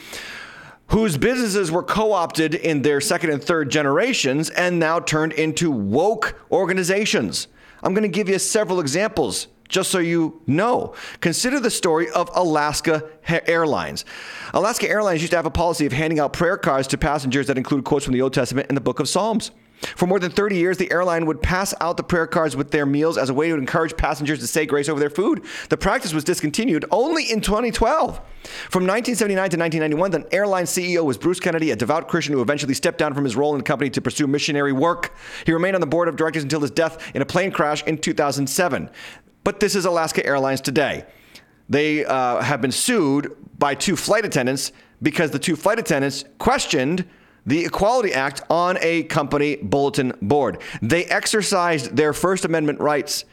whose 0.89 1.17
businesses 1.17 1.71
were 1.71 1.83
co 1.83 2.13
opted 2.13 2.55
in 2.55 2.83
their 2.83 3.01
second 3.01 3.31
and 3.31 3.43
third 3.43 3.71
generations 3.71 4.51
and 4.51 4.79
now 4.79 5.01
turned 5.01 5.33
into 5.33 5.71
woke 5.71 6.41
organizations. 6.51 7.49
I'm 7.83 7.93
going 7.95 8.03
to 8.03 8.09
give 8.09 8.29
you 8.29 8.39
several 8.39 8.81
examples 8.81 9.49
just 9.69 9.91
so 9.91 9.99
you 9.99 10.41
know. 10.47 10.95
Consider 11.21 11.61
the 11.61 11.71
story 11.71 12.11
of 12.11 12.31
Alaska 12.35 13.09
Airlines. 13.29 14.05
Alaska 14.53 14.89
Airlines 14.89 15.23
used 15.23 15.33
to 15.33 15.37
have 15.37 15.47
a 15.47 15.51
policy 15.51 15.87
of 15.87 15.93
handing 15.93 16.19
out 16.19 16.33
prayer 16.33 16.57
cards 16.57 16.89
to 16.89 16.99
passengers 16.99 17.47
that 17.47 17.57
included 17.57 17.85
quotes 17.85 18.05
from 18.05 18.15
the 18.15 18.23
Old 18.23 18.35
Testament 18.35 18.67
and 18.69 18.77
the 18.77 18.83
book 18.83 19.01
of 19.01 19.09
Psalms. 19.09 19.51
For 19.97 20.07
more 20.07 20.19
than 20.19 20.31
30 20.31 20.57
years, 20.57 20.79
the 20.79 20.91
airline 20.91 21.27
would 21.27 21.43
pass 21.43 21.75
out 21.81 21.97
the 21.97 22.03
prayer 22.03 22.27
cards 22.27 22.57
with 22.57 22.71
their 22.71 22.87
meals 22.87 23.19
as 23.19 23.29
a 23.29 23.35
way 23.35 23.49
to 23.49 23.55
encourage 23.55 23.97
passengers 23.97 24.39
to 24.41 24.47
say 24.47 24.67
grace 24.67 24.89
over 24.89 25.01
their 25.01 25.11
food. 25.11 25.45
The 25.69 25.77
practice 25.77 26.15
was 26.15 26.25
discontinued 26.25 26.85
only 26.91 27.31
in 27.31 27.41
2012. 27.41 28.21
From 28.71 28.87
1979 28.87 29.51
to 29.51 29.57
1991, 29.57 30.11
the 30.11 30.35
airline 30.35 30.65
CEO 30.65 31.05
was 31.05 31.19
Bruce 31.19 31.41
Kennedy, 31.41 31.71
a 31.71 31.77
devout 31.77 32.09
Christian 32.09 32.35
who 32.35 32.43
eventually 32.43 32.75
stepped 32.75 32.99
down 32.99 33.15
from 33.15 33.25
his 33.25 33.37
role 33.37 33.53
in 33.53 33.59
the 33.59 33.65
company 33.65 33.91
to 33.91 34.01
pursue 34.01 34.27
missionary 34.27 34.73
work. 34.73 35.15
He 35.45 35.53
remained 35.53 35.75
on 35.75 35.81
the 35.81 35.87
board 35.87 36.09
of 36.09 36.17
directors 36.17 36.43
until 36.43 36.61
his 36.61 36.71
death 36.71 37.15
in 37.15 37.23
a 37.23 37.27
plane 37.27 37.51
crash 37.51 37.83
in 37.85 37.99
2007. 37.99 38.91
But 39.45 39.61
this 39.61 39.77
is 39.77 39.85
Alaska 39.85 40.25
Airlines 40.27 40.63
today. 40.63 41.05
They 41.69 42.05
uh, 42.05 42.41
have 42.41 42.61
been 42.61 42.73
sued 42.73 43.37
by 43.59 43.75
two 43.75 43.95
flight 43.95 44.25
attendants 44.25 44.73
because 45.03 45.31
the 45.31 45.39
two 45.39 45.55
flight 45.55 45.79
attendants 45.79 46.25
questioned 46.39 47.05
the 47.47 47.67
Equality 47.67 48.15
Act 48.15 48.41
on 48.49 48.79
a 48.81 49.03
company 49.05 49.57
bulletin 49.57 50.15
board. 50.23 50.63
They 50.81 51.05
exercised 51.05 51.95
their 51.95 52.15
First 52.15 52.47
Amendment 52.47 52.81
rights. 52.81 53.27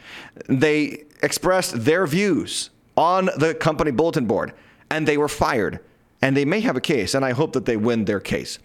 They 0.47 1.05
expressed 1.23 1.85
their 1.85 2.05
views 2.05 2.71
on 2.97 3.29
the 3.37 3.53
company 3.53 3.91
bulletin 3.91 4.25
board, 4.25 4.53
and 4.89 5.07
they 5.07 5.17
were 5.17 5.29
fired. 5.29 5.79
And 6.21 6.35
they 6.35 6.45
may 6.45 6.59
have 6.59 6.75
a 6.75 6.81
case, 6.81 7.15
and 7.15 7.23
I 7.23 7.31
hope 7.31 7.53
that 7.53 7.65
they 7.65 7.77
win 7.77 8.03
their 8.03 8.19
case. 8.19 8.59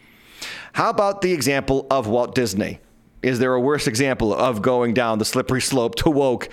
How 0.73 0.91
about 0.91 1.23
the 1.23 1.33
example 1.33 1.87
of 1.91 2.09
Walt 2.09 2.35
Disney? 2.35 2.81
Is 3.23 3.39
there 3.39 3.55
a 3.55 3.61
worse 3.61 3.87
example 3.87 4.35
of 4.35 4.63
going 4.63 4.95
down 4.95 5.19
the 5.19 5.25
slippery 5.25 5.63
slope 5.63 5.95
to 5.97 6.11
woke? 6.11 6.49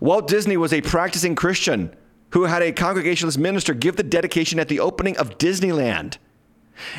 Walt 0.00 0.26
Disney 0.28 0.56
was 0.56 0.72
a 0.72 0.80
practicing 0.80 1.34
Christian 1.34 1.94
who 2.30 2.44
had 2.44 2.62
a 2.62 2.72
Congregationalist 2.72 3.38
minister 3.38 3.74
give 3.74 3.96
the 3.96 4.02
dedication 4.02 4.58
at 4.58 4.68
the 4.68 4.80
opening 4.80 5.16
of 5.16 5.38
Disneyland. 5.38 6.18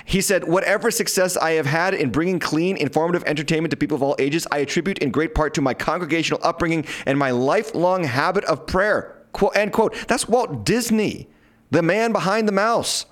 He 0.06 0.22
said, 0.22 0.48
Whatever 0.48 0.90
success 0.92 1.36
I 1.36 1.52
have 1.52 1.66
had 1.66 1.94
in 1.94 2.10
bringing 2.10 2.40
clean, 2.40 2.78
informative 2.78 3.24
entertainment 3.26 3.72
to 3.72 3.78
people 3.78 3.96
of 3.96 4.04
all 4.04 4.16
ages, 4.20 4.48
I 4.52 4.60
attribute 4.60 5.00
in 5.00 5.12
great 5.12 5.36
part 5.36 5.54
to 5.56 5.62
my 5.62 5.74
congregational 5.74 6.40
upbringing 6.44 6.86
and 7.06 7.20
my 7.20 7.32
lifelong 7.32 8.06
habit 8.06 8.46
of 8.46 8.66
prayer. 8.66 9.22
Quote, 9.34 9.56
end 9.58 9.74
quote. 9.74 9.94
That's 10.08 10.30
Walt 10.30 10.66
Disney, 10.66 11.28
the 11.72 11.82
man 11.82 12.14
behind 12.14 12.48
the 12.48 12.54
mouse. 12.54 13.06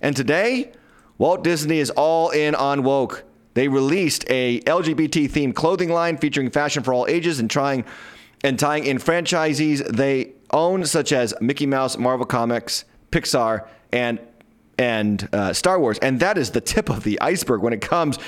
And 0.00 0.16
today, 0.16 0.72
Walt 1.18 1.44
Disney 1.44 1.78
is 1.78 1.90
all 1.90 2.30
in 2.30 2.54
on 2.54 2.82
woke. 2.82 3.24
They 3.54 3.68
released 3.68 4.24
a 4.30 4.60
LGBT 4.60 5.28
themed 5.28 5.54
clothing 5.54 5.90
line 5.90 6.16
featuring 6.16 6.50
fashion 6.50 6.82
for 6.82 6.94
all 6.94 7.06
ages 7.06 7.40
and 7.40 7.50
trying 7.50 7.84
and 8.44 8.58
tying 8.58 8.84
in 8.84 8.98
franchisees 8.98 9.86
they 9.86 10.32
own, 10.50 10.84
such 10.84 11.12
as 11.12 11.34
Mickey 11.40 11.66
Mouse, 11.66 11.96
Marvel 11.98 12.26
Comics, 12.26 12.84
Pixar, 13.10 13.66
and 13.92 14.20
and 14.78 15.28
uh, 15.32 15.52
Star 15.52 15.80
Wars. 15.80 15.98
And 15.98 16.20
that 16.20 16.38
is 16.38 16.52
the 16.52 16.60
tip 16.60 16.88
of 16.88 17.02
the 17.02 17.20
iceberg 17.20 17.62
when 17.62 17.72
it 17.72 17.80
comes 17.80 18.18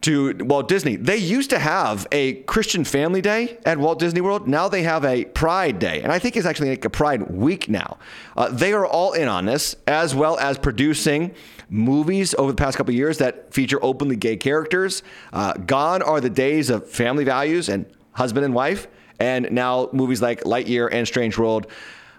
to 0.00 0.34
Walt 0.40 0.66
Disney. 0.66 0.96
They 0.96 1.18
used 1.18 1.50
to 1.50 1.58
have 1.58 2.08
a 2.10 2.34
Christian 2.44 2.84
Family 2.84 3.20
Day 3.20 3.58
at 3.64 3.78
Walt 3.78 3.98
Disney 3.98 4.20
World. 4.20 4.48
Now 4.48 4.68
they 4.68 4.82
have 4.82 5.04
a 5.04 5.26
Pride 5.26 5.78
Day, 5.78 6.02
and 6.02 6.10
I 6.10 6.18
think 6.18 6.36
it's 6.36 6.46
actually 6.46 6.70
like 6.70 6.84
a 6.84 6.90
Pride 6.90 7.30
Week 7.30 7.68
now. 7.68 7.98
Uh, 8.36 8.48
they 8.48 8.72
are 8.72 8.86
all 8.86 9.12
in 9.12 9.28
on 9.28 9.44
this, 9.44 9.76
as 9.86 10.14
well 10.14 10.38
as 10.38 10.58
producing 10.58 11.34
movies 11.70 12.34
over 12.34 12.50
the 12.50 12.56
past 12.56 12.76
couple 12.76 12.92
years 12.92 13.18
that 13.18 13.54
feature 13.54 13.78
openly 13.82 14.16
gay 14.16 14.36
characters. 14.36 15.02
Uh, 15.32 15.52
gone 15.52 16.02
are 16.02 16.20
the 16.20 16.30
days 16.30 16.68
of 16.68 16.88
family 16.90 17.24
values 17.24 17.68
and 17.68 17.86
husband 18.12 18.44
and 18.44 18.54
wife 18.54 18.88
and 19.22 19.52
now 19.52 19.88
movies 19.92 20.20
like 20.20 20.42
Lightyear 20.42 20.88
and 20.90 21.06
Strange 21.06 21.38
World, 21.38 21.68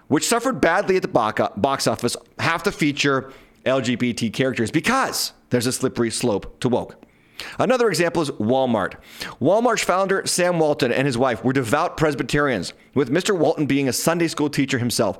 which 0.08 0.26
suffered 0.26 0.58
badly 0.58 0.96
at 0.96 1.02
the 1.02 1.08
box 1.08 1.86
office, 1.86 2.16
have 2.38 2.62
to 2.62 2.72
feature 2.72 3.30
LGBT 3.66 4.32
characters 4.32 4.70
because 4.70 5.34
there's 5.50 5.66
a 5.66 5.72
slippery 5.72 6.10
slope 6.10 6.58
to 6.60 6.70
woke. 6.70 6.96
Another 7.58 7.88
example 7.88 8.22
is 8.22 8.30
Walmart. 8.30 8.94
Walmart's 9.38 9.84
founder, 9.84 10.24
Sam 10.24 10.58
Walton, 10.58 10.92
and 10.92 11.06
his 11.06 11.18
wife 11.18 11.44
were 11.44 11.52
devout 11.52 11.98
Presbyterians, 11.98 12.72
with 12.94 13.10
Mr. 13.10 13.36
Walton 13.36 13.66
being 13.66 13.86
a 13.86 13.92
Sunday 13.92 14.28
school 14.28 14.48
teacher 14.48 14.78
himself. 14.78 15.18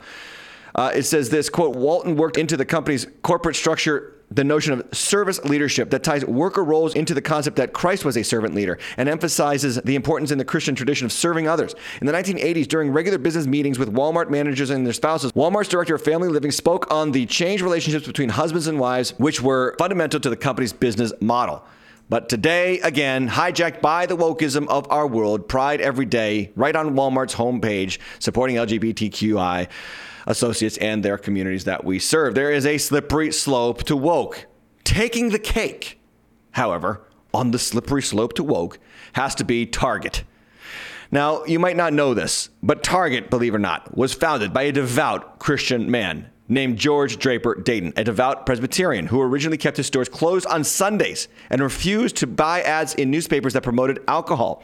Uh, 0.75 0.91
it 0.95 1.03
says 1.03 1.29
this 1.29 1.51
quote 1.51 1.77
Walton 1.77 2.17
worked 2.17 2.39
into 2.39 2.57
the 2.57 2.65
company's 2.65 3.07
corporate 3.23 3.57
structure 3.57 4.14
the 4.31 4.45
notion 4.45 4.73
of 4.73 4.87
service 4.93 5.43
leadership 5.45 5.91
that 5.91 6.03
ties 6.03 6.25
worker 6.25 6.65
roles 6.65 6.95
into 6.95 7.15
the 7.15 7.23
concept 7.23 7.57
that 7.57 7.73
Christ 7.73 8.05
was 8.05 8.17
a 8.17 8.25
servant 8.25 8.55
leader 8.55 8.79
and 8.97 9.09
emphasizes 9.09 9.77
the 9.77 9.95
importance 9.95 10.31
in 10.31 10.39
the 10.39 10.45
Christian 10.45 10.75
tradition 10.75 11.05
of 11.05 11.13
serving 11.13 11.47
others. 11.47 11.75
In 12.01 12.07
the 12.07 12.13
1980s, 12.13 12.67
during 12.67 12.91
regular 12.91 13.19
business 13.19 13.47
meetings 13.47 13.79
with 13.79 13.93
Walmart 13.93 14.31
managers 14.31 14.71
and 14.71 14.85
their 14.85 14.93
spouses, 14.93 15.33
Walmart's 15.33 15.69
director 15.69 15.95
of 15.95 16.03
family 16.03 16.29
living 16.29 16.51
spoke 16.51 16.93
on 16.93 17.13
the 17.13 17.27
changed 17.27 17.63
relationships 17.63 18.07
between 18.07 18.31
husbands 18.31 18.67
and 18.67 18.79
wives, 18.81 19.11
which 19.19 19.41
were 19.41 19.77
fundamental 19.79 20.21
to 20.21 20.31
the 20.31 20.37
company's 20.37 20.73
business 20.73 21.13
model. 21.21 21.65
But 22.09 22.29
today, 22.29 22.81
again, 22.81 23.31
hijacked 23.31 23.81
by 23.81 24.05
the 24.05 24.17
wokeism 24.17 24.69
of 24.69 24.87
our 24.91 25.07
world, 25.07 25.49
Pride 25.49 25.81
every 25.81 26.05
day, 26.05 26.51
right 26.55 26.77
on 26.77 26.95
Walmart's 26.95 27.35
homepage, 27.35 27.99
supporting 28.19 28.57
LGBTQI 28.57 29.69
associates 30.27 30.77
and 30.79 31.05
their 31.05 31.19
communities 31.19 31.65
that 31.65 31.85
we 31.85 31.99
serve. 31.99 32.35
There 32.35 32.53
is 32.53 32.67
a 32.67 32.79
slippery 32.79 33.33
slope 33.33 33.85
to 33.85 33.97
woke. 33.97 34.47
Taking 34.85 35.31
the 35.31 35.39
cake, 35.39 36.01
however, 36.53 37.07
on 37.33 37.51
the 37.51 37.59
slippery 37.59 38.03
slope 38.03 38.35
to 38.35 38.45
woke 38.45 38.79
has 39.15 39.35
to 39.37 39.45
be 39.45 39.67
Target. 39.67 40.25
Now, 41.11 41.45
you 41.45 41.59
might 41.59 41.77
not 41.77 41.93
know 41.93 42.15
this, 42.15 42.49
but 42.63 42.83
Target, 42.83 43.31
believe 43.31 43.55
it 43.55 43.57
or 43.57 43.61
not, 43.61 43.97
was 43.97 44.15
founded 44.15 44.53
by 44.53 44.63
a 44.63 44.73
devout 44.73 45.39
Christian 45.39 45.91
man 45.91 46.31
named 46.49 46.79
George 46.79 47.19
Draper 47.19 47.55
Dayton, 47.55 47.93
a 47.97 48.05
devout 48.05 48.47
Presbyterian 48.47 49.07
who 49.07 49.21
originally 49.21 49.57
kept 49.57 49.77
his 49.77 49.87
stores 49.87 50.09
closed 50.09 50.47
on 50.47 50.65
Sundays 50.65 51.29
and 51.51 51.63
refused 51.63 52.17
to 52.17 52.27
buy 52.27 52.63
ads 52.63 52.95
in 52.95 53.11
newspapers 53.11 53.55
that 53.55 53.63
promoted 53.63 54.01
alcohol. 54.09 54.63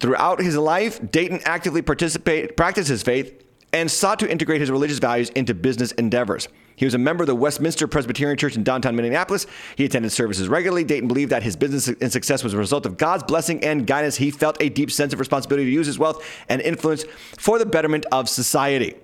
Throughout 0.00 0.40
his 0.40 0.56
life, 0.56 1.00
Dayton 1.10 1.40
actively 1.44 1.80
practiced 1.80 2.88
his 2.88 3.02
faith 3.02 3.42
and 3.76 3.90
sought 3.90 4.18
to 4.20 4.30
integrate 4.30 4.60
his 4.60 4.70
religious 4.70 4.98
values 4.98 5.28
into 5.30 5.52
business 5.52 5.92
endeavors. 5.92 6.48
He 6.76 6.86
was 6.86 6.94
a 6.94 6.98
member 6.98 7.22
of 7.24 7.26
the 7.26 7.34
Westminster 7.34 7.86
Presbyterian 7.86 8.38
Church 8.38 8.56
in 8.56 8.64
downtown 8.64 8.96
Minneapolis. 8.96 9.46
He 9.76 9.84
attended 9.84 10.12
services 10.12 10.48
regularly. 10.48 10.82
Dayton 10.82 11.08
believed 11.08 11.30
that 11.30 11.42
his 11.42 11.56
business 11.56 11.88
and 11.88 12.10
success 12.10 12.42
was 12.42 12.54
a 12.54 12.58
result 12.58 12.86
of 12.86 12.96
God's 12.96 13.22
blessing 13.24 13.62
and 13.62 13.86
guidance. 13.86 14.16
He 14.16 14.30
felt 14.30 14.56
a 14.60 14.70
deep 14.70 14.90
sense 14.90 15.12
of 15.12 15.20
responsibility 15.20 15.66
to 15.66 15.70
use 15.70 15.86
his 15.86 15.98
wealth 15.98 16.24
and 16.48 16.62
influence 16.62 17.04
for 17.38 17.58
the 17.58 17.66
betterment 17.66 18.06
of 18.12 18.28
society. 18.28 18.94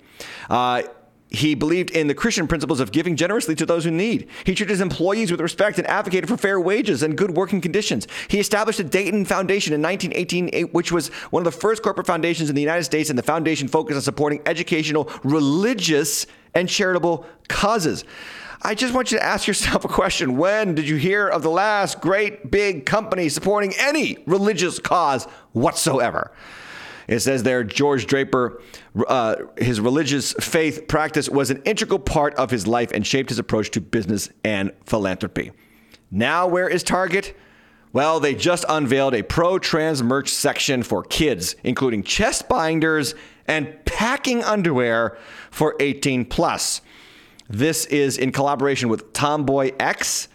Uh, 0.49 0.83
he 1.35 1.55
believed 1.55 1.91
in 1.91 2.07
the 2.07 2.15
Christian 2.15 2.47
principles 2.47 2.81
of 2.81 2.93
giving 2.93 3.17
generously 3.17 3.55
to 3.57 3.67
those 3.67 3.85
who 3.85 3.91
need. 3.91 4.29
He 4.45 4.55
treated 4.55 4.71
his 4.71 4.81
employees 4.81 5.31
with 5.31 5.41
respect 5.41 5.79
and 5.79 5.87
advocated 5.87 6.29
for 6.29 6.37
fair 6.37 6.61
wages 6.61 7.03
and 7.03 7.17
good 7.17 7.33
working 7.33 7.61
conditions. 7.61 8.07
He 8.29 8.39
established 8.39 8.79
the 8.79 8.85
Dayton 8.85 9.25
Foundation 9.25 9.73
in 9.73 9.83
1918, 9.83 10.51
eh, 10.53 10.63
which 10.65 10.93
was 10.93 11.09
one 11.31 11.41
of 11.41 11.45
the 11.53 11.59
first 11.59 11.83
corporate 11.83 12.07
foundations 12.07 12.49
in 12.49 12.55
the 12.55 12.63
United 12.63 12.85
States, 12.85 13.11
and 13.11 13.19
the 13.19 13.23
foundation 13.23 13.69
focused 13.69 13.97
on 13.97 14.03
supporting 14.03 14.41
educational, 14.47 15.11
religious, 15.25 16.27
and 16.55 16.69
charitable 16.69 17.27
causes. 17.49 18.05
I 18.65 18.77
just 18.77 18.95
want 18.95 19.11
you 19.11 19.19
to 19.19 19.25
ask 19.25 19.49
yourself 19.49 19.85
a 19.85 19.89
question. 19.89 20.37
When 20.37 20.75
did 20.75 20.89
you 20.89 20.97
hear 20.97 21.29
of 21.29 21.43
the 21.43 21.51
last 21.51 22.01
great 22.01 22.51
big 22.51 22.87
company 22.87 23.29
supporting 23.29 23.73
any 23.79 24.19
religious 24.27 24.79
cause 24.79 25.25
whatsoever? 25.53 26.31
It 27.13 27.21
says 27.21 27.43
there, 27.43 27.63
George 27.63 28.07
Draper, 28.07 28.63
uh, 29.07 29.37
his 29.59 29.81
religious 29.81 30.33
faith 30.35 30.89
practice 30.89 31.29
was 31.29 31.51
an 31.51 31.61
integral 31.65 31.99
part 31.99 32.35
of 32.37 32.51
his 32.51 32.67
life 32.67 32.91
and 32.93 33.07
shaped 33.07 33.29
his 33.29 33.39
approach 33.39 33.71
to 33.73 33.81
business 33.83 34.31
and 34.45 34.73
philanthropy. 34.87 35.53
Now, 36.11 36.47
where 36.47 36.69
is 36.69 36.83
Target? 36.83 37.37
Well, 37.93 38.19
they 38.21 38.35
just 38.35 38.65
unveiled 38.67 39.15
a 39.15 39.23
pro 39.23 39.59
trans 39.59 40.03
merch 40.03 40.31
section 40.31 40.83
for 40.83 41.03
kids, 41.03 41.55
including 41.63 42.03
chest 42.03 42.49
binders 42.49 43.15
and 43.47 43.85
packing 43.85 44.43
underwear 44.43 45.19
for 45.51 45.77
18 45.81 46.25
plus. 46.25 46.81
This 47.47 47.85
is 47.87 48.17
in 48.17 48.33
collaboration 48.33 48.89
with 48.89 49.13
Tomboy 49.13 49.73
X 49.79 50.29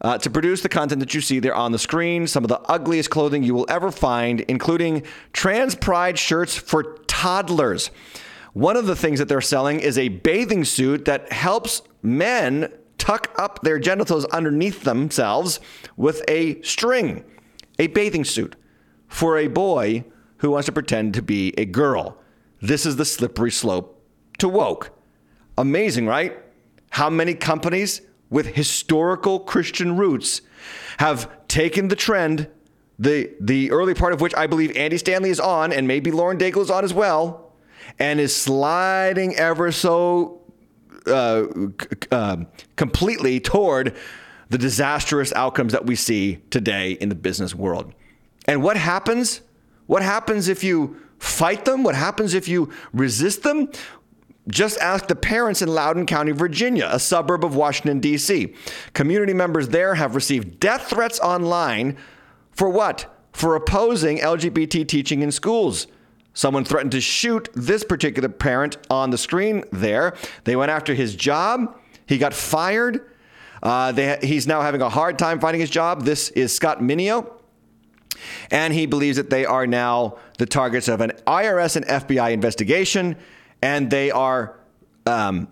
uh, 0.00 0.18
to 0.18 0.30
produce 0.30 0.62
the 0.62 0.68
content 0.68 1.00
that 1.00 1.14
you 1.14 1.20
see 1.20 1.38
there 1.38 1.54
on 1.54 1.72
the 1.72 1.78
screen. 1.78 2.26
Some 2.26 2.44
of 2.44 2.48
the 2.48 2.60
ugliest 2.62 3.10
clothing 3.10 3.42
you 3.42 3.54
will 3.54 3.66
ever 3.68 3.90
find, 3.90 4.40
including 4.42 5.02
trans 5.32 5.74
pride 5.74 6.18
shirts 6.18 6.56
for 6.56 6.98
toddlers. 7.06 7.90
One 8.52 8.76
of 8.76 8.86
the 8.86 8.96
things 8.96 9.18
that 9.18 9.28
they're 9.28 9.40
selling 9.40 9.80
is 9.80 9.98
a 9.98 10.08
bathing 10.08 10.64
suit 10.64 11.04
that 11.04 11.32
helps 11.32 11.82
men 12.02 12.72
tuck 12.96 13.32
up 13.38 13.60
their 13.62 13.78
genitals 13.78 14.24
underneath 14.26 14.82
themselves 14.82 15.60
with 15.96 16.22
a 16.28 16.60
string, 16.62 17.24
a 17.78 17.86
bathing 17.88 18.24
suit 18.24 18.56
for 19.06 19.38
a 19.38 19.46
boy 19.48 20.04
who 20.38 20.50
wants 20.50 20.66
to 20.66 20.72
pretend 20.72 21.14
to 21.14 21.22
be 21.22 21.54
a 21.56 21.64
girl. 21.64 22.18
This 22.60 22.84
is 22.84 22.96
the 22.96 23.04
slippery 23.04 23.50
slope 23.50 24.02
to 24.38 24.48
woke. 24.48 24.90
Amazing, 25.56 26.06
right? 26.06 26.36
How 26.90 27.10
many 27.10 27.34
companies 27.34 28.00
with 28.30 28.48
historical 28.48 29.40
Christian 29.40 29.96
roots 29.96 30.42
have 30.98 31.30
taken 31.48 31.88
the 31.88 31.96
trend, 31.96 32.48
the, 32.98 33.32
the 33.40 33.70
early 33.70 33.94
part 33.94 34.12
of 34.12 34.20
which 34.20 34.34
I 34.34 34.46
believe 34.46 34.76
Andy 34.76 34.98
Stanley 34.98 35.30
is 35.30 35.40
on, 35.40 35.72
and 35.72 35.86
maybe 35.86 36.10
Lauren 36.10 36.38
Daigle 36.38 36.62
is 36.62 36.70
on 36.70 36.84
as 36.84 36.92
well, 36.92 37.52
and 37.98 38.20
is 38.20 38.34
sliding 38.34 39.34
ever 39.36 39.72
so 39.72 40.42
uh, 41.06 41.44
uh, 42.10 42.36
completely 42.76 43.40
toward 43.40 43.96
the 44.50 44.58
disastrous 44.58 45.32
outcomes 45.34 45.72
that 45.72 45.86
we 45.86 45.94
see 45.94 46.38
today 46.50 46.92
in 46.92 47.08
the 47.08 47.14
business 47.14 47.54
world. 47.54 47.92
And 48.46 48.62
what 48.62 48.76
happens? 48.76 49.42
What 49.86 50.02
happens 50.02 50.48
if 50.48 50.64
you 50.64 51.00
fight 51.18 51.64
them? 51.64 51.82
What 51.82 51.94
happens 51.94 52.34
if 52.34 52.48
you 52.48 52.72
resist 52.92 53.42
them? 53.42 53.70
Just 54.48 54.78
ask 54.80 55.08
the 55.08 55.16
parents 55.16 55.60
in 55.60 55.68
Loudoun 55.68 56.06
County, 56.06 56.32
Virginia, 56.32 56.88
a 56.90 56.98
suburb 56.98 57.44
of 57.44 57.54
Washington, 57.54 58.00
D.C. 58.00 58.54
Community 58.94 59.34
members 59.34 59.68
there 59.68 59.94
have 59.94 60.14
received 60.14 60.58
death 60.58 60.88
threats 60.88 61.20
online 61.20 61.96
for 62.50 62.68
what? 62.68 63.14
For 63.32 63.54
opposing 63.54 64.18
LGBT 64.18 64.88
teaching 64.88 65.20
in 65.20 65.30
schools. 65.30 65.86
Someone 66.32 66.64
threatened 66.64 66.92
to 66.92 67.00
shoot 67.00 67.48
this 67.54 67.84
particular 67.84 68.28
parent 68.28 68.78
on 68.88 69.10
the 69.10 69.18
screen 69.18 69.64
there. 69.70 70.16
They 70.44 70.56
went 70.56 70.70
after 70.70 70.94
his 70.94 71.14
job. 71.14 71.76
He 72.06 72.16
got 72.16 72.32
fired. 72.32 73.12
Uh, 73.62 73.92
they, 73.92 74.18
he's 74.22 74.46
now 74.46 74.62
having 74.62 74.80
a 74.80 74.88
hard 74.88 75.18
time 75.18 75.40
finding 75.40 75.60
his 75.60 75.70
job. 75.70 76.04
This 76.04 76.30
is 76.30 76.54
Scott 76.54 76.78
Mineo. 76.78 77.32
And 78.50 78.72
he 78.72 78.86
believes 78.86 79.16
that 79.16 79.30
they 79.30 79.44
are 79.44 79.66
now 79.66 80.18
the 80.38 80.46
targets 80.46 80.88
of 80.88 81.00
an 81.00 81.12
IRS 81.26 81.76
and 81.76 81.86
FBI 81.86 82.32
investigation 82.32 83.16
and 83.62 83.90
they 83.90 84.10
are 84.10 84.58
um, 85.06 85.48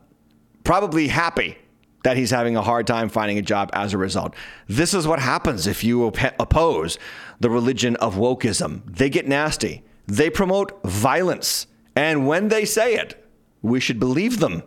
probably 0.64 1.08
happy 1.08 1.56
that 2.04 2.16
he's 2.16 2.30
having 2.30 2.56
a 2.56 2.62
hard 2.62 2.86
time 2.86 3.08
finding 3.08 3.36
a 3.38 3.42
job 3.42 3.68
as 3.72 3.92
a 3.92 3.98
result. 3.98 4.34
This 4.68 4.94
is 4.94 5.08
what 5.08 5.18
happens 5.18 5.66
if 5.66 5.82
you 5.82 6.04
op- 6.04 6.40
oppose 6.40 6.98
the 7.40 7.50
religion 7.50 7.96
of 7.96 8.14
wokeism. 8.14 8.82
They 8.86 9.10
get 9.10 9.26
nasty, 9.26 9.82
they 10.06 10.30
promote 10.30 10.80
violence. 10.84 11.66
And 11.96 12.26
when 12.28 12.48
they 12.48 12.64
say 12.64 12.94
it, 12.94 13.26
we 13.62 13.80
should 13.80 13.98
believe 13.98 14.38
them 14.38 14.62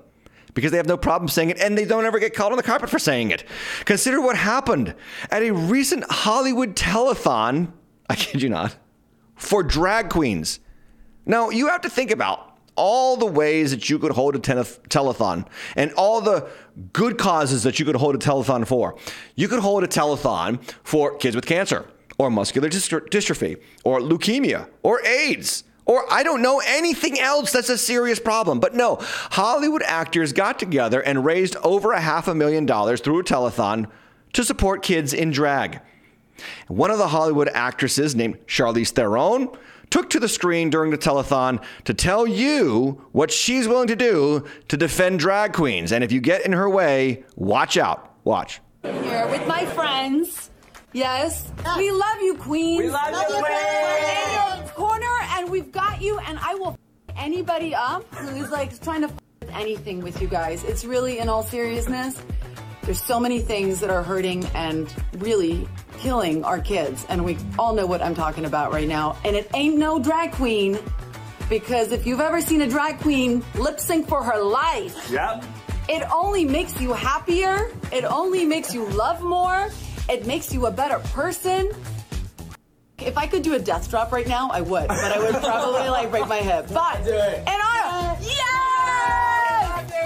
because 0.54 0.72
they 0.72 0.78
have 0.78 0.88
no 0.88 0.98
problem 0.98 1.30
saying 1.30 1.52
it 1.52 1.60
and 1.60 1.78
they 1.78 1.86
don't 1.86 2.06
ever 2.06 2.20
get 2.20 2.34
called 2.34 2.52
on 2.52 2.58
the 2.58 2.64
carpet 2.64 2.90
for 2.90 3.00
saying 3.00 3.32
it. 3.32 3.46
Consider 3.86 4.20
what 4.20 4.36
happened 4.36 4.96
at 5.32 5.42
a 5.42 5.52
recent 5.52 6.04
Hollywood 6.10 6.76
telethon, 6.76 7.72
I 8.10 8.16
kid 8.16 8.42
you 8.42 8.50
not, 8.50 8.76
for 9.36 9.64
drag 9.64 10.10
queens. 10.10 10.60
Now, 11.26 11.52
you 11.52 11.68
have 11.68 11.82
to 11.82 11.90
think 11.90 12.12
about 12.12 12.49
all 12.80 13.18
the 13.18 13.26
ways 13.26 13.72
that 13.72 13.90
you 13.90 14.00
could 14.00 14.14
hold 14.14 14.38
a 14.38 14.40
telethon 14.40 15.46
and 15.76 15.92
all 15.94 16.22
the 16.22 16.48
good 16.94 17.18
causes 17.18 17.64
that 17.64 17.78
you 17.78 17.86
could 17.86 17.98
hold 17.98 18.16
a 18.16 18.18
telethon 18.18 18.66
for. 18.66 18.96
You 19.36 19.50
could 19.50 19.60
hold 19.60 19.84
a 19.84 19.88
telethon 19.88 20.62
for 20.82 21.18
kids 21.18 21.36
with 21.36 21.46
cancer 21.46 21.86
or 22.18 22.32
muscular 22.32 22.70
dystrophy 22.70 23.62
or 23.84 24.00
leukemia 24.00 24.70
or 24.82 25.06
AIDS 25.06 25.66
or 25.86 26.06
I 26.10 26.24
don't 26.24 26.42
know 26.42 26.62
anything 26.66 27.20
else 27.20 27.52
that's 27.52 27.70
a 27.70 27.78
serious 27.78 28.20
problem. 28.20 28.60
But 28.60 28.76
no, 28.76 29.00
Hollywood 29.02 29.82
actors 29.84 30.32
got 30.32 30.60
together 30.60 31.02
and 31.02 31.26
raised 31.26 31.56
over 31.58 31.92
a 31.92 32.00
half 32.00 32.28
a 32.28 32.36
million 32.36 32.66
dollars 32.66 33.02
through 33.02 33.20
a 33.20 33.24
telethon 33.24 33.90
to 34.34 34.44
support 34.46 34.84
kids 34.84 35.14
in 35.14 35.32
drag. 35.32 35.82
One 36.68 36.92
of 36.92 37.00
the 37.00 37.08
Hollywood 37.08 37.50
actresses 37.50 38.16
named 38.16 38.38
Charlize 38.46 38.92
Theron 38.92 39.50
took 39.90 40.10
to 40.12 40.20
the 40.20 40.28
screen 40.28 40.70
during 40.70 40.92
the 40.92 40.98
telethon 40.98 41.64
to 41.86 41.94
tell 41.94 42.28
you 42.28 43.06
what 43.12 43.32
she's 43.32 43.68
willing 43.68 43.88
to 43.88 43.96
do 43.96 44.46
to 44.68 44.78
defend 44.78 45.20
drag 45.20 45.54
queens. 45.54 45.92
And 45.92 46.04
if 46.04 46.12
you 46.12 46.22
get 46.22 46.46
in 46.46 46.54
her 46.54 46.70
way, 46.70 47.24
watch 47.36 47.78
out. 47.78 48.16
Watch. 48.24 48.62
Here 48.84 49.28
with 49.28 49.46
my 49.48 49.66
friends. 49.66 50.52
Yes. 50.94 51.52
We 51.78 51.92
love 51.92 52.22
you, 52.22 52.36
Queens. 52.36 52.84
We 52.84 52.90
love, 52.90 53.12
love 53.12 53.26
you, 53.30 53.42
We're 53.42 54.58
in 54.58 54.64
your 54.64 54.70
corner, 54.70 55.18
and 55.36 55.50
we've 55.50 55.72
got 55.72 56.02
you, 56.02 56.18
and 56.20 56.40
I 56.40 56.56
will 56.56 56.78
anybody 57.16 57.76
up 57.76 58.04
who's 58.16 58.50
like 58.50 58.82
trying 58.82 59.02
to 59.02 59.12
anything 59.52 60.02
with 60.02 60.22
you 60.22 60.28
guys. 60.28 60.64
It's 60.64 60.86
really, 60.86 61.20
in 61.20 61.30
all 61.30 61.44
seriousness, 61.44 62.22
there's 62.90 63.04
so 63.04 63.20
many 63.20 63.40
things 63.40 63.82
that 63.82 63.92
are 63.92 64.02
hurting 64.02 64.44
and 64.56 64.92
really 65.20 65.70
killing 66.00 66.44
our 66.44 66.60
kids. 66.60 67.06
And 67.08 67.24
we 67.24 67.38
all 67.60 67.76
know 67.76 67.86
what 67.86 68.02
I'm 68.02 68.16
talking 68.16 68.46
about 68.46 68.74
right 68.74 68.88
now. 68.88 69.16
And 69.24 69.36
it 69.36 69.48
ain't 69.54 69.78
no 69.78 70.00
drag 70.00 70.32
queen 70.32 70.80
because 71.50 71.92
if 71.92 72.08
you've 72.08 72.20
ever 72.20 72.42
seen 72.42 72.62
a 72.62 72.68
drag 72.68 72.98
queen 72.98 73.46
lip 73.54 73.80
sync 73.80 74.08
for 74.08 74.24
her 74.24 74.42
life, 74.42 75.12
yep. 75.12 75.46
it 75.88 76.02
only 76.12 76.46
makes 76.46 76.82
you 76.82 76.92
happier. 76.92 77.70
It 77.92 78.06
only 78.06 78.44
makes 78.44 78.74
you 78.74 78.90
love 78.90 79.22
more. 79.22 79.70
It 80.10 80.26
makes 80.26 80.52
you 80.52 80.66
a 80.66 80.72
better 80.72 80.98
person. 81.10 81.72
If 82.98 83.20
I 83.20 83.28
could 83.28 83.44
do 83.44 83.54
a 83.54 83.60
death 83.60 83.88
drop 83.92 84.12
right 84.12 84.28
now, 84.28 84.50
I 84.52 84.62
would, 84.62 84.88
but 84.88 85.12
I 85.12 85.20
would 85.20 85.36
probably 85.36 85.90
like 85.90 86.10
break 86.10 86.28
my 86.28 86.40
hip. 86.40 86.66
But 86.74 87.08
and 87.08 87.62
I, 87.62 88.18
yes! 88.20 89.39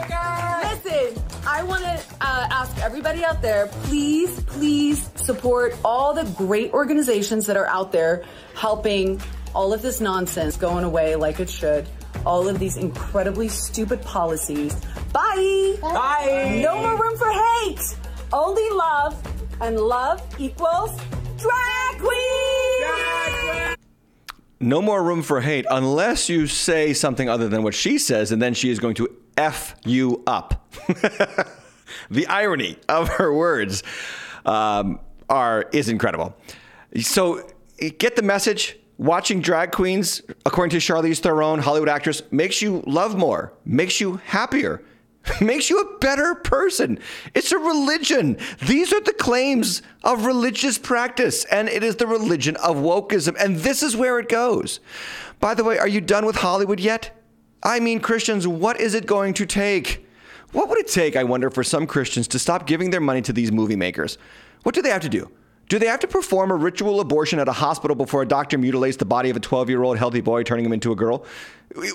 Listen, 0.02 1.24
I 1.46 1.64
want 1.64 1.84
to 1.84 2.02
uh, 2.22 2.48
ask 2.50 2.78
everybody 2.80 3.24
out 3.24 3.42
there, 3.42 3.68
please, 3.84 4.40
please 4.42 5.10
support 5.16 5.76
all 5.86 6.14
the 6.14 6.24
great 6.36 6.74
organizations 6.74 7.46
that 7.46 7.58
are 7.58 7.68
out 7.68 7.92
there 7.92 8.24
helping 8.56 9.22
all 9.54 9.74
of 9.74 9.82
this 9.82 10.02
nonsense 10.02 10.58
going 10.58 10.84
away 10.84 11.16
like 11.16 11.40
it 11.40 11.50
should. 11.50 11.88
All 12.26 12.48
of 12.48 12.58
these 12.60 12.78
incredibly 12.78 13.50
stupid 13.50 14.02
policies. 14.02 14.74
Bye. 15.12 15.78
Bye. 15.82 16.62
No 16.64 16.78
more 16.82 16.98
room 16.98 17.18
for 17.18 17.32
hate. 17.32 17.82
Only 18.32 18.70
love, 18.72 19.16
and 19.62 19.80
love 19.80 20.22
equals 20.40 20.92
drag 21.38 22.00
queen. 22.00 23.76
no 24.60 24.82
more 24.82 25.04
room 25.04 25.22
for 25.22 25.42
hate 25.42 25.66
unless 25.70 26.30
you 26.30 26.48
say 26.48 26.94
something 26.94 27.30
other 27.30 27.50
than 27.50 27.64
what 27.64 27.74
she 27.74 27.98
says, 27.98 28.32
and 28.32 28.42
then 28.42 28.54
she 28.54 28.70
is 28.70 28.80
going 28.80 28.96
to 28.96 29.08
F 29.38 29.76
you 29.86 30.24
up. 30.28 30.68
the 32.10 32.28
irony 32.28 32.78
of 32.88 33.10
her 33.10 33.34
words 33.34 33.84
um, 34.46 35.00
are 35.30 35.66
is 35.72 35.90
incredible. 35.90 36.36
So 37.02 37.50
get 37.98 38.16
the 38.16 38.22
message. 38.22 38.78
Watching 39.00 39.42
drag 39.42 39.72
queens, 39.72 40.22
according 40.46 40.70
to 40.70 40.78
Charlize 40.78 41.20
Theron, 41.20 41.60
Hollywood 41.60 41.90
actress, 41.90 42.22
makes 42.30 42.62
you 42.62 42.84
love 42.86 43.18
more, 43.18 43.52
makes 43.66 44.00
you 44.00 44.18
happier, 44.26 44.84
makes 45.42 45.70
you 45.70 45.82
a 45.82 45.98
better 45.98 46.36
person. 46.36 47.00
It's 47.34 47.52
a 47.52 47.58
religion. 47.58 48.38
These 48.68 48.94
are 48.94 49.02
the 49.02 49.14
claims 49.14 49.82
of 50.04 50.26
religious 50.26 50.78
practice, 50.78 51.44
and 51.46 51.70
it 51.70 51.84
is 51.84 51.96
the 51.96 52.06
religion 52.06 52.56
of 52.58 52.78
wokeism. 52.78 53.36
And 53.40 53.58
this 53.58 53.82
is 53.82 53.98
where 53.98 54.20
it 54.20 54.30
goes. 54.30 54.80
By 55.40 55.56
the 55.56 55.64
way, 55.64 55.80
are 55.80 55.88
you 55.88 56.00
done 56.00 56.26
with 56.26 56.38
Hollywood 56.38 56.80
yet? 56.80 57.23
I 57.64 57.80
mean, 57.80 58.00
Christians, 58.00 58.48
what 58.48 58.80
is 58.80 58.94
it 58.94 59.06
going 59.06 59.34
to 59.36 59.46
take? 59.46 60.06
What 60.52 60.70
would 60.70 60.78
it 60.78 60.88
take, 60.88 61.16
I 61.16 61.24
wonder, 61.24 61.50
for 61.50 61.64
some 61.64 61.88
Christians 61.88 62.28
to 62.30 62.40
stop 62.40 62.68
giving 62.68 62.92
their 62.92 63.00
money 63.00 63.22
to 63.24 63.34
these 63.34 63.52
movie 63.52 63.76
makers? 63.76 64.18
What 64.64 64.76
do 64.76 64.82
they 64.82 64.90
have 64.90 65.02
to 65.02 65.10
do? 65.10 65.32
Do 65.70 65.80
they 65.80 65.88
have 65.88 66.02
to 66.02 66.08
perform 66.08 66.52
a 66.52 66.56
ritual 66.56 67.00
abortion 67.00 67.40
at 67.40 67.48
a 67.48 67.54
hospital 67.54 67.96
before 67.96 68.22
a 68.22 68.28
doctor 68.28 68.58
mutilates 68.58 68.98
the 68.98 69.06
body 69.06 69.30
of 69.30 69.38
a 69.38 69.40
12 69.40 69.70
year 69.70 69.82
old 69.82 69.98
healthy 69.98 70.22
boy, 70.22 70.44
turning 70.44 70.66
him 70.66 70.74
into 70.74 70.92
a 70.92 70.96
girl? 70.96 71.26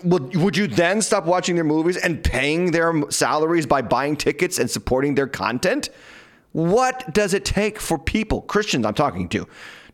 Would 0.03 0.57
you 0.57 0.67
then 0.67 1.03
stop 1.03 1.27
watching 1.27 1.55
their 1.55 1.65
movies 1.65 1.97
and 1.97 2.25
paying 2.25 2.73
their 2.73 3.09
salaries 3.11 3.67
by 3.67 3.83
buying 3.83 4.17
tickets 4.17 4.59
and 4.59 4.69
supporting 4.71 5.15
their 5.15 5.29
content? 5.29 5.91
What 6.53 7.13
does 7.13 7.35
it 7.35 7.45
take 7.45 7.79
for 7.79 7.99
people, 7.99 8.41
Christians 8.43 8.87
I'm 8.87 8.95
talking 8.95 9.29
to, 9.29 9.47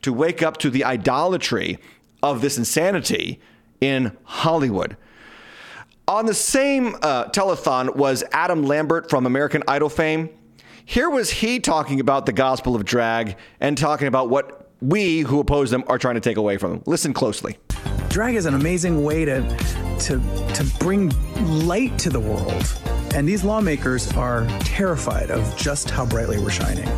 to 0.02 0.12
wake 0.12 0.42
up 0.42 0.56
to 0.58 0.70
the 0.70 0.84
idolatry 0.84 1.78
of 2.22 2.40
this 2.40 2.56
insanity 2.56 3.40
in 3.80 4.16
Hollywood? 4.22 4.96
On 6.06 6.26
the 6.26 6.34
same 6.34 6.96
uh, 7.00 7.30
telethon 7.30 7.96
was 7.96 8.22
Adam 8.30 8.64
Lambert 8.64 9.08
from 9.08 9.24
American 9.24 9.62
Idol 9.66 9.88
fame. 9.88 10.28
Here 10.84 11.08
was 11.08 11.30
he 11.30 11.60
talking 11.60 11.98
about 11.98 12.26
the 12.26 12.32
gospel 12.32 12.76
of 12.76 12.84
drag 12.84 13.36
and 13.58 13.78
talking 13.78 14.06
about 14.06 14.28
what 14.28 14.70
we 14.82 15.20
who 15.20 15.40
oppose 15.40 15.70
them 15.70 15.82
are 15.86 15.96
trying 15.96 16.16
to 16.16 16.20
take 16.20 16.36
away 16.36 16.58
from 16.58 16.72
them. 16.72 16.82
Listen 16.84 17.14
closely. 17.14 17.56
Drag 18.10 18.34
is 18.34 18.44
an 18.44 18.52
amazing 18.52 19.02
way 19.02 19.24
to 19.24 19.40
to 20.00 20.20
to 20.52 20.64
bring 20.78 21.10
light 21.66 21.98
to 22.00 22.10
the 22.10 22.20
world. 22.20 22.78
And 23.14 23.26
these 23.26 23.42
lawmakers 23.42 24.12
are 24.12 24.46
terrified 24.60 25.30
of 25.30 25.56
just 25.56 25.88
how 25.88 26.04
brightly 26.04 26.38
we're 26.38 26.50
shining. 26.50 26.88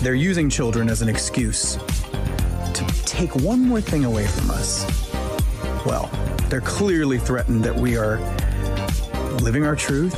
They're 0.00 0.14
using 0.14 0.48
children 0.48 0.88
as 0.88 1.02
an 1.02 1.08
excuse 1.10 1.76
to 1.76 2.86
take 3.04 3.36
one 3.36 3.60
more 3.60 3.82
thing 3.82 4.06
away 4.06 4.26
from 4.26 4.50
us. 4.52 5.11
Well, 5.84 6.08
they're 6.48 6.60
clearly 6.60 7.18
threatened 7.18 7.64
that 7.64 7.74
we 7.74 7.96
are 7.96 8.18
living 9.40 9.64
our 9.64 9.74
truth, 9.74 10.14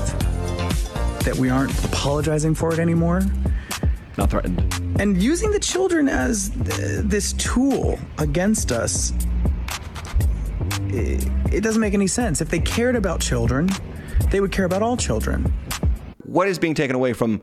that 1.20 1.34
we 1.36 1.48
aren't 1.48 1.72
apologizing 1.84 2.54
for 2.54 2.72
it 2.72 2.78
anymore. 2.78 3.22
Not 4.18 4.30
threatened. 4.30 4.74
And 5.00 5.20
using 5.22 5.50
the 5.50 5.58
children 5.58 6.08
as 6.08 6.50
th- 6.50 7.04
this 7.04 7.32
tool 7.32 7.98
against 8.18 8.72
us, 8.72 9.12
it, 10.88 11.26
it 11.52 11.62
doesn't 11.62 11.80
make 11.80 11.94
any 11.94 12.06
sense. 12.06 12.40
If 12.40 12.50
they 12.50 12.60
cared 12.60 12.94
about 12.94 13.20
children, 13.20 13.70
they 14.30 14.40
would 14.40 14.52
care 14.52 14.66
about 14.66 14.82
all 14.82 14.96
children. 14.96 15.52
What 16.24 16.46
is 16.46 16.58
being 16.58 16.74
taken 16.74 16.94
away 16.94 17.12
from 17.12 17.40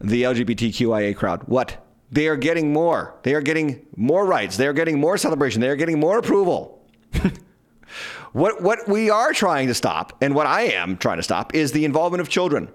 the 0.00 0.22
LGBTQIA 0.22 1.16
crowd? 1.16 1.42
What? 1.46 1.84
They 2.10 2.28
are 2.28 2.36
getting 2.36 2.72
more. 2.72 3.14
They 3.22 3.34
are 3.34 3.40
getting 3.40 3.86
more 3.96 4.26
rights. 4.26 4.56
They 4.56 4.66
are 4.66 4.72
getting 4.72 5.00
more 5.00 5.18
celebration. 5.18 5.60
They 5.60 5.70
are 5.70 5.76
getting 5.76 5.98
more 5.98 6.18
approval. 6.18 6.81
what 8.32 8.62
what 8.62 8.88
we 8.88 9.10
are 9.10 9.32
trying 9.32 9.68
to 9.68 9.74
stop, 9.74 10.16
and 10.22 10.34
what 10.34 10.46
I 10.46 10.62
am 10.62 10.96
trying 10.96 11.18
to 11.18 11.22
stop, 11.22 11.54
is 11.54 11.72
the 11.72 11.84
involvement 11.84 12.20
of 12.20 12.28
children. 12.28 12.68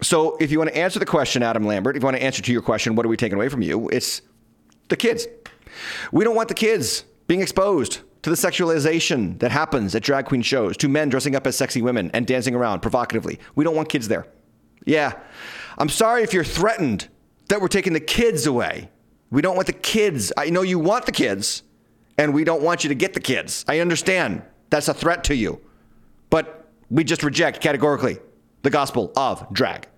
So, 0.00 0.36
if 0.36 0.52
you 0.52 0.58
want 0.58 0.70
to 0.70 0.76
answer 0.76 0.98
the 0.98 1.06
question, 1.06 1.42
Adam 1.42 1.66
Lambert, 1.66 1.96
if 1.96 2.02
you 2.02 2.04
want 2.04 2.16
to 2.16 2.22
answer 2.22 2.42
to 2.42 2.52
your 2.52 2.62
question, 2.62 2.94
what 2.94 3.04
are 3.04 3.08
we 3.08 3.16
taking 3.16 3.36
away 3.36 3.48
from 3.48 3.62
you? 3.62 3.88
It's 3.88 4.22
the 4.88 4.96
kids. 4.96 5.26
We 6.12 6.24
don't 6.24 6.36
want 6.36 6.48
the 6.48 6.54
kids 6.54 7.04
being 7.26 7.40
exposed 7.40 8.00
to 8.22 8.30
the 8.30 8.36
sexualization 8.36 9.38
that 9.40 9.50
happens 9.50 9.94
at 9.94 10.02
drag 10.02 10.26
queen 10.26 10.42
shows, 10.42 10.76
to 10.78 10.88
men 10.88 11.08
dressing 11.08 11.36
up 11.36 11.46
as 11.46 11.56
sexy 11.56 11.82
women 11.82 12.10
and 12.14 12.26
dancing 12.26 12.54
around 12.54 12.80
provocatively. 12.80 13.38
We 13.54 13.64
don't 13.64 13.76
want 13.76 13.88
kids 13.88 14.08
there. 14.08 14.26
Yeah. 14.84 15.12
I'm 15.78 15.88
sorry 15.88 16.22
if 16.22 16.32
you're 16.32 16.44
threatened 16.44 17.08
that 17.48 17.60
we're 17.60 17.68
taking 17.68 17.92
the 17.92 18.00
kids 18.00 18.46
away. 18.46 18.90
We 19.30 19.42
don't 19.42 19.54
want 19.54 19.66
the 19.66 19.72
kids. 19.72 20.32
I 20.36 20.50
know 20.50 20.62
you 20.62 20.78
want 20.78 21.06
the 21.06 21.12
kids, 21.12 21.62
and 22.18 22.34
we 22.34 22.44
don't 22.44 22.62
want 22.62 22.84
you 22.84 22.88
to 22.88 22.94
get 22.94 23.14
the 23.14 23.20
kids. 23.20 23.64
I 23.68 23.78
understand 23.78 24.42
that's 24.70 24.88
a 24.88 24.94
threat 24.94 25.24
to 25.24 25.34
you. 25.34 25.60
But 26.30 26.68
we 26.90 27.04
just 27.04 27.22
reject 27.22 27.60
categorically 27.60 28.18
the 28.62 28.70
gospel 28.70 29.12
of 29.16 29.46
drag. 29.52 29.88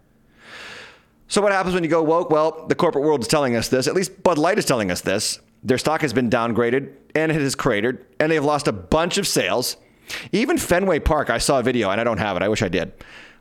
So, 1.29 1.41
what 1.41 1.53
happens 1.53 1.75
when 1.75 1.85
you 1.85 1.91
go 1.91 2.03
woke? 2.03 2.31
Well, 2.31 2.66
the 2.66 2.75
corporate 2.75 3.05
world 3.05 3.23
is 3.23 3.29
telling 3.29 3.57
us 3.57 3.68
this. 3.68 3.87
At 3.87 3.95
least 3.95 4.23
Bud 4.23 4.37
Light 4.39 4.59
is 4.59 4.64
telling 4.64 4.91
us 4.91 5.01
this. 5.01 5.41
Their 5.62 5.79
stock 5.79 6.01
has 6.03 6.12
been 6.12 6.31
downgraded 6.31 6.93
and 7.14 7.31
it 7.31 7.41
has 7.41 7.55
cratered, 7.55 8.07
and 8.18 8.31
they've 8.31 8.45
lost 8.45 8.68
a 8.68 8.73
bunch 8.73 9.18
of 9.18 9.27
sales. 9.27 9.77
Even 10.33 10.59
Fenway 10.59 10.99
Park, 10.99 11.31
I 11.31 11.39
saw 11.39 11.61
a 11.61 11.62
video 11.62 11.91
and 11.91 12.01
I 12.01 12.05
don't 12.05 12.18
have 12.18 12.37
it. 12.37 12.43
I 12.43 12.49
wish 12.49 12.62
I 12.62 12.68
did. 12.68 12.93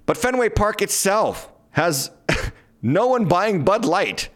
But 0.05 0.17
Fenway 0.17 0.49
Park 0.49 0.81
itself 0.81 1.51
has 1.71 2.11
no 2.81 3.07
one 3.07 3.25
buying 3.25 3.63
Bud 3.63 3.85
Light. 3.85 4.29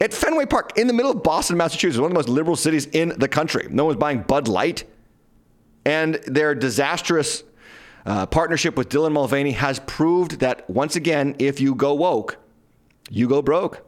At 0.00 0.12
Fenway 0.12 0.46
Park, 0.46 0.76
in 0.76 0.86
the 0.86 0.92
middle 0.92 1.12
of 1.12 1.22
Boston, 1.22 1.56
Massachusetts, 1.56 2.00
one 2.00 2.10
of 2.10 2.14
the 2.14 2.18
most 2.18 2.28
liberal 2.28 2.56
cities 2.56 2.86
in 2.86 3.10
the 3.18 3.28
country, 3.28 3.68
no 3.70 3.84
one's 3.84 3.96
buying 3.96 4.22
Bud 4.22 4.48
Light. 4.48 4.84
And 5.84 6.14
their 6.26 6.54
disastrous 6.54 7.44
uh, 8.06 8.26
partnership 8.26 8.76
with 8.76 8.88
Dylan 8.88 9.12
Mulvaney 9.12 9.52
has 9.52 9.78
proved 9.80 10.40
that 10.40 10.68
once 10.68 10.96
again, 10.96 11.36
if 11.38 11.60
you 11.60 11.74
go 11.74 11.94
woke, 11.94 12.38
you 13.10 13.28
go 13.28 13.42
broke. 13.42 13.86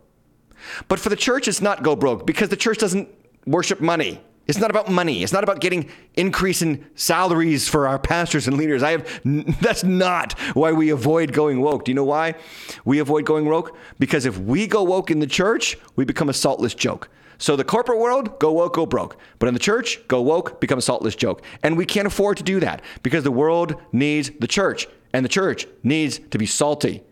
But 0.89 0.99
for 0.99 1.09
the 1.09 1.17
church, 1.17 1.49
it's 1.49 1.61
not 1.61 1.83
go 1.83 1.97
broke 1.97 2.27
because 2.27 2.49
the 2.49 2.57
church 2.57 2.79
doesn't 2.79 3.09
worship 3.47 3.81
money. 3.81 4.21
It's 4.47 4.59
not 4.59 4.71
about 4.71 4.89
money. 4.89 5.23
It's 5.23 5.33
not 5.33 5.43
about 5.43 5.61
getting 5.61 5.91
increase 6.15 6.63
in 6.63 6.87
salaries 6.95 7.69
for 7.69 7.89
our 7.89 7.99
pastors 7.99 8.47
and 8.47 8.57
leaders. 8.57 8.83
I 8.83 8.93
have 8.93 9.21
that's 9.61 9.85
not 9.85 10.39
why 10.55 10.73
we 10.73 10.91
avoid 10.91 11.33
going 11.33 11.61
woke. 11.61 11.85
Do 11.85 11.91
you 11.91 11.97
know 11.97 12.05
why 12.05 12.35
we 12.85 13.01
avoid 13.01 13.25
going 13.25 13.47
woke? 13.47 13.77
Because 13.99 14.25
if 14.25 14.39
we 14.39 14.67
go 14.67 14.83
woke 14.83 15.11
in 15.11 15.19
the 15.19 15.27
church, 15.27 15.77
we 15.97 16.05
become 16.05 16.29
a 16.29 16.33
saltless 16.35 16.75
joke. 16.75 17.09
So 17.39 17.55
the 17.55 17.65
corporate 17.65 17.99
world, 17.99 18.39
go 18.39 18.53
woke, 18.53 18.75
go 18.75 18.87
broke. 18.87 19.19
But 19.39 19.49
in 19.49 19.55
the 19.55 19.61
church, 19.61 20.07
go 20.09 20.23
woke, 20.23 20.61
become 20.61 20.79
a 20.79 20.83
saltless 20.83 21.15
joke. 21.15 21.43
And 21.63 21.77
we 21.77 21.85
can't 21.85 22.07
afford 22.07 22.39
to 22.39 22.43
do 22.43 22.61
that 22.61 22.83
because 23.03 23.25
the 23.25 23.31
world 23.31 23.81
needs 23.93 24.31
the 24.41 24.47
church, 24.47 24.87
and 25.13 25.25
the 25.25 25.29
church 25.29 25.67
needs 25.83 26.19
to 26.31 26.39
be 26.39 26.47
salty. 26.47 27.03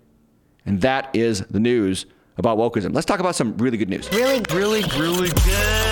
And 0.64 0.80
that 0.80 1.10
is 1.14 1.40
the 1.40 1.60
news 1.60 2.06
about 2.38 2.56
wokeism. 2.56 2.94
Let's 2.94 3.06
talk 3.06 3.20
about 3.20 3.34
some 3.34 3.56
really 3.58 3.76
good 3.76 3.90
news. 3.90 4.10
Really, 4.12 4.42
really, 4.50 4.82
really 4.98 5.28
good. 5.28 5.83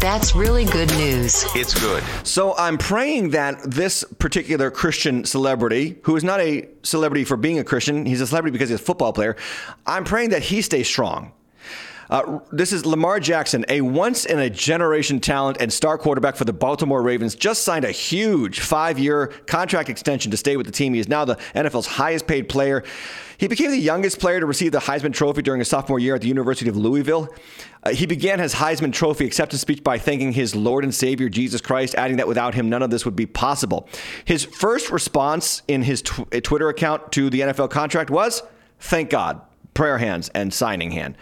That's 0.00 0.34
really 0.34 0.64
good 0.64 0.90
news. 0.96 1.44
It's 1.54 1.78
good. 1.78 2.02
So 2.24 2.56
I'm 2.56 2.78
praying 2.78 3.30
that 3.30 3.62
this 3.70 4.02
particular 4.18 4.70
Christian 4.70 5.26
celebrity, 5.26 5.98
who 6.04 6.16
is 6.16 6.24
not 6.24 6.40
a 6.40 6.66
celebrity 6.82 7.22
for 7.24 7.36
being 7.36 7.58
a 7.58 7.64
Christian, 7.64 8.06
he's 8.06 8.22
a 8.22 8.26
celebrity 8.26 8.52
because 8.52 8.70
he's 8.70 8.80
a 8.80 8.82
football 8.82 9.12
player. 9.12 9.36
I'm 9.84 10.04
praying 10.04 10.30
that 10.30 10.42
he 10.42 10.62
stays 10.62 10.88
strong. 10.88 11.32
Uh, 12.08 12.40
this 12.50 12.72
is 12.72 12.84
Lamar 12.86 13.20
Jackson, 13.20 13.64
a 13.68 13.82
once 13.82 14.24
in 14.24 14.38
a 14.38 14.50
generation 14.50 15.20
talent 15.20 15.58
and 15.60 15.72
star 15.72 15.96
quarterback 15.96 16.34
for 16.34 16.44
the 16.44 16.52
Baltimore 16.52 17.02
Ravens, 17.02 17.36
just 17.36 17.62
signed 17.62 17.84
a 17.84 17.92
huge 17.92 18.60
five 18.60 18.98
year 18.98 19.28
contract 19.46 19.90
extension 19.90 20.30
to 20.30 20.36
stay 20.36 20.56
with 20.56 20.66
the 20.66 20.72
team. 20.72 20.94
He 20.94 21.00
is 21.00 21.08
now 21.08 21.24
the 21.24 21.36
NFL's 21.54 21.86
highest 21.86 22.26
paid 22.26 22.48
player. 22.48 22.82
He 23.38 23.46
became 23.46 23.70
the 23.70 23.78
youngest 23.78 24.18
player 24.18 24.40
to 24.40 24.46
receive 24.46 24.72
the 24.72 24.80
Heisman 24.80 25.14
Trophy 25.14 25.42
during 25.42 25.60
his 25.60 25.68
sophomore 25.68 26.00
year 26.00 26.14
at 26.16 26.20
the 26.20 26.28
University 26.28 26.68
of 26.68 26.76
Louisville. 26.76 27.28
Uh, 27.82 27.90
he 27.90 28.06
began 28.06 28.38
his 28.38 28.54
Heisman 28.54 28.92
Trophy 28.92 29.24
acceptance 29.24 29.62
speech 29.62 29.82
by 29.82 29.98
thanking 29.98 30.32
his 30.32 30.54
Lord 30.54 30.84
and 30.84 30.94
Savior 30.94 31.28
Jesus 31.28 31.60
Christ, 31.60 31.94
adding 31.94 32.18
that 32.18 32.28
without 32.28 32.54
him, 32.54 32.68
none 32.68 32.82
of 32.82 32.90
this 32.90 33.04
would 33.04 33.16
be 33.16 33.26
possible. 33.26 33.88
His 34.24 34.44
first 34.44 34.90
response 34.90 35.62
in 35.66 35.82
his 35.82 36.02
tw- 36.02 36.30
Twitter 36.42 36.68
account 36.68 37.12
to 37.12 37.30
the 37.30 37.40
NFL 37.40 37.70
contract 37.70 38.10
was, 38.10 38.42
Thank 38.78 39.10
God, 39.10 39.40
prayer 39.74 39.98
hands 39.98 40.30
and 40.34 40.52
signing 40.52 40.90
hand. 40.90 41.16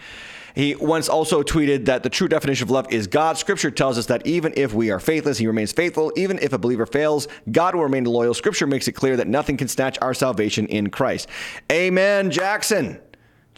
He 0.55 0.75
once 0.75 1.07
also 1.07 1.43
tweeted 1.43 1.85
that 1.85 2.03
the 2.03 2.09
true 2.09 2.27
definition 2.27 2.65
of 2.65 2.71
love 2.71 2.91
is 2.91 3.07
God. 3.07 3.37
Scripture 3.37 3.71
tells 3.71 3.97
us 3.97 4.07
that 4.07 4.25
even 4.25 4.53
if 4.57 4.73
we 4.73 4.91
are 4.91 4.99
faithless, 4.99 5.37
he 5.37 5.47
remains 5.47 5.71
faithful. 5.71 6.11
Even 6.17 6.39
if 6.39 6.51
a 6.51 6.57
believer 6.57 6.85
fails, 6.85 7.27
God 7.51 7.75
will 7.75 7.83
remain 7.83 8.03
loyal. 8.05 8.33
Scripture 8.33 8.67
makes 8.67 8.87
it 8.87 8.93
clear 8.93 9.15
that 9.17 9.27
nothing 9.27 9.55
can 9.55 9.67
snatch 9.67 9.97
our 10.01 10.13
salvation 10.13 10.65
in 10.67 10.89
Christ. 10.89 11.29
Amen, 11.71 12.31
Jackson. 12.31 12.99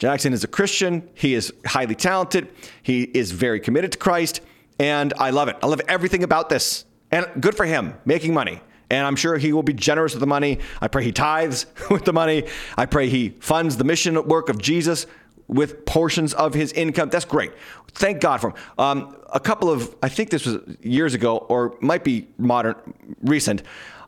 Jackson 0.02 0.34
is 0.34 0.43
a 0.43 0.47
Christian. 0.47 1.08
He 1.14 1.36
is 1.36 1.54
highly 1.64 1.93
talented. 1.93 2.47
He 2.82 3.04
is 3.04 3.30
very 3.30 3.60
committed 3.60 3.91
to 3.91 3.99
Christ. 3.99 4.41
And 4.80 5.14
I 5.20 5.30
love 5.30 5.47
it. 5.47 5.58
I 5.62 5.68
love 5.68 5.80
everything 5.88 6.24
about 6.24 6.49
this. 6.49 6.86
And 7.12 7.28
good 7.39 7.54
for 7.54 7.68
him, 7.68 7.93
making 8.04 8.34
money. 8.34 8.62
And 8.89 9.06
I'm 9.06 9.16
sure 9.16 9.38
he 9.38 9.54
will 9.54 9.62
be 9.62 9.74
generous 9.74 10.14
with 10.14 10.22
the 10.22 10.26
money. 10.26 10.58
I 10.82 10.88
pray 10.88 11.04
he 11.04 11.12
tithes 11.12 11.68
with 11.91 12.04
the 12.04 12.14
money. 12.14 12.47
I 12.76 12.88
pray 12.88 13.10
he 13.10 13.30
funds 13.41 13.78
the 13.78 13.84
mission 13.84 14.28
work 14.28 14.49
of 14.49 14.60
Jesus 14.60 15.06
with 15.47 15.86
portions 15.86 16.34
of 16.34 16.56
his 16.56 16.74
income. 16.74 17.10
That's 17.10 17.26
great. 17.26 17.52
Thank 17.91 18.22
God 18.22 18.41
for 18.41 18.49
him. 18.49 18.56
Um, 18.80 19.16
a 19.32 19.39
couple 19.39 19.70
of, 19.70 19.95
I 20.02 20.10
think 20.10 20.32
this 20.32 20.47
was 20.47 20.78
years 20.82 21.14
ago, 21.14 21.38
or 21.38 21.78
might 21.80 22.04
be 22.04 22.28
modern, 22.39 22.76
recent, 23.22 23.62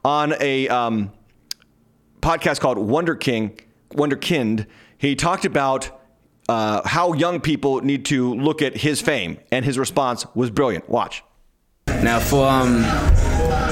on 0.03 0.33
a 0.39 0.67
um, 0.69 1.11
podcast 2.19 2.61
called 2.61 2.79
Wonder 2.79 3.13
King, 3.13 3.59
Wonderkind. 3.91 4.65
He 5.03 5.17
talked 5.17 5.43
about 5.43 5.91
uh, 6.47 6.81
how 6.87 7.11
young 7.11 7.41
people 7.41 7.81
need 7.81 8.05
to 8.05 8.35
look 8.35 8.61
at 8.61 8.77
his 8.77 9.01
fame, 9.01 9.37
and 9.51 9.65
his 9.65 9.77
response 9.77 10.25
was 10.33 10.49
brilliant. 10.49 10.87
Watch. 10.87 11.25
Now, 11.87 12.21
for 12.21 12.47
um, 12.47 12.85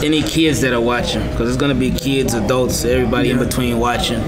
any 0.03 0.23
kids 0.23 0.59
that 0.59 0.73
are 0.73 0.81
watching, 0.81 1.25
because 1.29 1.47
it's 1.47 1.57
going 1.57 1.73
to 1.73 1.79
be 1.79 1.97
kids, 1.97 2.33
adults, 2.33 2.83
everybody 2.83 3.29
in 3.29 3.39
between 3.39 3.79
watching, 3.79 4.19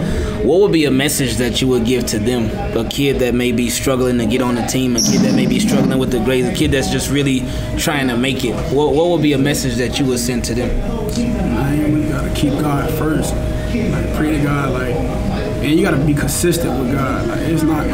what 0.48 0.62
would 0.62 0.72
be 0.72 0.86
a 0.86 0.92
message 0.92 1.36
that 1.36 1.60
you 1.60 1.68
would 1.68 1.86
give 1.86 2.06
to 2.06 2.20
them? 2.20 2.46
A 2.78 2.90
kid 2.90 3.20
that 3.20 3.36
may 3.36 3.52
be 3.52 3.70
struggling 3.70 4.18
to 4.20 4.26
get 4.26 4.42
on 4.42 4.56
the 4.56 4.66
team, 4.66 4.96
a 4.96 5.02
kid 5.02 5.24
that 5.24 5.36
may 5.36 5.46
be 5.46 5.60
struggling 5.60 6.00
with 6.00 6.12
the 6.12 6.24
grades, 6.24 6.48
a 6.48 6.54
kid 6.54 6.72
that's 6.72 6.90
just 6.90 7.12
really 7.12 7.42
trying 7.78 8.08
to 8.08 8.16
make 8.16 8.46
it. 8.46 8.56
What, 8.74 8.94
what 8.94 9.10
would 9.10 9.22
be 9.22 9.34
a 9.34 9.38
message 9.38 9.76
that 9.76 10.00
you 10.00 10.06
would 10.06 10.20
send 10.20 10.46
to 10.46 10.54
them? 10.54 10.70
Man, 11.18 12.00
we 12.00 12.08
gotta 12.08 12.34
keep 12.34 12.54
God 12.54 12.90
first. 12.94 13.34
Like 13.36 14.16
pray 14.16 14.38
to 14.38 14.42
God, 14.42 14.72
like, 14.72 15.13
and 15.64 15.80
you 15.80 15.84
gotta 15.84 16.04
be 16.06 16.14
consistent 16.14 16.78
with 16.80 16.92
God. 16.94 17.28
Like 17.28 17.40
it's 17.42 17.64
not 17.64 17.88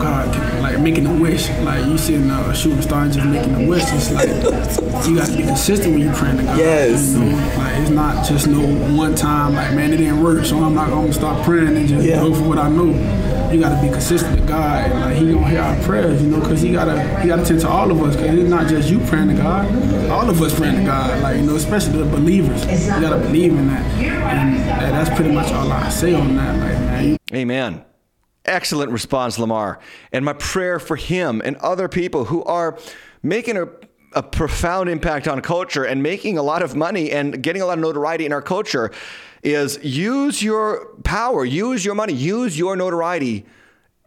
God 0.00 0.60
like 0.62 0.78
making 0.80 1.06
a 1.06 1.14
wish. 1.14 1.48
Like 1.60 1.84
you 1.86 1.96
sitting 1.98 2.30
uh, 2.30 2.48
a 2.50 2.54
shooting 2.54 2.82
star 2.82 3.04
and 3.04 3.12
just 3.12 3.26
making 3.26 3.54
a 3.54 3.68
wish. 3.68 3.82
It's 3.88 4.10
like 4.12 4.28
you 5.06 5.16
gotta 5.16 5.36
be 5.36 5.42
consistent 5.44 5.92
when 5.94 6.02
you 6.02 6.12
praying 6.12 6.38
to 6.38 6.42
God. 6.44 6.58
Yes. 6.58 7.12
You 7.14 7.20
know? 7.20 7.36
Like 7.58 7.78
it's 7.78 7.90
not 7.90 8.26
just 8.26 8.46
no 8.48 8.60
one 8.96 9.14
time. 9.14 9.54
Like 9.54 9.74
man, 9.74 9.92
it 9.92 9.98
didn't 9.98 10.22
work, 10.22 10.44
so 10.44 10.58
I'm 10.58 10.74
not 10.74 10.90
gonna 10.90 11.12
stop 11.12 11.44
praying 11.44 11.76
and 11.76 11.88
just 11.88 12.06
Yeah. 12.06 12.16
go 12.20 12.34
for 12.34 12.42
what 12.42 12.58
I 12.58 12.68
know. 12.68 12.92
You 13.54 13.60
gotta 13.60 13.80
be 13.80 13.88
consistent 13.88 14.34
with 14.34 14.48
God. 14.48 14.90
Like 14.90 15.16
He 15.16 15.32
gonna 15.32 15.48
hear 15.48 15.60
our 15.60 15.80
prayers, 15.84 16.20
you 16.20 16.28
know, 16.28 16.40
because 16.40 16.60
He 16.60 16.72
gotta 16.72 17.20
He 17.20 17.28
gotta 17.28 17.44
tend 17.44 17.60
to 17.60 17.68
all 17.68 17.88
of 17.88 18.02
us. 18.02 18.16
Because 18.16 18.36
it's 18.36 18.50
not 18.50 18.66
just 18.66 18.90
you 18.90 18.98
praying 19.06 19.28
to 19.28 19.34
God. 19.34 20.10
All 20.10 20.28
of 20.28 20.42
us 20.42 20.52
praying 20.58 20.78
to 20.78 20.84
God. 20.84 21.22
Like 21.22 21.36
you 21.36 21.42
know, 21.42 21.54
especially 21.54 21.98
the 21.98 22.04
believers. 22.04 22.64
You 22.64 23.00
gotta 23.00 23.20
believe 23.20 23.52
in 23.52 23.68
that. 23.68 23.84
And 24.02 24.92
that's 24.92 25.08
pretty 25.14 25.30
much 25.30 25.52
all 25.52 25.70
I 25.70 25.88
say 25.88 26.14
on 26.14 26.34
that. 26.34 26.58
Like 26.58 26.78
man, 26.80 27.18
Amen. 27.32 27.84
Excellent 28.44 28.90
response, 28.90 29.38
Lamar. 29.38 29.78
And 30.10 30.24
my 30.24 30.32
prayer 30.32 30.80
for 30.80 30.96
him 30.96 31.40
and 31.44 31.54
other 31.58 31.86
people 31.88 32.24
who 32.24 32.42
are 32.42 32.76
making 33.22 33.56
a, 33.56 33.68
a 34.14 34.22
profound 34.22 34.88
impact 34.88 35.28
on 35.28 35.40
culture 35.40 35.84
and 35.84 36.02
making 36.02 36.38
a 36.38 36.42
lot 36.42 36.62
of 36.62 36.74
money 36.74 37.10
and 37.10 37.42
getting 37.42 37.62
a 37.62 37.66
lot 37.66 37.78
of 37.78 37.82
notoriety 37.82 38.26
in 38.26 38.32
our 38.32 38.42
culture 38.42 38.90
is 39.42 39.78
use 39.84 40.42
your 40.42 40.86
power, 41.04 41.44
use 41.44 41.84
your 41.84 41.94
money, 41.94 42.12
use 42.12 42.58
your 42.58 42.76
notoriety, 42.76 43.44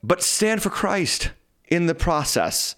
but 0.01 0.21
stand 0.23 0.63
for 0.63 0.69
Christ 0.69 1.31
in 1.67 1.85
the 1.85 1.95
process. 1.95 2.75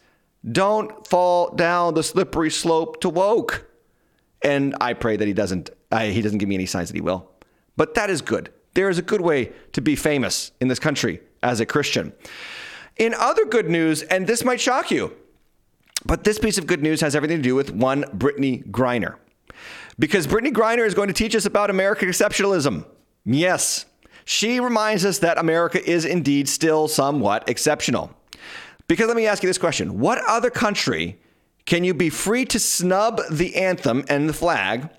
Don't 0.49 1.05
fall 1.07 1.53
down 1.55 1.93
the 1.93 2.03
slippery 2.03 2.49
slope 2.49 3.01
to 3.01 3.09
woke. 3.09 3.69
And 4.41 4.75
I 4.79 4.93
pray 4.93 5.17
that 5.17 5.27
he 5.27 5.33
doesn't. 5.33 5.69
He 5.91 6.21
doesn't 6.21 6.37
give 6.37 6.47
me 6.47 6.55
any 6.55 6.65
signs 6.65 6.89
that 6.89 6.95
he 6.95 7.01
will. 7.01 7.29
But 7.75 7.93
that 7.95 8.09
is 8.09 8.21
good. 8.21 8.51
There 8.73 8.89
is 8.89 8.97
a 8.97 9.01
good 9.01 9.21
way 9.21 9.51
to 9.73 9.81
be 9.81 9.95
famous 9.95 10.51
in 10.61 10.67
this 10.67 10.79
country 10.79 11.21
as 11.41 11.59
a 11.59 11.65
Christian. 11.65 12.13
In 12.97 13.13
other 13.13 13.45
good 13.45 13.69
news, 13.69 14.03
and 14.03 14.27
this 14.27 14.43
might 14.43 14.61
shock 14.61 14.91
you, 14.91 15.13
but 16.05 16.23
this 16.23 16.39
piece 16.39 16.57
of 16.57 16.67
good 16.67 16.81
news 16.81 17.01
has 17.01 17.15
everything 17.15 17.37
to 17.37 17.43
do 17.43 17.55
with 17.55 17.71
one 17.71 18.03
Brittney 18.05 18.65
Griner. 18.69 19.15
Because 19.97 20.27
Brittney 20.27 20.51
Griner 20.51 20.85
is 20.85 20.93
going 20.93 21.09
to 21.09 21.13
teach 21.13 21.35
us 21.35 21.45
about 21.45 21.69
American 21.69 22.07
exceptionalism. 22.07 22.85
Yes, 23.25 23.85
she 24.23 24.59
reminds 24.59 25.05
us 25.05 25.19
that 25.19 25.37
America 25.37 25.83
is 25.87 26.05
indeed 26.05 26.47
still 26.47 26.87
somewhat 26.87 27.49
exceptional. 27.49 28.11
Because 28.87 29.07
let 29.07 29.17
me 29.17 29.27
ask 29.27 29.43
you 29.43 29.49
this 29.49 29.57
question 29.57 29.99
What 29.99 30.19
other 30.27 30.49
country 30.49 31.19
can 31.65 31.83
you 31.83 31.93
be 31.93 32.09
free 32.09 32.45
to 32.45 32.59
snub 32.59 33.21
the 33.29 33.55
anthem 33.55 34.03
and 34.09 34.27
the 34.27 34.33
flag, 34.33 34.89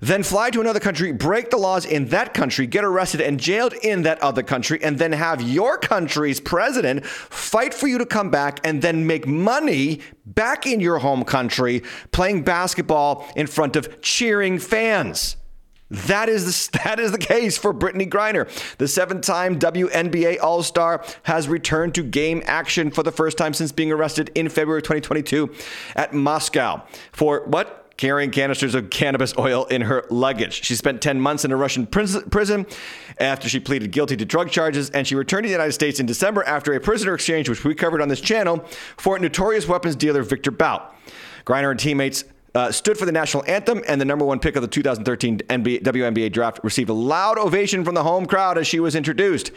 then 0.00 0.22
fly 0.22 0.50
to 0.50 0.60
another 0.60 0.80
country, 0.80 1.12
break 1.12 1.50
the 1.50 1.56
laws 1.56 1.84
in 1.84 2.06
that 2.06 2.34
country, 2.34 2.66
get 2.66 2.84
arrested 2.84 3.20
and 3.20 3.40
jailed 3.40 3.72
in 3.82 4.02
that 4.02 4.20
other 4.22 4.42
country, 4.42 4.82
and 4.82 4.98
then 4.98 5.12
have 5.12 5.42
your 5.42 5.78
country's 5.78 6.40
president 6.40 7.04
fight 7.06 7.74
for 7.74 7.86
you 7.86 7.98
to 7.98 8.06
come 8.06 8.30
back 8.30 8.60
and 8.64 8.82
then 8.82 9.06
make 9.06 9.26
money 9.26 10.00
back 10.26 10.66
in 10.66 10.80
your 10.80 10.98
home 10.98 11.24
country 11.24 11.82
playing 12.12 12.42
basketball 12.42 13.26
in 13.36 13.46
front 13.46 13.76
of 13.76 14.00
cheering 14.00 14.58
fans? 14.58 15.36
That 15.90 16.28
is 16.28 16.68
the, 16.68 16.78
that 16.84 17.00
is 17.00 17.12
the 17.12 17.18
case 17.18 17.56
for 17.56 17.72
Brittney 17.72 18.08
Griner. 18.08 18.48
The 18.76 18.88
seven-time 18.88 19.58
WNBA 19.58 20.40
All-Star 20.40 21.04
has 21.24 21.48
returned 21.48 21.94
to 21.96 22.02
game 22.02 22.42
action 22.46 22.90
for 22.90 23.02
the 23.02 23.12
first 23.12 23.38
time 23.38 23.54
since 23.54 23.72
being 23.72 23.92
arrested 23.92 24.30
in 24.34 24.48
February 24.48 24.82
2022 24.82 25.52
at 25.96 26.12
Moscow 26.14 26.82
for 27.12 27.44
what? 27.46 27.84
Carrying 27.98 28.30
canisters 28.30 28.74
of 28.74 28.90
cannabis 28.90 29.34
oil 29.36 29.66
in 29.66 29.82
her 29.82 30.06
luggage. 30.08 30.64
She 30.64 30.76
spent 30.76 31.02
10 31.02 31.20
months 31.20 31.44
in 31.44 31.52
a 31.52 31.56
Russian 31.56 31.84
prison 31.86 32.64
after 33.18 33.48
she 33.48 33.58
pleaded 33.58 33.90
guilty 33.90 34.16
to 34.16 34.24
drug 34.24 34.50
charges, 34.50 34.88
and 34.90 35.04
she 35.04 35.16
returned 35.16 35.42
to 35.42 35.48
the 35.48 35.52
United 35.52 35.72
States 35.72 35.98
in 35.98 36.06
December 36.06 36.44
after 36.44 36.72
a 36.72 36.80
prisoner 36.80 37.12
exchange, 37.14 37.48
which 37.48 37.64
we 37.64 37.74
covered 37.74 38.00
on 38.00 38.08
this 38.08 38.20
channel, 38.20 38.64
for 38.96 39.18
notorious 39.18 39.66
weapons 39.66 39.96
dealer 39.96 40.22
Victor 40.22 40.52
Bout. 40.52 40.94
Griner 41.44 41.72
and 41.72 41.80
teammates 41.80 42.22
uh, 42.54 42.70
stood 42.70 42.96
for 42.96 43.04
the 43.04 43.10
national 43.10 43.44
anthem, 43.48 43.82
and 43.88 44.00
the 44.00 44.04
number 44.04 44.24
one 44.24 44.38
pick 44.38 44.54
of 44.54 44.62
the 44.62 44.68
2013 44.68 45.38
NBA, 45.38 45.82
WNBA 45.82 46.30
draft 46.30 46.60
received 46.62 46.90
a 46.90 46.94
loud 46.94 47.36
ovation 47.36 47.84
from 47.84 47.96
the 47.96 48.04
home 48.04 48.26
crowd 48.26 48.58
as 48.58 48.66
she 48.68 48.78
was 48.78 48.94
introduced. 48.94 49.50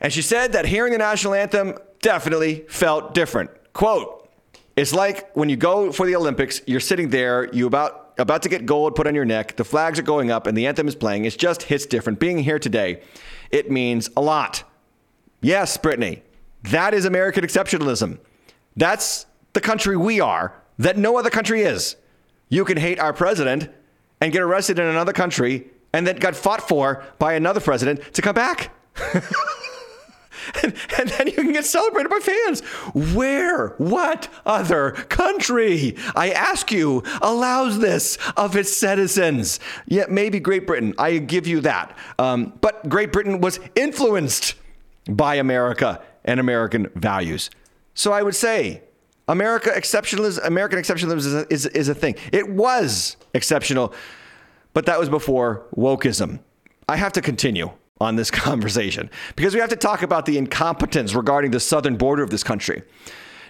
And 0.00 0.12
she 0.12 0.22
said 0.22 0.52
that 0.52 0.66
hearing 0.66 0.92
the 0.92 0.98
national 0.98 1.34
anthem 1.34 1.74
definitely 2.02 2.64
felt 2.68 3.14
different. 3.14 3.50
Quote, 3.72 4.23
it's 4.76 4.92
like 4.92 5.34
when 5.36 5.48
you 5.48 5.56
go 5.56 5.92
for 5.92 6.06
the 6.06 6.16
Olympics, 6.16 6.60
you're 6.66 6.80
sitting 6.80 7.10
there, 7.10 7.52
you 7.52 7.66
about 7.66 8.12
about 8.16 8.42
to 8.42 8.48
get 8.48 8.64
gold 8.64 8.94
put 8.94 9.06
on 9.06 9.14
your 9.14 9.24
neck, 9.24 9.56
the 9.56 9.64
flags 9.64 9.98
are 9.98 10.02
going 10.02 10.30
up, 10.30 10.46
and 10.46 10.56
the 10.56 10.66
anthem 10.66 10.86
is 10.86 10.94
playing. 10.94 11.24
It 11.24 11.36
just 11.36 11.64
hits 11.64 11.84
different. 11.84 12.20
Being 12.20 12.38
here 12.38 12.58
today, 12.58 13.02
it 13.50 13.70
means 13.70 14.08
a 14.16 14.20
lot. 14.20 14.62
Yes, 15.40 15.76
Brittney, 15.76 16.22
that 16.62 16.94
is 16.94 17.04
American 17.04 17.44
exceptionalism. 17.44 18.18
That's 18.76 19.26
the 19.52 19.60
country 19.60 19.96
we 19.96 20.20
are 20.20 20.54
that 20.78 20.96
no 20.96 21.18
other 21.18 21.30
country 21.30 21.62
is. 21.62 21.96
You 22.48 22.64
can 22.64 22.76
hate 22.76 22.98
our 22.98 23.12
president 23.12 23.68
and 24.20 24.32
get 24.32 24.42
arrested 24.42 24.78
in 24.78 24.86
another 24.86 25.12
country 25.12 25.68
and 25.92 26.06
then 26.06 26.16
got 26.16 26.34
fought 26.34 26.66
for 26.66 27.04
by 27.18 27.34
another 27.34 27.60
president 27.60 28.14
to 28.14 28.22
come 28.22 28.34
back. 28.34 28.72
and, 30.62 30.74
and 30.98 31.08
then 31.10 31.26
you 31.26 31.34
can 31.34 31.52
get 31.52 31.64
celebrated 31.64 32.08
by 32.08 32.20
fans. 32.20 32.60
Where, 32.94 33.68
what 33.78 34.28
other 34.46 34.92
country, 34.92 35.96
I 36.14 36.30
ask 36.30 36.70
you, 36.72 37.02
allows 37.22 37.78
this 37.78 38.18
of 38.36 38.56
its 38.56 38.74
citizens? 38.76 39.60
Yeah, 39.86 40.04
maybe 40.08 40.40
Great 40.40 40.66
Britain. 40.66 40.94
I 40.98 41.18
give 41.18 41.46
you 41.46 41.60
that. 41.60 41.96
Um, 42.18 42.52
but 42.60 42.88
Great 42.88 43.12
Britain 43.12 43.40
was 43.40 43.60
influenced 43.74 44.54
by 45.08 45.36
America 45.36 46.02
and 46.24 46.40
American 46.40 46.90
values. 46.94 47.50
So 47.94 48.12
I 48.12 48.22
would 48.22 48.34
say 48.34 48.82
America 49.28 49.70
exceptionalism, 49.70 50.44
American 50.44 50.78
exceptionalism 50.78 51.16
is 51.16 51.34
a, 51.34 51.52
is, 51.52 51.66
is 51.66 51.88
a 51.88 51.94
thing. 51.94 52.16
It 52.32 52.48
was 52.48 53.16
exceptional, 53.32 53.94
but 54.72 54.86
that 54.86 54.98
was 54.98 55.08
before 55.08 55.66
wokeism. 55.76 56.40
I 56.88 56.96
have 56.96 57.12
to 57.14 57.22
continue 57.22 57.70
on 58.00 58.16
this 58.16 58.30
conversation 58.30 59.10
because 59.36 59.54
we 59.54 59.60
have 59.60 59.70
to 59.70 59.76
talk 59.76 60.02
about 60.02 60.26
the 60.26 60.38
incompetence 60.38 61.14
regarding 61.14 61.50
the 61.50 61.60
southern 61.60 61.96
border 61.96 62.22
of 62.22 62.30
this 62.30 62.42
country. 62.42 62.82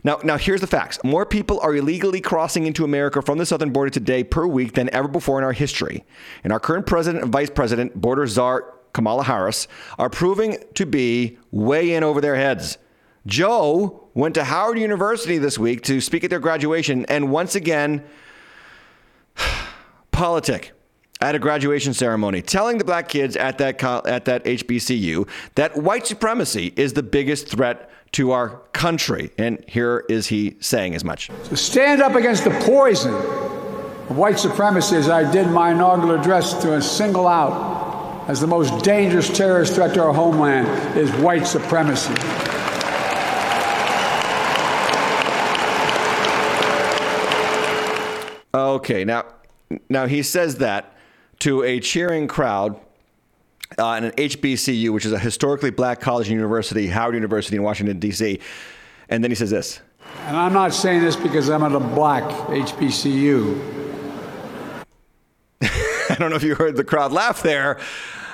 Now, 0.03 0.21
now 0.23 0.37
here's 0.37 0.61
the 0.61 0.67
facts. 0.67 0.99
More 1.03 1.25
people 1.25 1.59
are 1.61 1.75
illegally 1.75 2.21
crossing 2.21 2.67
into 2.67 2.85
America 2.85 3.23
from 3.23 3.39
the 3.39 3.47
southern 3.47 3.71
border 3.71 3.91
today 3.91 4.23
per 4.23 4.47
week 4.47 4.75
than 4.75 4.95
ever 4.95 5.09
before 5.09 5.39
in 5.39 5.45
our 5.45 5.55
history. 5.55 6.05
And 6.45 6.53
our 6.53 6.61
current 6.61 6.85
president 6.85 7.25
and 7.25 7.33
vice 7.33 7.49
president, 7.49 7.99
border 7.99 8.27
czar 8.27 8.75
Kamala 8.93 9.25
Harris, 9.25 9.67
are 9.99 10.11
proving 10.11 10.59
to 10.75 10.85
be 10.85 11.39
way 11.51 11.95
in 11.95 12.05
over 12.05 12.21
their 12.21 12.37
heads. 12.37 12.77
Joe 13.27 14.11
went 14.13 14.35
to 14.35 14.45
Howard 14.45 14.79
University 14.79 15.39
this 15.39 15.59
week 15.59 15.81
to 15.85 16.03
speak 16.03 16.23
at 16.23 16.29
their 16.29 16.39
graduation, 16.39 17.07
and 17.07 17.33
once 17.33 17.55
again, 17.55 18.05
politic 20.11 20.74
at 21.25 21.35
a 21.35 21.39
graduation 21.39 21.95
ceremony, 21.95 22.43
telling 22.43 22.77
the 22.77 22.85
black 22.85 23.09
kids 23.09 23.35
at 23.35 23.57
that 23.57 23.83
at 23.83 24.27
that 24.27 24.45
HBCU 24.45 25.27
that 25.55 25.75
white 25.75 26.07
supremacy 26.07 26.75
is 26.77 26.93
the 26.93 27.03
biggest 27.03 27.49
threat 27.49 27.91
to 28.13 28.33
our 28.33 28.61
country. 28.73 29.31
And 29.39 29.65
here 29.67 30.05
is 30.11 30.27
he 30.27 30.57
saying 30.61 30.95
as 30.95 31.03
much. 31.03 31.31
To 31.45 31.57
stand 31.57 32.03
up 32.03 32.15
against 32.15 32.45
the 32.45 32.51
poison 32.51 33.15
of 33.15 34.19
white 34.19 34.39
supremacy, 34.39 34.97
as 34.97 35.09
I 35.09 35.31
did 35.33 35.49
my 35.49 35.73
inaugural 35.73 36.21
address, 36.21 36.53
to 36.63 36.81
single 36.83 37.27
out 37.27 38.29
as 38.29 38.41
the 38.41 38.47
most 38.47 38.85
dangerous 38.85 39.35
terrorist 39.35 39.75
threat 39.75 39.95
to 39.95 40.03
our 40.03 40.13
homeland 40.13 40.69
is 40.99 41.11
white 41.23 41.47
supremacy. 41.47 42.13
Okay, 48.55 49.05
now 49.05 49.25
now 49.89 50.07
he 50.07 50.23
says 50.23 50.59
that 50.59 50.94
to 51.41 51.63
a 51.63 51.81
cheering 51.81 52.29
crowd 52.29 52.81
uh, 53.79 53.93
and 53.93 54.07
an 54.07 54.13
HBCU, 54.13 54.91
which 54.91 55.05
is 55.05 55.13
a 55.13 55.19
historically 55.19 55.71
black 55.71 56.01
college 56.01 56.29
and 56.29 56.35
university, 56.35 56.87
Howard 56.87 57.15
University 57.15 57.57
in 57.57 57.63
Washington, 57.63 57.99
D.C. 57.99 58.41
And 59.09 59.23
then 59.23 59.31
he 59.31 59.35
says 59.35 59.51
this. 59.51 59.81
And 60.27 60.37
I'm 60.37 60.53
not 60.53 60.73
saying 60.73 61.03
this 61.03 61.17
because 61.17 61.51
I'm 61.51 61.63
at 61.63 61.73
a 61.73 61.81
black 61.81 62.25
HBCU. 62.49 63.73
I 66.11 66.17
don't 66.19 66.31
know 66.31 66.37
if 66.37 66.43
you 66.43 66.55
heard 66.55 66.77
the 66.77 66.85
crowd 66.85 67.13
laugh 67.13 67.43
there, 67.43 67.81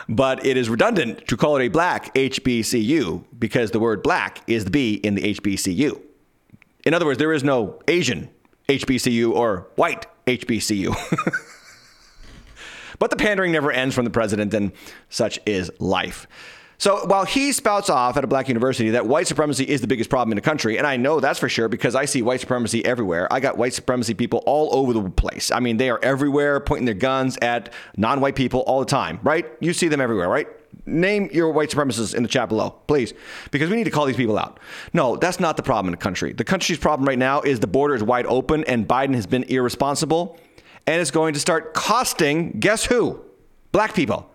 but 0.09 0.45
it 0.45 0.57
is 0.57 0.69
redundant 0.69 1.27
to 1.29 1.37
call 1.37 1.57
it 1.57 1.65
a 1.65 1.69
black 1.69 2.15
HBCU 2.15 3.25
because 3.39 3.71
the 3.71 3.81
word 3.81 4.03
black 4.03 4.43
is 4.47 4.65
the 4.65 4.71
B 4.71 4.95
in 4.95 5.15
the 5.15 5.35
HBCU. 5.35 6.01
In 6.85 6.95
other 6.95 7.07
words, 7.07 7.19
there 7.19 7.33
is 7.33 7.45
no 7.45 7.81
Asian 7.89 8.29
HBCU 8.69 9.33
or 9.33 9.69
white 9.77 10.07
HBCU. 10.27 10.95
but 13.01 13.11
the 13.11 13.17
pandering 13.17 13.51
never 13.51 13.73
ends 13.73 13.97
from 13.97 14.05
the 14.05 14.11
president, 14.13 14.55
and 14.55 14.71
such 15.09 15.41
is 15.45 15.73
life. 15.81 16.29
So 16.81 17.05
while 17.05 17.27
he 17.27 17.53
spouts 17.53 17.91
off 17.91 18.17
at 18.17 18.25
a 18.25 18.27
black 18.27 18.49
university 18.49 18.89
that 18.91 19.07
white 19.07 19.27
supremacy 19.27 19.65
is 19.65 19.83
the 19.83 19.87
biggest 19.87 20.09
problem 20.09 20.33
in 20.33 20.37
the 20.37 20.43
country, 20.43 20.79
and 20.79 20.87
I 20.87 20.97
know 20.97 21.21
that's 21.21 21.39
for 21.39 21.47
sure 21.47 21.69
because 21.69 21.95
I 21.95 22.07
see 22.07 22.23
white 22.23 22.41
supremacy 22.41 22.83
everywhere. 22.87 23.31
I 23.31 23.39
got 23.39 23.59
white 23.59 23.75
supremacy 23.75 24.15
people 24.15 24.43
all 24.47 24.75
over 24.75 24.95
the 24.95 25.11
place. 25.11 25.51
I 25.51 25.61
mean, 25.61 25.77
they 25.77 25.91
are 25.91 26.01
everywhere 26.03 26.59
pointing 26.59 26.87
their 26.87 26.95
guns 26.95 27.37
at 27.43 27.71
non 27.99 28.23
white 28.23 28.35
people 28.35 28.61
all 28.61 28.81
the 28.81 28.87
time, 28.87 29.21
right? 29.23 29.45
You 29.61 29.75
see 29.75 29.89
them 29.89 30.01
everywhere, 30.01 30.31
right? 30.31 30.49
Name 30.87 31.29
your 31.33 31.53
white 31.53 31.69
supremacists 31.69 32.15
in 32.15 32.23
the 32.23 32.31
chat 32.31 32.49
below, 32.49 32.71
please, 32.87 33.13
because 33.51 33.69
we 33.69 33.77
need 33.77 33.85
to 33.85 33.91
call 33.91 34.07
these 34.07 34.17
people 34.17 34.39
out. 34.39 34.59
No, 34.95 35.17
that's 35.17 35.39
not 35.39 35.59
the 35.59 35.63
problem 35.63 35.93
in 35.93 35.99
the 35.99 36.03
country. 36.03 36.33
The 36.33 36.45
country's 36.45 36.79
problem 36.79 37.07
right 37.07 37.19
now 37.19 37.43
is 37.43 37.61
the 37.61 37.67
border 37.67 37.95
is 37.95 38.03
wide 38.03 38.25
open 38.25 38.65
and 38.65 38.89
Biden 38.89 39.15
has 39.15 39.27
been 39.27 39.43
irresponsible 39.45 40.39
and 40.91 41.01
it's 41.01 41.13
going 41.13 41.35
to 41.35 41.39
start 41.39 41.73
costing, 41.73 42.59
guess 42.59 42.85
who? 42.85 43.21
Black 43.71 43.95
people 43.95 44.29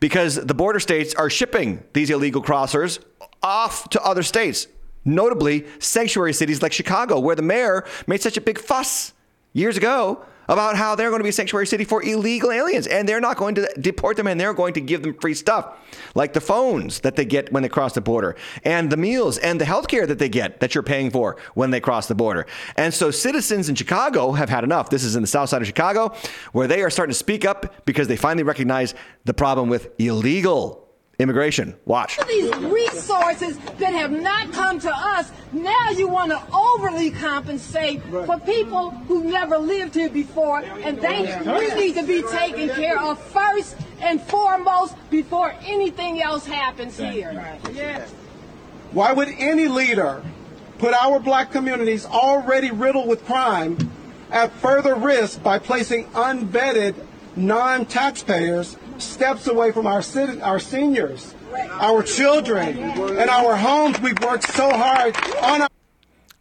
because 0.00 0.34
the 0.34 0.54
border 0.54 0.80
states 0.80 1.14
are 1.14 1.30
shipping 1.30 1.84
these 1.92 2.10
illegal 2.10 2.42
crossers 2.42 2.98
off 3.44 3.88
to 3.90 4.02
other 4.02 4.24
states, 4.24 4.66
notably 5.04 5.64
sanctuary 5.78 6.32
cities 6.32 6.62
like 6.62 6.72
Chicago, 6.72 7.20
where 7.20 7.36
the 7.36 7.42
mayor 7.42 7.86
made 8.08 8.20
such 8.20 8.36
a 8.36 8.40
big 8.40 8.58
fuss 8.58 9.12
years 9.52 9.76
ago 9.76 10.24
about 10.50 10.76
how 10.76 10.96
they're 10.96 11.10
going 11.10 11.20
to 11.20 11.24
be 11.24 11.30
a 11.30 11.32
sanctuary 11.32 11.66
city 11.66 11.84
for 11.84 12.02
illegal 12.02 12.50
aliens 12.50 12.88
and 12.88 13.08
they're 13.08 13.20
not 13.20 13.36
going 13.36 13.54
to 13.54 13.72
deport 13.80 14.16
them 14.16 14.26
and 14.26 14.38
they're 14.38 14.52
going 14.52 14.74
to 14.74 14.80
give 14.80 15.02
them 15.02 15.14
free 15.14 15.32
stuff 15.32 15.78
like 16.14 16.32
the 16.32 16.40
phones 16.40 17.00
that 17.00 17.14
they 17.14 17.24
get 17.24 17.50
when 17.52 17.62
they 17.62 17.68
cross 17.68 17.94
the 17.94 18.00
border 18.00 18.34
and 18.64 18.90
the 18.90 18.96
meals 18.96 19.38
and 19.38 19.60
the 19.60 19.64
health 19.64 19.86
care 19.86 20.06
that 20.06 20.18
they 20.18 20.28
get 20.28 20.58
that 20.58 20.74
you're 20.74 20.82
paying 20.82 21.08
for 21.08 21.36
when 21.54 21.70
they 21.70 21.80
cross 21.80 22.08
the 22.08 22.14
border. 22.14 22.46
And 22.76 22.92
so 22.92 23.12
citizens 23.12 23.68
in 23.68 23.76
Chicago 23.76 24.32
have 24.32 24.50
had 24.50 24.64
enough. 24.64 24.90
This 24.90 25.04
is 25.04 25.14
in 25.14 25.22
the 25.22 25.28
south 25.28 25.48
side 25.48 25.62
of 25.62 25.68
Chicago 25.68 26.14
where 26.52 26.66
they 26.66 26.82
are 26.82 26.90
starting 26.90 27.12
to 27.12 27.18
speak 27.18 27.44
up 27.44 27.86
because 27.86 28.08
they 28.08 28.16
finally 28.16 28.42
recognize 28.42 28.94
the 29.24 29.34
problem 29.34 29.68
with 29.68 29.88
illegal 30.00 30.79
immigration. 31.20 31.76
Watch. 31.84 32.18
These 32.26 32.54
resources 32.56 33.58
that 33.78 33.92
have 33.92 34.10
not 34.10 34.52
come 34.52 34.80
to 34.80 34.90
us, 34.92 35.30
now 35.52 35.90
you 35.90 36.08
want 36.08 36.30
to 36.30 36.42
overly 36.52 37.10
compensate 37.10 38.02
for 38.02 38.38
people 38.40 38.90
who 38.90 39.24
never 39.24 39.58
lived 39.58 39.94
here 39.94 40.08
before, 40.08 40.60
and 40.60 41.00
they 41.00 41.40
we 41.46 41.74
need 41.74 41.94
to 41.94 42.04
be 42.04 42.22
taken 42.30 42.68
care 42.70 42.98
of 42.98 43.20
first 43.20 43.76
and 44.00 44.20
foremost 44.22 44.96
before 45.10 45.54
anything 45.62 46.22
else 46.22 46.46
happens 46.46 46.96
here. 46.96 47.58
Yes. 47.72 48.10
Why 48.92 49.12
would 49.12 49.28
any 49.28 49.68
leader 49.68 50.22
put 50.78 50.94
our 50.94 51.20
black 51.20 51.52
communities 51.52 52.06
already 52.06 52.70
riddled 52.70 53.06
with 53.06 53.24
crime 53.26 53.76
at 54.30 54.52
further 54.54 54.94
risk 54.94 55.42
by 55.42 55.58
placing 55.58 56.06
unvetted 56.06 56.94
non-taxpayers 57.36 58.76
steps 59.00 59.46
away 59.46 59.72
from 59.72 59.86
our 59.86 60.02
our 60.42 60.58
seniors, 60.58 61.34
our 61.70 62.02
children, 62.02 62.78
and 62.78 63.30
our 63.30 63.56
homes. 63.56 64.00
We've 64.00 64.18
worked 64.20 64.44
so 64.44 64.70
hard 64.70 65.16
on. 65.42 65.62
Our- 65.62 65.68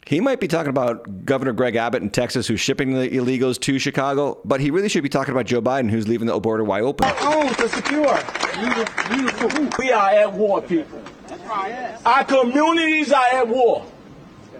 he 0.05 0.19
might 0.21 0.39
be 0.39 0.47
talking 0.47 0.71
about 0.71 1.23
Governor 1.23 1.53
Greg 1.53 1.75
Abbott 1.75 2.01
in 2.01 2.09
Texas, 2.09 2.47
who's 2.47 2.59
shipping 2.59 2.93
the 2.93 3.07
illegals 3.09 3.59
to 3.61 3.77
Chicago, 3.77 4.39
but 4.43 4.59
he 4.59 4.71
really 4.71 4.89
should 4.89 5.03
be 5.03 5.09
talking 5.09 5.33
about 5.33 5.45
Joe 5.45 5.61
Biden, 5.61 5.91
who's 5.91 6.07
leaving 6.07 6.25
the 6.27 6.39
border 6.39 6.63
wide 6.63 6.81
open. 6.81 7.07
Our 7.07 7.13
homes 7.13 7.59
are 7.59 7.67
secure. 7.69 8.19
We 9.77 9.91
are 9.91 10.09
at 10.09 10.33
war, 10.33 10.63
people. 10.63 10.99
Our 12.05 12.23
communities 12.23 13.11
are 13.11 13.25
at 13.33 13.47
war. 13.47 13.85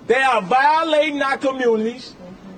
They 0.06 0.22
are 0.22 0.42
violating 0.44 1.22
our 1.24 1.38
communities 1.38 2.14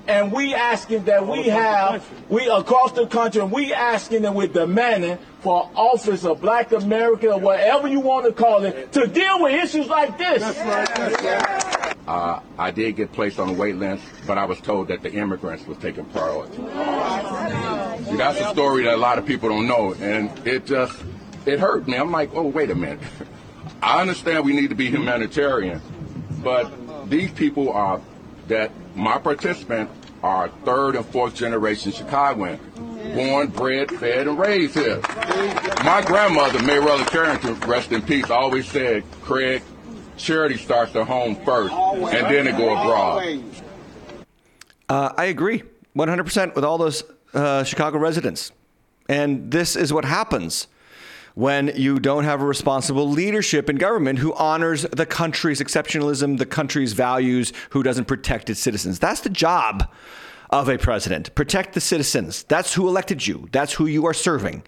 and 0.08 0.32
we 0.32 0.54
asking 0.54 1.06
that 1.06 1.28
we 1.28 1.44
have, 1.44 2.08
we 2.30 2.48
across 2.50 2.92
the 2.94 3.08
country, 3.08 3.42
and 3.42 3.52
we 3.52 3.74
asking 3.74 4.26
and 4.26 4.36
we're 4.36 4.48
demanding 4.48 5.18
for 5.42 5.70
office 5.76 6.24
of 6.24 6.42
Black 6.42 6.72
America 6.72 7.34
or 7.34 7.40
whatever 7.40 7.88
you 7.88 8.00
want 8.00 8.26
to 8.26 8.32
call 8.32 8.64
it 8.64 8.92
to 8.94 9.08
deal 9.08 9.42
with 9.42 9.54
issues 9.64 9.88
like 9.88 10.18
this. 10.18 10.44
Uh, 12.08 12.40
I 12.58 12.72
did 12.72 12.96
get 12.96 13.12
placed 13.12 13.40
on 13.40 13.50
a 13.50 13.54
wait 13.54 13.76
list, 13.76 14.04
but 14.26 14.38
I 14.38 14.46
was 14.46 14.60
told 14.60 14.88
that 14.90 15.02
the 15.02 15.12
immigrants 15.12 15.66
was 15.66 15.78
taking 15.78 16.06
priority. 16.06 16.58
See, 16.58 18.18
that's 18.18 18.40
a 18.40 18.50
story 18.52 18.84
that 18.84 18.96
a 18.96 18.98
lot 18.98 19.18
of 19.18 19.26
people 19.26 19.50
don't 19.50 19.68
know, 19.68 19.94
and 19.94 20.30
it 20.48 20.66
just 20.66 20.96
it 21.46 21.60
hurt 21.60 21.88
me. 21.88 21.96
I'm 21.96 22.12
like, 22.12 22.32
oh, 22.34 22.48
wait 22.48 22.70
a 22.70 22.76
minute. 22.76 23.00
I 23.82 24.02
understand 24.02 24.46
we 24.46 24.54
need 24.54 24.70
to 24.70 24.76
be 24.76 24.90
humanitarian, 24.90 25.82
but 26.44 26.72
these 27.10 27.32
people 27.32 27.72
are 27.72 28.00
that 28.48 28.72
my 28.96 29.18
participants 29.18 29.94
are 30.24 30.50
third 30.66 30.96
and 30.96 31.06
fourth 31.08 31.36
generation 31.36 31.92
Chicagoan, 31.92 32.58
born, 33.16 33.48
bred, 33.48 33.92
fed, 33.92 34.28
and 34.28 34.38
raised 34.38 34.76
here. 34.76 35.00
My 35.84 36.04
grandmother, 36.06 36.60
Mayrella 36.60 37.06
Carrington, 37.08 37.60
rest 37.62 37.92
in 37.92 38.02
peace, 38.02 38.30
always 38.30 38.68
said, 38.68 39.04
Craig, 39.22 39.64
charity 40.18 40.58
starts 40.58 40.96
at 40.96 41.08
home 41.08 41.36
first, 41.44 41.74
and 41.74 42.34
then 42.34 42.48
it 42.48 42.58
go 42.58 42.78
abroad. 42.78 43.44
Uh, 44.88 45.14
I 45.18 45.26
agree 45.26 45.64
100% 45.96 46.56
with 46.56 46.64
all 46.64 46.78
those 46.78 47.04
uh, 47.34 47.64
Chicago 47.64 47.98
residents. 47.98 48.52
And 49.10 49.52
this 49.52 49.76
is 49.76 49.92
what 49.92 50.06
happens 50.06 50.68
when 51.36 51.72
you 51.76 52.00
don't 52.00 52.24
have 52.24 52.42
a 52.42 52.46
responsible 52.46 53.10
leadership 53.10 53.70
in 53.70 53.78
government 53.78 54.20
who 54.20 54.34
honors 54.34 54.84
the 54.84 55.06
country's 55.06 55.62
exceptionalism, 55.62 56.38
the 56.38 56.46
country's 56.46 56.94
values, 56.94 57.54
who 57.70 57.84
doesn't 57.84 58.06
protect 58.06 58.50
its 58.50 58.60
citizens. 58.60 59.00
That's 59.00 59.22
the 59.22 59.30
job 59.30 59.90
of 60.50 60.68
a 60.68 60.78
president. 60.78 61.34
Protect 61.36 61.74
the 61.74 61.82
citizens. 61.82 62.44
That's 62.44 62.74
who 62.74 62.88
elected 62.88 63.26
you. 63.26 63.48
That's 63.52 63.74
who 63.74 63.86
you 63.86 64.06
are 64.06 64.14
serving. 64.14 64.64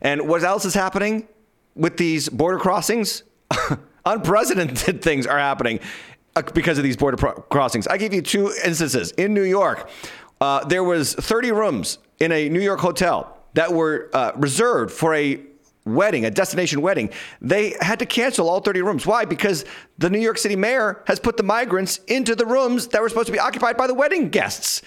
And 0.00 0.28
what 0.28 0.42
else 0.42 0.64
is 0.64 0.74
happening 0.74 1.28
with 1.74 1.96
these 1.96 2.28
border 2.28 2.58
crossings? 2.58 3.22
Unprecedented 4.04 5.02
things 5.02 5.26
are 5.26 5.38
happening 5.38 5.78
uh, 6.34 6.42
because 6.54 6.78
of 6.78 6.84
these 6.84 6.96
border 6.96 7.16
pro- 7.16 7.34
crossings. 7.34 7.86
I 7.86 7.96
give 7.96 8.12
you 8.12 8.22
two 8.22 8.52
instances. 8.64 9.12
In 9.12 9.34
New 9.34 9.44
York, 9.44 9.88
uh, 10.40 10.64
there 10.64 10.82
was 10.82 11.14
30 11.14 11.52
rooms 11.52 11.98
in 12.18 12.32
a 12.32 12.48
New 12.48 12.60
York 12.60 12.80
hotel 12.80 13.36
that 13.54 13.72
were 13.72 14.10
uh, 14.12 14.32
reserved 14.36 14.92
for 14.92 15.14
a 15.14 15.40
wedding, 15.84 16.24
a 16.24 16.30
destination 16.30 16.80
wedding, 16.82 17.10
they 17.40 17.74
had 17.80 17.98
to 17.98 18.06
cancel 18.06 18.48
all 18.48 18.60
30 18.60 18.82
rooms. 18.82 19.06
Why? 19.06 19.24
Because 19.24 19.64
the 19.98 20.10
New 20.10 20.18
York 20.18 20.38
City 20.38 20.56
mayor 20.56 21.02
has 21.06 21.18
put 21.18 21.36
the 21.36 21.42
migrants 21.42 21.98
into 22.06 22.34
the 22.34 22.46
rooms 22.46 22.88
that 22.88 23.00
were 23.00 23.08
supposed 23.08 23.26
to 23.26 23.32
be 23.32 23.38
occupied 23.38 23.76
by 23.76 23.86
the 23.86 23.94
wedding 23.94 24.28
guests. 24.28 24.82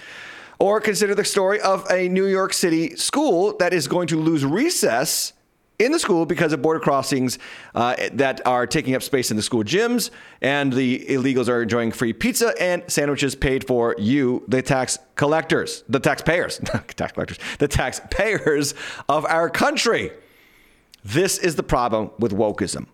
Or 0.58 0.80
consider 0.80 1.14
the 1.14 1.24
story 1.24 1.60
of 1.60 1.84
a 1.90 2.08
New 2.08 2.26
York 2.26 2.52
City 2.52 2.94
school 2.96 3.56
that 3.58 3.72
is 3.72 3.88
going 3.88 4.06
to 4.08 4.20
lose 4.20 4.44
recess 4.44 5.32
in 5.78 5.90
the 5.90 5.98
school 5.98 6.24
because 6.24 6.52
of 6.52 6.62
border 6.62 6.78
crossings 6.78 7.38
uh, 7.74 7.96
that 8.12 8.40
are 8.46 8.66
taking 8.66 8.94
up 8.94 9.02
space 9.02 9.30
in 9.30 9.36
the 9.36 9.42
school 9.42 9.64
gyms, 9.64 10.10
and 10.40 10.72
the 10.72 11.04
illegals 11.08 11.48
are 11.48 11.62
enjoying 11.62 11.90
free 11.90 12.12
pizza 12.12 12.54
and 12.60 12.84
sandwiches 12.86 13.34
paid 13.34 13.66
for 13.66 13.96
you, 13.98 14.44
the 14.46 14.62
tax 14.62 14.98
collectors, 15.16 15.82
the 15.88 15.98
taxpayers, 15.98 16.62
not 16.74 16.88
tax 16.88 17.12
collectors, 17.12 17.38
the 17.58 17.68
taxpayers 17.68 18.74
of 19.08 19.24
our 19.26 19.50
country. 19.50 20.12
This 21.04 21.38
is 21.38 21.56
the 21.56 21.62
problem 21.62 22.10
with 22.18 22.32
wokeism. 22.32 22.86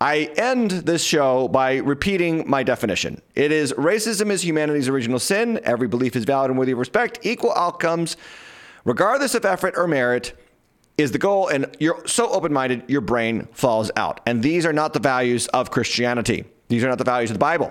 I 0.00 0.30
end 0.36 0.70
this 0.70 1.04
show 1.04 1.48
by 1.48 1.76
repeating 1.76 2.48
my 2.48 2.62
definition. 2.62 3.20
It 3.34 3.52
is 3.52 3.74
racism 3.74 4.30
is 4.30 4.42
humanity's 4.42 4.88
original 4.88 5.18
sin. 5.18 5.60
Every 5.62 5.88
belief 5.88 6.16
is 6.16 6.24
valid 6.24 6.50
and 6.50 6.58
worthy 6.58 6.72
of 6.72 6.78
respect. 6.78 7.18
Equal 7.22 7.52
outcomes, 7.52 8.16
regardless 8.86 9.34
of 9.34 9.44
effort 9.44 9.74
or 9.76 9.86
merit, 9.86 10.32
is 10.96 11.12
the 11.12 11.18
goal. 11.18 11.48
And 11.48 11.66
you're 11.78 12.02
so 12.06 12.30
open 12.30 12.50
minded, 12.50 12.82
your 12.88 13.02
brain 13.02 13.46
falls 13.52 13.90
out. 13.94 14.20
And 14.24 14.42
these 14.42 14.64
are 14.64 14.72
not 14.72 14.94
the 14.94 15.00
values 15.00 15.46
of 15.48 15.70
Christianity. 15.70 16.46
These 16.68 16.82
are 16.82 16.88
not 16.88 16.96
the 16.96 17.04
values 17.04 17.30
of 17.30 17.34
the 17.34 17.40
Bible. 17.40 17.70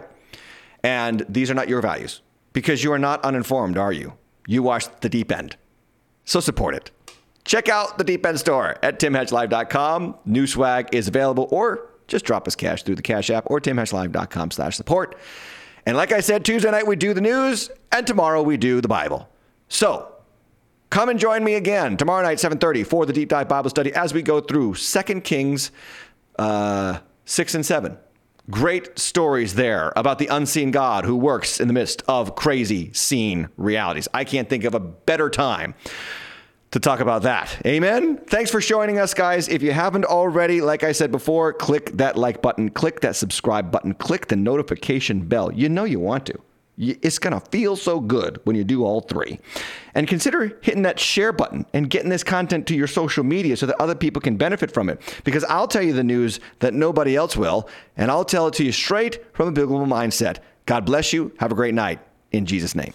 And 0.84 1.26
these 1.28 1.50
are 1.50 1.56
not 1.56 1.68
your 1.68 1.82
values 1.82 2.22
because 2.54 2.84
you 2.84 2.92
are 2.92 3.00
not 3.00 3.24
uninformed, 3.26 3.76
are 3.76 3.92
you? 3.92 4.14
You 4.46 4.62
watched 4.62 5.02
the 5.02 5.10
deep 5.10 5.32
end. 5.32 5.58
So 6.26 6.40
support 6.40 6.76
it. 6.76 6.92
Check 7.50 7.68
out 7.68 7.98
the 7.98 8.04
Deep 8.04 8.24
End 8.28 8.40
store 8.40 8.78
at 8.84 9.00
timhatchlive.com. 9.00 10.18
New 10.24 10.46
swag 10.46 10.94
is 10.94 11.08
available, 11.08 11.48
or 11.50 11.90
just 12.08 12.24
drop 12.24 12.48
us 12.48 12.56
cash 12.56 12.84
through 12.84 12.94
the 12.94 13.02
Cash 13.02 13.32
App 13.32 13.46
or 13.48 13.60
timhatchlive.com 13.60 14.52
slash 14.52 14.76
support. 14.76 15.18
And 15.84 15.98
like 15.98 16.12
I 16.12 16.20
said, 16.20 16.46
Tuesday 16.46 16.70
night 16.70 16.86
we 16.86 16.96
do 16.96 17.12
the 17.12 17.22
news, 17.22 17.72
and 17.92 18.06
tomorrow 18.06 18.44
we 18.44 18.56
do 18.56 18.82
the 18.82 18.88
Bible. 18.88 19.28
So 19.68 20.14
Come 20.92 21.10
and 21.10 21.20
join 21.20 21.44
me 21.44 21.54
again 21.54 21.98
tomorrow 21.98 22.24
night, 22.24 22.40
7:30, 22.40 22.84
for 22.84 23.06
the 23.06 23.14
deep 23.14 23.30
dive 23.30 23.48
Bible 23.48 23.70
study 23.70 23.94
as 23.94 24.12
we 24.12 24.24
go 24.24 24.42
through 24.42 24.74
2 24.74 25.22
Kings 25.22 25.72
uh, 26.40 27.00
6 27.26 27.56
and 27.56 27.66
7. 27.66 27.98
Great 28.50 28.98
stories 28.98 29.54
there 29.54 29.94
about 29.96 30.18
the 30.18 30.26
unseen 30.28 30.72
God 30.72 31.06
who 31.06 31.16
works 31.16 31.60
in 31.60 31.68
the 31.68 31.76
midst 31.76 32.02
of 32.08 32.36
crazy 32.36 32.92
seen 32.94 33.50
realities. 33.56 34.08
I 34.16 34.24
can't 34.24 34.50
think 34.50 34.64
of 34.64 34.74
a 34.74 34.80
better 34.80 35.30
time 35.30 35.76
to 36.72 36.80
talk 36.80 37.00
about 37.00 37.24
that. 37.24 37.62
Amen. 37.66 38.18
Thanks 38.18 38.52
for 38.52 38.60
joining 38.60 39.00
us, 39.00 39.14
guys. 39.14 39.48
If 39.48 39.64
you 39.64 39.72
haven't 39.72 40.06
already, 40.06 40.62
like 40.62 40.84
I 40.84 40.92
said 40.92 41.12
before, 41.12 41.54
click 41.54 41.98
that 41.98 42.16
like 42.16 42.42
button, 42.42 42.70
click 42.70 43.02
that 43.02 43.16
subscribe 43.16 43.72
button, 43.72 43.94
click 43.96 44.28
the 44.28 44.36
notification 44.36 45.22
bell. 45.22 45.52
You 45.52 45.70
know 45.70 45.84
you 45.84 46.00
want 46.00 46.26
to. 46.28 46.40
It's 46.82 47.20
going 47.20 47.38
to 47.38 47.46
feel 47.50 47.76
so 47.76 48.00
good 48.00 48.40
when 48.46 48.56
you 48.56 48.64
do 48.64 48.86
all 48.86 49.02
three. 49.02 49.40
And 49.96 50.08
consider 50.08 50.58
hitting 50.62 50.84
that 50.84 50.98
share 50.98 51.34
button 51.34 51.66
and 51.74 51.90
getting 51.90 52.10
this 52.10 52.24
content 52.24 52.68
to 52.68 52.76
your 52.76 52.88
social 52.88 53.26
media 53.26 53.58
so 53.58 53.66
that 53.66 53.82
other 53.82 53.96
people 53.96 54.22
can 54.22 54.38
benefit 54.38 54.72
from 54.72 54.88
it. 54.88 55.02
Because 55.26 55.44
I'll 55.46 55.68
tell 55.68 55.82
you 55.82 55.92
the 55.92 56.06
news 56.06 56.40
that 56.60 56.74
nobody 56.74 57.18
else 57.18 57.36
will, 57.36 57.68
and 57.98 58.10
I'll 58.10 58.24
tell 58.24 58.48
it 58.48 58.54
to 58.56 58.64
you 58.64 58.72
straight 58.72 59.26
from 59.36 59.50
a 59.50 59.52
biblical 59.52 59.86
mindset. 59.86 60.38
God 60.68 60.86
bless 60.86 61.12
you. 61.12 61.34
Have 61.40 61.52
a 61.52 61.56
great 61.56 61.74
night. 61.74 62.00
In 62.32 62.46
Jesus' 62.46 62.76
name. 62.76 62.94